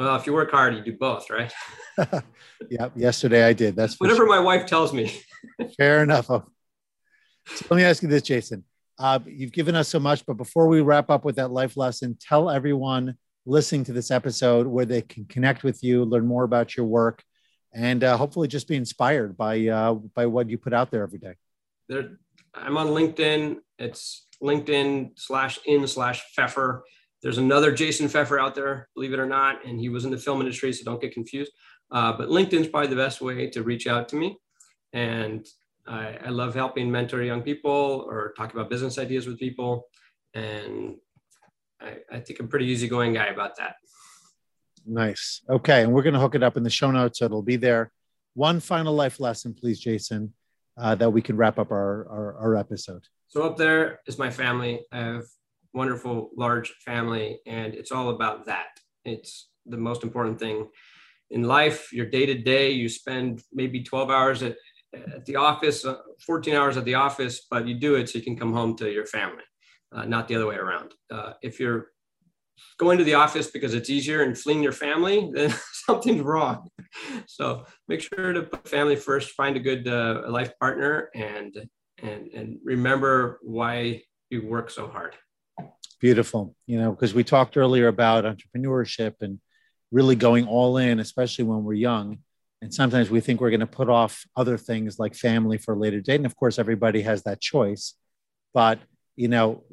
Well, 0.00 0.16
if 0.16 0.26
you 0.26 0.32
work 0.32 0.50
hard, 0.50 0.74
you 0.74 0.82
do 0.82 0.96
both, 0.96 1.28
right? 1.28 1.52
yeah. 2.70 2.88
Yesterday 2.96 3.44
I 3.44 3.52
did. 3.52 3.76
That's 3.76 4.00
whatever 4.00 4.20
sure. 4.20 4.28
my 4.28 4.40
wife 4.40 4.64
tells 4.64 4.94
me. 4.94 5.20
Fair 5.76 6.02
enough. 6.02 6.24
So 6.24 6.42
let 7.68 7.76
me 7.76 7.84
ask 7.84 8.02
you 8.02 8.08
this, 8.08 8.22
Jason. 8.22 8.64
Uh, 8.98 9.18
you've 9.26 9.52
given 9.52 9.74
us 9.74 9.88
so 9.88 10.00
much, 10.00 10.24
but 10.24 10.38
before 10.38 10.68
we 10.68 10.80
wrap 10.80 11.10
up 11.10 11.26
with 11.26 11.36
that 11.36 11.50
life 11.50 11.76
lesson, 11.76 12.16
tell 12.18 12.48
everyone 12.48 13.14
listening 13.44 13.84
to 13.84 13.92
this 13.92 14.10
episode 14.10 14.66
where 14.66 14.86
they 14.86 15.02
can 15.02 15.26
connect 15.26 15.64
with 15.64 15.84
you, 15.84 16.02
learn 16.06 16.26
more 16.26 16.44
about 16.44 16.78
your 16.78 16.86
work, 16.86 17.22
and 17.74 18.02
uh, 18.02 18.16
hopefully 18.16 18.48
just 18.48 18.68
be 18.68 18.76
inspired 18.76 19.36
by 19.36 19.66
uh, 19.68 19.92
by 19.92 20.24
what 20.24 20.48
you 20.48 20.56
put 20.56 20.72
out 20.72 20.90
there 20.90 21.02
every 21.02 21.18
day. 21.18 21.34
There, 21.90 22.12
I'm 22.54 22.78
on 22.78 22.86
LinkedIn. 22.86 23.58
It's 23.78 24.26
LinkedIn 24.42 25.10
slash 25.18 25.58
in 25.66 25.86
slash 25.86 26.24
Feffer. 26.34 26.80
There's 27.22 27.38
another 27.38 27.72
Jason 27.72 28.08
Feffer 28.08 28.40
out 28.40 28.54
there, 28.54 28.88
believe 28.94 29.12
it 29.12 29.18
or 29.18 29.26
not, 29.26 29.64
and 29.66 29.78
he 29.78 29.88
was 29.88 30.04
in 30.04 30.10
the 30.10 30.18
film 30.18 30.40
industry, 30.40 30.72
so 30.72 30.84
don't 30.84 31.00
get 31.00 31.12
confused. 31.12 31.52
Uh, 31.90 32.12
but 32.12 32.28
LinkedIn's 32.28 32.68
probably 32.68 32.88
the 32.88 32.96
best 32.96 33.20
way 33.20 33.48
to 33.50 33.62
reach 33.62 33.86
out 33.86 34.08
to 34.08 34.16
me. 34.16 34.38
And 34.92 35.46
I, 35.86 36.18
I 36.24 36.28
love 36.30 36.54
helping 36.54 36.90
mentor 36.90 37.22
young 37.22 37.42
people 37.42 38.06
or 38.08 38.32
talk 38.36 38.52
about 38.52 38.70
business 38.70 38.98
ideas 38.98 39.26
with 39.26 39.38
people. 39.38 39.86
And 40.34 40.96
I, 41.80 41.96
I 42.10 42.20
think 42.20 42.38
I'm 42.38 42.46
a 42.46 42.48
pretty 42.48 42.66
easygoing 42.66 43.14
guy 43.14 43.26
about 43.26 43.56
that. 43.56 43.76
Nice. 44.86 45.42
Okay. 45.48 45.82
And 45.82 45.92
we're 45.92 46.02
going 46.02 46.14
to 46.14 46.20
hook 46.20 46.34
it 46.34 46.42
up 46.42 46.56
in 46.56 46.62
the 46.62 46.70
show 46.70 46.90
notes. 46.90 47.18
So 47.18 47.24
it'll 47.26 47.42
be 47.42 47.56
there. 47.56 47.92
One 48.34 48.60
final 48.60 48.94
life 48.94 49.20
lesson, 49.20 49.52
please, 49.52 49.80
Jason, 49.80 50.32
uh, 50.78 50.94
that 50.94 51.10
we 51.10 51.20
can 51.20 51.36
wrap 51.36 51.58
up 51.58 51.72
our, 51.72 52.08
our, 52.08 52.38
our 52.38 52.56
episode. 52.56 53.04
So 53.28 53.42
up 53.42 53.56
there 53.56 54.00
is 54.06 54.18
my 54.18 54.30
family. 54.30 54.82
I 54.92 54.98
have 54.98 55.24
wonderful, 55.72 56.30
large 56.36 56.70
family, 56.84 57.40
and 57.46 57.74
it's 57.74 57.92
all 57.92 58.10
about 58.10 58.46
that. 58.46 58.68
It's 59.04 59.48
the 59.66 59.76
most 59.76 60.02
important 60.02 60.38
thing 60.38 60.68
in 61.30 61.42
life. 61.44 61.92
Your 61.92 62.06
day 62.06 62.26
to 62.26 62.34
day, 62.34 62.70
you 62.70 62.88
spend 62.88 63.42
maybe 63.52 63.82
12 63.82 64.10
hours 64.10 64.42
at, 64.42 64.56
at 64.94 65.24
the 65.26 65.36
office, 65.36 65.84
uh, 65.84 65.96
14 66.26 66.54
hours 66.54 66.76
at 66.76 66.84
the 66.84 66.94
office, 66.94 67.46
but 67.50 67.66
you 67.66 67.74
do 67.74 67.94
it 67.94 68.08
so 68.08 68.18
you 68.18 68.24
can 68.24 68.36
come 68.36 68.52
home 68.52 68.76
to 68.76 68.90
your 68.90 69.06
family, 69.06 69.44
uh, 69.92 70.04
not 70.04 70.28
the 70.28 70.34
other 70.34 70.46
way 70.46 70.56
around. 70.56 70.94
Uh, 71.10 71.32
if 71.42 71.60
you're 71.60 71.88
going 72.78 72.98
to 72.98 73.04
the 73.04 73.14
office 73.14 73.50
because 73.50 73.74
it's 73.74 73.90
easier 73.90 74.22
and 74.22 74.36
fleeing 74.36 74.62
your 74.62 74.72
family, 74.72 75.30
then 75.34 75.54
something's 75.72 76.22
wrong. 76.22 76.68
So 77.26 77.64
make 77.88 78.00
sure 78.00 78.32
to 78.32 78.42
put 78.42 78.68
family 78.68 78.96
first, 78.96 79.32
find 79.32 79.56
a 79.56 79.60
good 79.60 79.86
uh, 79.86 80.22
life 80.28 80.52
partner, 80.58 81.10
and 81.14 81.68
and 82.02 82.28
and 82.28 82.58
remember 82.64 83.38
why 83.42 84.02
you 84.30 84.46
work 84.46 84.70
so 84.70 84.88
hard. 84.88 85.14
Beautiful. 86.00 86.56
You 86.66 86.80
know, 86.80 86.90
because 86.90 87.14
we 87.14 87.24
talked 87.24 87.56
earlier 87.56 87.88
about 87.88 88.24
entrepreneurship 88.24 89.14
and 89.20 89.38
really 89.90 90.16
going 90.16 90.46
all 90.46 90.76
in, 90.78 90.98
especially 91.00 91.44
when 91.44 91.64
we're 91.64 91.74
young. 91.74 92.18
And 92.62 92.72
sometimes 92.72 93.10
we 93.10 93.20
think 93.20 93.40
we're 93.40 93.50
going 93.50 93.60
to 93.60 93.66
put 93.66 93.88
off 93.88 94.24
other 94.36 94.58
things 94.58 94.98
like 94.98 95.14
family 95.14 95.58
for 95.58 95.74
a 95.74 95.78
later 95.78 96.00
date. 96.00 96.16
And 96.16 96.26
of 96.26 96.36
course, 96.36 96.58
everybody 96.58 97.02
has 97.02 97.22
that 97.22 97.40
choice. 97.40 97.94
But, 98.52 98.80
you 99.16 99.28
know, 99.28 99.64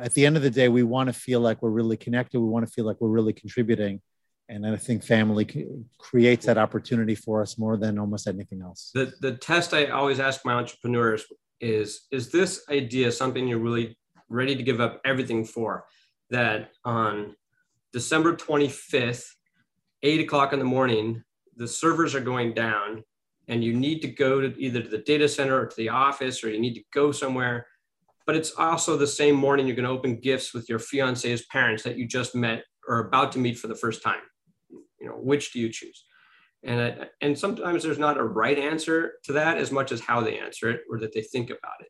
at 0.00 0.14
the 0.14 0.26
end 0.26 0.36
of 0.36 0.42
the 0.42 0.50
day, 0.50 0.68
we 0.68 0.82
want 0.82 1.08
to 1.08 1.12
feel 1.12 1.40
like 1.40 1.62
we're 1.62 1.70
really 1.70 1.96
connected. 1.96 2.40
We 2.40 2.48
want 2.48 2.66
to 2.66 2.72
feel 2.72 2.84
like 2.84 3.00
we're 3.00 3.08
really 3.08 3.32
contributing. 3.32 4.00
And 4.48 4.64
I 4.64 4.76
think 4.76 5.02
family 5.02 5.66
creates 5.98 6.46
that 6.46 6.56
opportunity 6.56 7.16
for 7.16 7.42
us 7.42 7.58
more 7.58 7.76
than 7.76 7.98
almost 7.98 8.28
anything 8.28 8.62
else. 8.62 8.92
The, 8.94 9.12
the 9.20 9.32
test 9.32 9.74
I 9.74 9.86
always 9.86 10.20
ask 10.20 10.44
my 10.44 10.54
entrepreneurs 10.54 11.24
is 11.60 12.02
Is 12.12 12.30
this 12.30 12.64
idea 12.70 13.10
something 13.10 13.48
you're 13.48 13.58
really 13.58 13.96
ready 14.28 14.56
to 14.56 14.62
give 14.62 14.80
up 14.80 15.00
everything 15.04 15.44
for. 15.44 15.84
That 16.30 16.70
on 16.84 17.36
December 17.92 18.34
25th, 18.34 19.24
eight 20.02 20.20
o'clock 20.20 20.52
in 20.52 20.58
the 20.58 20.64
morning, 20.64 21.22
the 21.56 21.68
servers 21.68 22.14
are 22.14 22.20
going 22.20 22.52
down 22.52 23.04
and 23.48 23.62
you 23.62 23.72
need 23.72 24.00
to 24.00 24.08
go 24.08 24.40
to 24.40 24.54
either 24.60 24.82
to 24.82 24.88
the 24.88 24.98
data 24.98 25.28
center 25.28 25.60
or 25.60 25.66
to 25.66 25.76
the 25.76 25.88
office 25.88 26.42
or 26.42 26.50
you 26.50 26.60
need 26.60 26.74
to 26.74 26.82
go 26.92 27.12
somewhere. 27.12 27.66
But 28.26 28.36
it's 28.36 28.52
also 28.58 28.96
the 28.96 29.06
same 29.06 29.36
morning 29.36 29.66
you're 29.66 29.76
going 29.76 29.86
to 29.86 29.92
open 29.92 30.18
gifts 30.18 30.52
with 30.52 30.68
your 30.68 30.80
fiance's 30.80 31.46
parents 31.46 31.84
that 31.84 31.96
you 31.96 32.06
just 32.08 32.34
met 32.34 32.64
or 32.88 32.98
about 32.98 33.32
to 33.32 33.38
meet 33.38 33.58
for 33.58 33.68
the 33.68 33.74
first 33.74 34.02
time. 34.02 34.20
You 35.00 35.08
know, 35.08 35.12
which 35.12 35.52
do 35.52 35.60
you 35.60 35.68
choose? 35.68 36.04
And, 36.64 36.80
I, 36.80 37.08
and 37.20 37.38
sometimes 37.38 37.84
there's 37.84 37.98
not 37.98 38.18
a 38.18 38.24
right 38.24 38.58
answer 38.58 39.14
to 39.24 39.32
that 39.34 39.58
as 39.58 39.70
much 39.70 39.92
as 39.92 40.00
how 40.00 40.20
they 40.20 40.38
answer 40.38 40.68
it 40.70 40.80
or 40.90 40.98
that 40.98 41.12
they 41.12 41.22
think 41.22 41.50
about 41.50 41.80
it. 41.80 41.88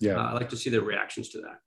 Yeah. 0.00 0.14
Uh, 0.14 0.30
I 0.30 0.32
like 0.32 0.48
to 0.48 0.56
see 0.56 0.70
their 0.70 0.82
reactions 0.82 1.28
to 1.30 1.40
that. 1.42 1.60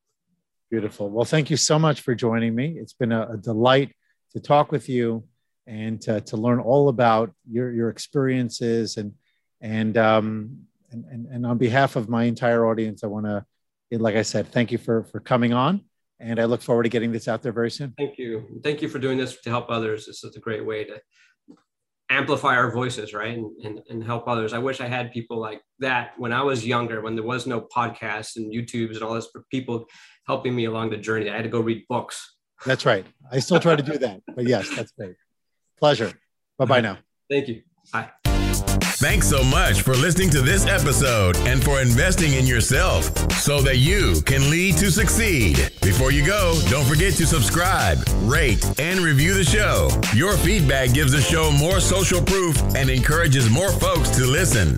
Beautiful. 0.72 1.10
Well, 1.10 1.26
thank 1.26 1.50
you 1.50 1.58
so 1.58 1.78
much 1.78 2.00
for 2.00 2.16
joining 2.16 2.56
me. 2.56 2.78
It's 2.80 2.94
been 2.94 3.12
a, 3.12 3.34
a 3.34 3.38
delight 3.38 3.94
to 4.32 4.40
talk 4.40 4.72
with 4.72 4.88
you 4.88 5.26
and 5.68 6.02
to, 6.04 6.22
to 6.22 6.38
learn 6.38 6.62
all 6.62 6.88
about 6.88 7.34
your, 7.46 7.74
your 7.74 7.90
experiences 7.90 8.96
and 8.96 9.14
and, 9.60 9.98
um, 9.98 10.60
and 10.92 11.06
and 11.12 11.28
and 11.28 11.46
on 11.46 11.58
behalf 11.58 11.98
of 11.98 12.10
my 12.10 12.24
entire 12.24 12.66
audience, 12.66 13.04
I 13.04 13.08
want 13.08 13.26
to, 13.26 13.46
like 13.92 14.16
I 14.16 14.24
said, 14.24 14.48
thank 14.48 14.72
you 14.72 14.78
for 14.78 15.04
for 15.04 15.20
coming 15.20 15.54
on, 15.54 15.82
and 16.20 16.40
I 16.40 16.46
look 16.46 16.62
forward 16.62 16.84
to 16.84 16.90
getting 16.90 17.12
this 17.12 17.28
out 17.28 17.42
there 17.44 17.52
very 17.52 17.70
soon. 17.70 17.94
Thank 17.98 18.18
you. 18.18 18.60
Thank 18.64 18.82
you 18.82 18.88
for 18.88 18.98
doing 18.98 19.18
this 19.18 19.40
to 19.42 19.50
help 19.50 19.70
others. 19.70 20.08
This 20.08 20.24
is 20.24 20.36
a 20.36 20.40
great 20.40 20.66
way 20.66 20.86
to 20.86 21.02
amplify 22.10 22.56
our 22.56 22.72
voices, 22.72 23.14
right? 23.14 23.38
And, 23.38 23.52
and, 23.64 23.82
and 23.90 24.04
help 24.04 24.28
others. 24.28 24.52
I 24.52 24.58
wish 24.58 24.82
I 24.82 24.88
had 24.88 25.14
people 25.14 25.38
like 25.38 25.62
that 25.80 26.14
when 26.18 26.34
I 26.34 26.44
was 26.44 26.66
younger, 26.66 27.02
when 27.02 27.16
there 27.16 27.24
was 27.24 27.48
no 27.48 27.62
podcasts 27.62 28.36
and 28.36 28.54
YouTubes 28.54 28.96
and 28.96 29.04
all 29.04 29.14
this 29.14 29.30
for 29.32 29.46
people 29.50 29.86
helping 30.28 30.56
me 30.56 30.66
along 30.66 30.90
the 30.92 30.98
journey. 30.98 31.30
I 31.30 31.36
had 31.36 31.44
to 31.44 31.50
go 31.50 31.60
read 31.60 31.86
books. 31.88 32.36
That's 32.66 32.86
right. 32.86 33.06
I 33.32 33.40
still 33.40 33.60
try 33.60 33.76
to 33.76 33.84
do 33.84 33.98
that. 33.98 34.22
But 34.36 34.46
yes, 34.46 34.70
that's 34.76 34.92
great. 34.92 35.16
Pleasure. 35.80 36.12
Bye 36.58 36.66
bye 36.66 36.82
now. 36.82 36.98
Thank 37.30 37.48
you. 37.48 37.64
Bye. 37.92 38.10
Thanks 39.02 39.28
so 39.28 39.44
much 39.44 39.82
for 39.82 39.96
listening 39.96 40.30
to 40.30 40.42
this 40.42 40.68
episode 40.68 41.36
and 41.38 41.64
for 41.64 41.82
investing 41.82 42.34
in 42.34 42.46
yourself 42.46 43.06
so 43.32 43.60
that 43.62 43.78
you 43.78 44.22
can 44.28 44.52
lead 44.52 44.78
to 44.78 44.92
succeed. 44.92 45.58
Before 45.82 46.12
you 46.12 46.24
go, 46.24 46.62
don't 46.70 46.86
forget 46.86 47.14
to 47.14 47.26
subscribe, 47.26 47.98
rate, 48.26 48.64
and 48.80 49.00
review 49.00 49.34
the 49.34 49.44
show. 49.44 49.90
Your 50.14 50.38
feedback 50.38 50.94
gives 50.94 51.14
the 51.14 51.22
show 51.22 51.52
more 51.52 51.80
social 51.80 52.22
proof 52.22 52.62
and 52.76 52.92
encourages 52.92 53.50
more 53.50 53.72
folks 53.72 54.12
to 54.12 54.26
listen. 54.28 54.78